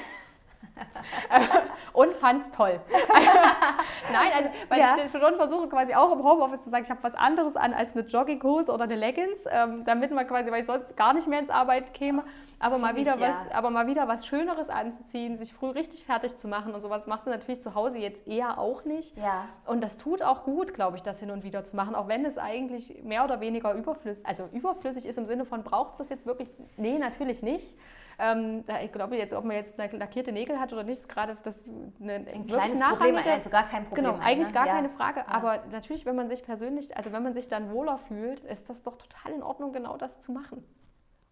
und 1.94 2.16
fand 2.16 2.44
es 2.44 2.52
toll. 2.52 2.80
Nein, 4.12 4.32
also 4.36 4.50
weil 4.70 4.80
ja. 4.80 4.96
ich 5.04 5.12
schon 5.12 5.36
versuche 5.36 5.68
quasi 5.68 5.94
auch 5.94 6.12
im 6.12 6.24
Homeoffice 6.24 6.62
zu 6.62 6.70
sagen, 6.70 6.84
ich 6.84 6.90
habe 6.90 7.04
was 7.04 7.16
anderes 7.16 7.56
an 7.56 7.74
als 7.74 7.96
eine 7.96 8.06
Jogginghose 8.06 8.72
oder 8.72 8.84
eine 8.84 8.96
Leggings, 8.96 9.46
ähm, 9.50 9.84
damit 9.86 10.12
man 10.12 10.28
quasi, 10.28 10.52
weil 10.52 10.62
ich 10.62 10.68
sonst 10.68 10.96
gar 10.98 11.14
nicht 11.14 11.28
mehr 11.28 11.40
ins 11.40 11.50
Arbeit 11.50 11.94
käme, 11.94 12.24
aber 12.60 12.78
mal, 12.78 12.96
wieder 12.96 13.16
ich, 13.16 13.22
was, 13.22 13.36
ja. 13.50 13.56
aber 13.56 13.70
mal 13.70 13.88
wieder 13.88 14.08
was 14.08 14.26
Schöneres 14.26 14.70
anzuziehen, 14.70 15.38
sich 15.38 15.54
früh 15.54 15.70
richtig 15.70 16.06
fertig 16.06 16.38
zu 16.38 16.48
machen 16.48 16.74
und 16.74 16.82
sowas 16.82 17.08
machst 17.08 17.26
du 17.26 17.30
natürlich 17.30 17.62
zu 17.62 17.76
Hause 17.76 17.98
jetzt 17.98 18.28
eher 18.28 18.58
auch 18.58 18.86
nicht. 18.86 19.18
Ja. 19.18 19.50
Und 19.66 19.84
das 19.84 19.98
tut 19.98 20.22
auch 20.22 20.44
gut, 20.44 20.74
glaube 20.74 20.98
ich, 20.98 21.04
das 21.04 21.20
hin 21.20 21.32
und 21.32 21.44
wieder 21.44 21.64
zu 21.64 21.76
machen, 21.76 21.94
auch 21.96 22.08
wenn 22.08 22.26
es 22.26 22.38
eigentlich 22.38 23.04
mehr 23.04 23.26
oder 23.26 23.42
weniger 23.42 23.74
überflüssig, 23.74 24.26
also 24.26 24.48
überflüssig 24.52 25.06
ist 25.06 25.18
im 25.18 25.26
Sinne 25.26 25.46
von, 25.46 25.64
braucht 25.64 25.94
es 25.94 25.98
das 26.00 26.10
jetzt 26.10 26.26
wirklich? 26.26 26.50
Nee, 26.78 26.98
natürlich 26.98 27.42
nicht. 27.42 27.76
Ähm, 28.20 28.64
ich 28.84 28.92
glaube 28.92 29.18
jetzt, 29.18 29.34
ob 29.34 29.44
man 29.46 29.56
jetzt 29.56 29.78
lackierte 29.78 30.32
Nägel 30.32 30.60
hat 30.60 30.72
oder 30.74 30.84
nicht, 30.84 31.00
ist 31.00 31.10
gerade 31.10 31.38
das 31.44 31.68
eine 31.68 32.14
ein 32.14 32.46
kleines 32.46 32.80
Problem, 32.80 33.16
also 33.16 33.50
gar 33.50 33.68
kein 33.68 33.86
Problem. 33.86 34.06
Genau, 34.06 34.18
eigentlich 34.24 34.50
ne? 34.50 34.54
gar 34.54 34.68
ja. 34.68 34.74
keine 34.74 34.90
Frage. 34.90 35.22
Ja. 35.22 35.28
Aber 35.28 35.64
natürlich, 35.72 36.06
wenn 36.06 36.16
man 36.16 36.28
sich 36.28 36.44
persönlich, 36.44 36.96
also 36.96 37.12
wenn 37.12 37.24
man 37.24 37.34
sich 37.34 37.48
dann 37.48 37.72
wohler 37.72 37.98
fühlt, 37.98 38.42
ist 38.42 38.70
das 38.70 38.84
doch 38.84 38.98
total 38.98 39.32
in 39.34 39.44
Ordnung, 39.44 39.74
genau 39.74 39.98
das 39.98 40.20
zu 40.20 40.32
machen. 40.32 40.64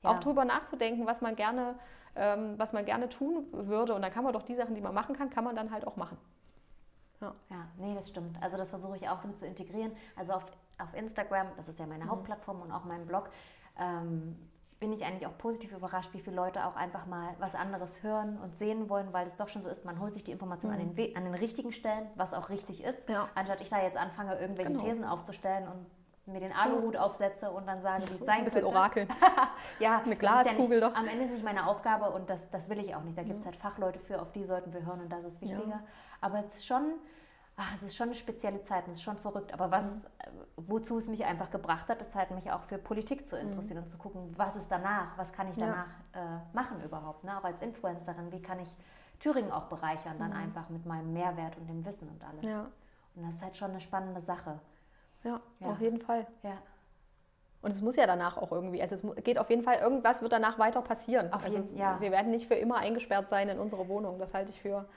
Ja. 0.03 0.11
Auch 0.11 0.19
drüber 0.19 0.45
nachzudenken, 0.45 1.05
was 1.05 1.21
man 1.21 1.36
gerne, 1.36 1.75
ähm, 2.15 2.55
was 2.57 2.73
man 2.73 2.86
gerne 2.86 3.09
tun 3.09 3.45
würde. 3.51 3.93
Und 3.93 4.01
dann 4.01 4.11
kann 4.11 4.23
man 4.23 4.34
doch 4.34 4.43
die 4.43 4.55
Sachen, 4.55 4.75
die 4.75 4.82
man 4.82 4.93
machen 4.93 5.15
kann, 5.15 5.29
kann 5.29 5.43
man 5.43 5.55
dann 5.55 5.71
halt 5.71 5.86
auch 5.86 5.95
machen. 5.95 6.17
Ja, 7.21 7.36
ja 7.49 7.67
nee, 7.77 7.93
das 7.93 8.09
stimmt. 8.09 8.41
Also 8.41 8.57
das 8.57 8.69
versuche 8.69 8.97
ich 8.97 9.07
auch 9.07 9.21
so 9.21 9.27
mit 9.27 9.39
zu 9.39 9.45
integrieren. 9.45 9.91
Also 10.15 10.34
auf, 10.34 10.45
auf 10.79 10.93
Instagram, 10.95 11.47
das 11.55 11.67
ist 11.67 11.79
ja 11.79 11.86
meine 11.86 12.05
mhm. 12.05 12.09
Hauptplattform 12.09 12.61
und 12.61 12.71
auch 12.71 12.84
mein 12.86 13.05
Blog, 13.05 13.29
ähm, 13.79 14.36
bin 14.82 14.91
ich 14.91 15.05
eigentlich 15.05 15.27
auch 15.27 15.38
positiv 15.38 15.71
überrascht, 15.73 16.09
wie 16.11 16.19
viele 16.19 16.36
Leute 16.36 16.65
auch 16.65 16.75
einfach 16.75 17.05
mal 17.05 17.36
was 17.38 17.53
anderes 17.53 18.01
hören 18.01 18.39
und 18.39 18.55
sehen 18.55 18.89
wollen, 18.89 19.13
weil 19.13 19.27
es 19.27 19.38
doch 19.38 19.47
schon 19.47 19.61
so 19.61 19.69
ist, 19.69 19.86
man 19.86 19.99
holt 19.99 20.11
sich 20.11 20.23
die 20.23 20.32
Information 20.32 20.73
mhm. 20.73 20.79
an, 20.79 20.95
den, 20.95 21.15
an 21.15 21.23
den 21.23 21.36
richtigen 21.36 21.71
Stellen, 21.71 22.07
was 22.15 22.34
auch 22.34 22.49
richtig 22.49 22.84
ist, 22.84 23.07
ja. 23.07 23.29
anstatt 23.36 23.61
ich 23.61 23.69
da 23.69 23.82
jetzt 23.82 23.95
anfange, 23.95 24.39
irgendwelche 24.39 24.71
genau. 24.71 24.84
Thesen 24.84 25.05
aufzustellen 25.05 25.67
und 25.67 25.86
mir 26.34 26.39
den 26.39 26.51
Aluhut 26.51 26.97
aufsetze 26.97 27.51
und 27.51 27.67
dann 27.67 27.84
sage, 27.84 28.09
wie 28.09 28.15
es 28.15 28.19
sein 28.25 28.39
Ein 28.39 28.45
bisschen 28.45 28.61
könnte. 28.61 28.75
Orakel. 28.75 29.07
ja, 29.79 30.01
eine 30.03 30.15
Glaskugel 30.15 30.79
ja 30.79 30.89
doch. 30.89 30.97
Am 30.97 31.07
Ende 31.07 31.25
ist 31.25 31.32
nicht 31.32 31.45
meine 31.45 31.67
Aufgabe 31.67 32.09
und 32.09 32.27
das, 32.27 32.49
das 32.49 32.67
will 32.67 32.79
ich 32.79 32.95
auch 32.95 33.03
nicht. 33.03 33.15
Da 33.15 33.23
gibt 33.23 33.39
es 33.39 33.45
halt 33.45 33.57
Fachleute 33.57 33.99
für, 33.99 34.19
auf 34.19 34.32
die 34.32 34.45
sollten 34.45 34.73
wir 34.73 34.84
hören 34.84 35.01
und 35.01 35.09
das 35.11 35.23
ist 35.25 35.41
wichtiger. 35.41 35.69
Ja. 35.69 35.84
Aber 36.21 36.39
es 36.39 36.55
ist 36.55 36.65
schon 36.65 36.93
ach, 37.58 37.76
es 37.76 37.84
ist 37.84 37.95
schon 37.95 38.08
eine 38.08 38.16
spezielle 38.16 38.64
Zeit 38.64 38.86
und 38.86 38.91
es 38.91 38.97
ist 38.97 39.04
schon 39.04 39.18
verrückt. 39.18 39.54
Aber 39.54 39.72
was, 39.72 40.04
mhm. 40.04 40.10
wozu 40.58 40.97
es 40.97 41.08
mich 41.08 41.26
einfach 41.26 41.52
gebracht 41.52 41.88
hat, 41.89 42.02
ist 42.02 42.16
halt 42.16 42.32
mich 42.32 42.52
auch 42.52 42.64
für 42.64 42.78
Politik 42.78 43.28
zu 43.28 43.38
interessieren 43.38 43.78
mhm. 43.78 43.84
und 43.84 43.89
zu 43.89 43.97
gucken, 43.97 44.34
was 44.38 44.56
ist 44.56 44.70
danach, 44.70 45.18
was 45.18 45.32
kann 45.32 45.49
ich 45.49 45.56
danach 45.56 45.88
ja. 46.16 46.38
äh, 46.38 46.39
machen 46.54 46.84
überhaupt. 46.84 47.24
Ne? 47.24 47.38
Auch 47.38 47.43
als 47.43 47.62
Influencerin, 47.62 48.32
wie 48.32 48.41
kann 48.41 48.60
ich 48.60 48.70
Thüringen 49.20 49.52
auch 49.52 49.66
bereichern, 49.66 50.18
dann 50.18 50.32
mhm. 50.32 50.38
einfach 50.38 50.70
mit 50.70 50.86
meinem 50.86 51.14
Mehrwert 51.14 51.58
und 51.58 51.68
dem 51.68 51.86
Wissen 51.86 52.10
und 52.10 52.24
alles. 52.24 52.43
Ja. 52.43 52.68
Und 53.16 53.24
das 53.26 53.36
ist 53.36 53.41
halt 53.41 53.58
schon 53.58 53.72
eine 53.72 53.82
spannende 53.82 54.22
Sache. 54.22 54.60
Ja, 55.24 55.39
ja. 55.60 55.68
auf 55.68 55.80
jeden 55.80 55.99
Fall. 55.99 56.26
Ja. 56.41 56.58
Und 57.62 57.72
es 57.72 57.82
muss 57.82 57.95
ja 57.95 58.08
danach 58.08 58.38
auch 58.38 58.52
irgendwie, 58.52 58.82
also 58.82 58.95
es 58.95 59.24
geht 59.24 59.38
auf 59.38 59.49
jeden 59.49 59.62
Fall, 59.62 59.76
irgendwas 59.76 60.22
wird 60.24 60.32
danach 60.32 60.58
weiter 60.58 60.82
passieren. 60.82 61.32
Auf 61.32 61.43
also 61.43 61.58
jeden, 61.58 61.78
ja. 61.78 62.02
Wir 62.02 62.10
werden 62.10 62.32
nicht 62.32 62.47
für 62.47 62.56
immer 62.56 62.78
eingesperrt 62.78 63.30
sein 63.30 63.49
in 63.49 63.60
unserer 63.60 63.88
Wohnung. 63.88 64.18
Das 64.18 64.34
halte 64.34 64.49
ich 64.49 64.60
für 64.60 64.88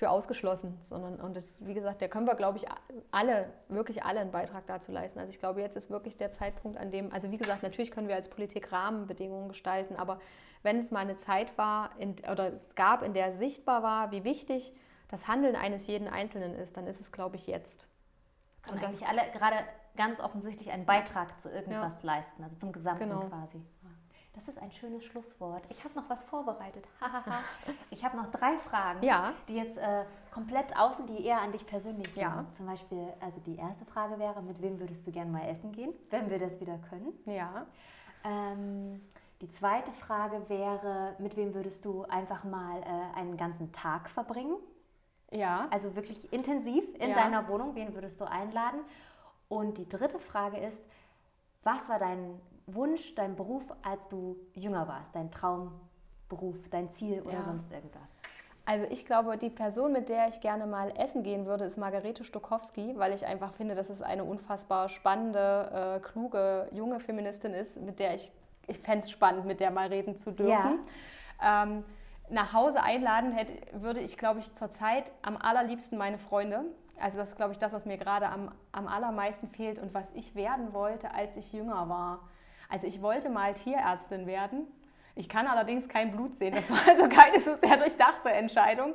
für 0.00 0.08
ausgeschlossen, 0.08 0.78
sondern 0.80 1.20
und 1.20 1.36
das, 1.36 1.54
wie 1.60 1.74
gesagt, 1.74 2.00
da 2.00 2.08
können 2.08 2.26
wir, 2.26 2.34
glaube 2.34 2.56
ich, 2.56 2.64
alle, 3.10 3.52
wirklich 3.68 4.02
alle 4.02 4.20
einen 4.20 4.30
Beitrag 4.30 4.66
dazu 4.66 4.90
leisten. 4.90 5.18
Also 5.18 5.28
ich 5.28 5.38
glaube, 5.38 5.60
jetzt 5.60 5.76
ist 5.76 5.90
wirklich 5.90 6.16
der 6.16 6.32
Zeitpunkt, 6.32 6.78
an 6.78 6.90
dem, 6.90 7.12
also 7.12 7.30
wie 7.30 7.36
gesagt, 7.36 7.62
natürlich 7.62 7.90
können 7.90 8.08
wir 8.08 8.14
als 8.14 8.30
Politik 8.30 8.72
Rahmenbedingungen 8.72 9.50
gestalten, 9.50 9.96
aber 9.96 10.18
wenn 10.62 10.78
es 10.78 10.90
mal 10.90 11.00
eine 11.00 11.18
Zeit 11.18 11.58
war 11.58 11.90
in, 11.98 12.16
oder 12.32 12.52
gab, 12.76 13.02
in 13.02 13.12
der 13.12 13.34
sichtbar 13.34 13.82
war, 13.82 14.10
wie 14.10 14.24
wichtig 14.24 14.72
das 15.08 15.28
Handeln 15.28 15.54
eines 15.54 15.86
jeden 15.86 16.08
Einzelnen 16.08 16.54
ist, 16.54 16.78
dann 16.78 16.86
ist 16.86 16.98
es, 16.98 17.12
glaube 17.12 17.36
ich, 17.36 17.46
jetzt. 17.46 17.86
Können 18.62 18.78
und 18.78 18.84
eigentlich 18.84 19.06
alle 19.06 19.20
gerade 19.32 19.56
ganz 19.98 20.18
offensichtlich 20.18 20.70
einen 20.70 20.86
Beitrag 20.86 21.38
zu 21.42 21.50
irgendwas 21.50 22.02
ja. 22.02 22.14
leisten, 22.14 22.42
also 22.42 22.56
zum 22.56 22.72
Gesamten 22.72 23.10
genau. 23.10 23.28
quasi. 23.28 23.60
Das 24.40 24.48
ist 24.48 24.62
ein 24.62 24.72
schönes 24.72 25.04
Schlusswort. 25.04 25.62
Ich 25.68 25.84
habe 25.84 25.94
noch 25.94 26.08
was 26.08 26.24
vorbereitet. 26.24 26.86
ich 27.90 28.02
habe 28.02 28.16
noch 28.16 28.30
drei 28.30 28.56
Fragen, 28.58 29.04
ja. 29.04 29.34
die 29.48 29.56
jetzt 29.56 29.76
äh, 29.76 30.06
komplett 30.30 30.74
außen, 30.74 31.06
die 31.06 31.26
eher 31.26 31.42
an 31.42 31.52
dich 31.52 31.66
persönlich 31.66 32.14
gehen. 32.14 32.22
Ja. 32.22 32.46
Zum 32.56 32.64
Beispiel, 32.64 33.12
also 33.20 33.38
die 33.40 33.56
erste 33.56 33.84
Frage 33.84 34.18
wäre, 34.18 34.40
mit 34.40 34.62
wem 34.62 34.80
würdest 34.80 35.06
du 35.06 35.12
gerne 35.12 35.30
mal 35.30 35.46
essen 35.46 35.72
gehen, 35.72 35.92
wenn 36.08 36.30
wir 36.30 36.38
das 36.38 36.58
wieder 36.58 36.78
können? 36.88 37.12
Ja. 37.26 37.66
Ähm, 38.24 39.02
die 39.42 39.50
zweite 39.50 39.92
Frage 39.92 40.48
wäre, 40.48 41.16
mit 41.18 41.36
wem 41.36 41.52
würdest 41.52 41.84
du 41.84 42.04
einfach 42.04 42.42
mal 42.44 42.80
äh, 42.80 43.18
einen 43.18 43.36
ganzen 43.36 43.72
Tag 43.72 44.08
verbringen? 44.08 44.56
Ja. 45.32 45.68
Also 45.70 45.94
wirklich 45.96 46.32
intensiv 46.32 46.84
in 46.94 47.10
ja. 47.10 47.16
deiner 47.16 47.46
Wohnung, 47.48 47.74
wen 47.74 47.92
würdest 47.92 48.18
du 48.22 48.24
einladen? 48.24 48.80
Und 49.48 49.76
die 49.76 49.88
dritte 49.88 50.18
Frage 50.18 50.56
ist, 50.56 50.80
was 51.62 51.90
war 51.90 51.98
dein 51.98 52.40
Wunsch, 52.74 53.14
dein 53.14 53.36
Beruf, 53.36 53.64
als 53.82 54.08
du 54.08 54.36
jünger 54.54 54.88
warst, 54.88 55.14
dein 55.14 55.30
Traumberuf, 55.30 56.56
dein 56.70 56.90
Ziel 56.90 57.22
oder 57.22 57.34
ja. 57.34 57.44
sonst 57.44 57.70
irgendwas? 57.72 58.08
Also 58.66 58.86
ich 58.90 59.04
glaube, 59.04 59.36
die 59.36 59.50
Person, 59.50 59.92
mit 59.92 60.08
der 60.08 60.28
ich 60.28 60.40
gerne 60.40 60.66
mal 60.66 60.92
essen 60.96 61.22
gehen 61.22 61.46
würde, 61.46 61.64
ist 61.64 61.76
Margarete 61.76 62.24
Stokowski, 62.24 62.94
weil 62.96 63.12
ich 63.12 63.26
einfach 63.26 63.52
finde, 63.54 63.74
dass 63.74 63.90
es 63.90 64.00
eine 64.00 64.22
unfassbar 64.22 64.88
spannende, 64.88 65.98
äh, 65.98 66.00
kluge, 66.00 66.68
junge 66.70 67.00
Feministin 67.00 67.52
ist, 67.52 67.80
mit 67.80 67.98
der 67.98 68.14
ich, 68.14 68.30
ich 68.68 68.78
fände 68.78 69.04
es 69.04 69.10
spannend, 69.10 69.46
mit 69.46 69.60
der 69.60 69.70
mal 69.70 69.88
reden 69.88 70.16
zu 70.16 70.30
dürfen. 70.30 70.78
Ja. 71.40 71.64
Ähm, 71.64 71.84
nach 72.28 72.52
Hause 72.52 72.82
einladen 72.82 73.32
hätte, 73.32 73.52
würde 73.72 74.00
ich, 74.00 74.16
glaube 74.16 74.38
ich, 74.38 74.52
zurzeit 74.54 75.10
am 75.22 75.36
allerliebsten 75.36 75.98
meine 75.98 76.18
Freunde. 76.18 76.64
Also 77.00 77.18
das 77.18 77.30
ist, 77.30 77.36
glaube 77.36 77.52
ich, 77.52 77.58
das, 77.58 77.72
was 77.72 77.86
mir 77.86 77.98
gerade 77.98 78.28
am, 78.28 78.52
am 78.72 78.86
allermeisten 78.86 79.48
fehlt 79.48 79.78
und 79.78 79.94
was 79.94 80.06
ich 80.14 80.34
werden 80.34 80.72
wollte, 80.72 81.12
als 81.12 81.36
ich 81.36 81.52
jünger 81.52 81.88
war. 81.88 82.20
Also 82.70 82.86
ich 82.86 83.02
wollte 83.02 83.28
mal 83.28 83.54
Tierärztin 83.54 84.26
werden 84.26 84.66
ich 85.14 85.28
kann 85.28 85.46
allerdings 85.46 85.88
kein 85.88 86.12
Blut 86.12 86.34
sehen. 86.36 86.54
Das 86.54 86.70
war 86.70 86.78
also 86.88 87.08
keine 87.08 87.38
so 87.40 87.54
sehr 87.56 87.76
durchdachte 87.76 88.30
Entscheidung. 88.30 88.94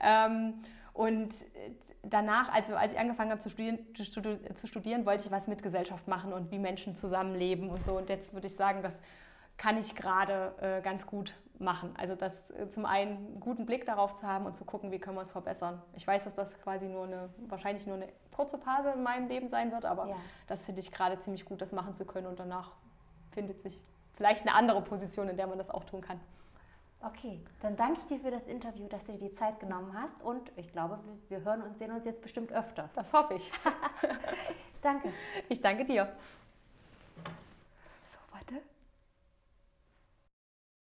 Ähm, 0.00 0.62
und 0.92 1.34
danach, 2.02 2.52
also 2.52 2.76
als 2.76 2.92
ich 2.92 2.98
angefangen 2.98 3.30
habe 3.30 3.40
zu 3.40 3.50
studieren, 3.50 3.78
zu 4.54 4.66
studieren, 4.66 5.06
wollte 5.06 5.24
ich 5.24 5.30
was 5.30 5.48
mit 5.48 5.62
Gesellschaft 5.62 6.06
machen 6.06 6.32
und 6.32 6.50
wie 6.50 6.58
Menschen 6.58 6.94
zusammenleben 6.94 7.70
und 7.70 7.82
so. 7.82 7.96
Und 7.96 8.08
jetzt 8.08 8.34
würde 8.34 8.46
ich 8.46 8.54
sagen, 8.54 8.82
das 8.82 9.00
kann 9.56 9.78
ich 9.78 9.94
gerade 9.94 10.54
äh, 10.60 10.80
ganz 10.82 11.06
gut 11.06 11.34
machen. 11.58 11.94
Also 11.96 12.14
das 12.14 12.50
äh, 12.50 12.68
zum 12.68 12.86
einen 12.86 13.16
einen 13.16 13.40
guten 13.40 13.66
Blick 13.66 13.86
darauf 13.86 14.14
zu 14.14 14.26
haben 14.26 14.46
und 14.46 14.56
zu 14.56 14.64
gucken, 14.64 14.92
wie 14.92 14.98
können 14.98 15.16
wir 15.16 15.22
es 15.22 15.30
verbessern. 15.30 15.80
Ich 15.94 16.06
weiß, 16.06 16.24
dass 16.24 16.34
das 16.34 16.58
quasi 16.60 16.86
nur 16.86 17.04
eine, 17.04 17.30
wahrscheinlich 17.48 17.86
nur 17.86 17.96
eine 17.96 18.08
kurze 18.32 18.58
Phase 18.58 18.90
in 18.90 19.02
meinem 19.02 19.28
Leben 19.28 19.48
sein 19.48 19.70
wird, 19.70 19.84
aber 19.84 20.08
ja. 20.08 20.16
das 20.48 20.64
finde 20.64 20.80
ich 20.80 20.90
gerade 20.90 21.18
ziemlich 21.20 21.44
gut, 21.44 21.60
das 21.60 21.70
machen 21.70 21.94
zu 21.94 22.04
können 22.04 22.26
und 22.26 22.40
danach 22.40 22.72
findet 23.34 23.60
sich 23.60 23.82
vielleicht 24.14 24.42
eine 24.42 24.54
andere 24.54 24.80
Position, 24.80 25.28
in 25.28 25.36
der 25.36 25.46
man 25.46 25.58
das 25.58 25.70
auch 25.70 25.84
tun 25.84 26.00
kann. 26.00 26.20
Okay, 27.00 27.38
dann 27.60 27.76
danke 27.76 28.00
ich 28.00 28.06
dir 28.06 28.18
für 28.18 28.30
das 28.30 28.46
Interview, 28.46 28.88
dass 28.88 29.04
du 29.04 29.12
dir 29.12 29.28
die 29.28 29.32
Zeit 29.32 29.60
genommen 29.60 29.92
hast 29.94 30.22
und 30.22 30.50
ich 30.56 30.72
glaube, 30.72 30.98
wir 31.28 31.44
hören 31.44 31.60
und 31.60 31.76
sehen 31.76 31.90
uns 31.90 32.06
jetzt 32.06 32.22
bestimmt 32.22 32.50
öfters. 32.50 32.90
Das 32.94 33.12
hoffe 33.12 33.34
ich. 33.34 33.52
danke. 34.82 35.12
Ich 35.50 35.60
danke 35.60 35.84
dir. 35.84 36.10
So, 38.06 38.18
warte. 38.32 38.62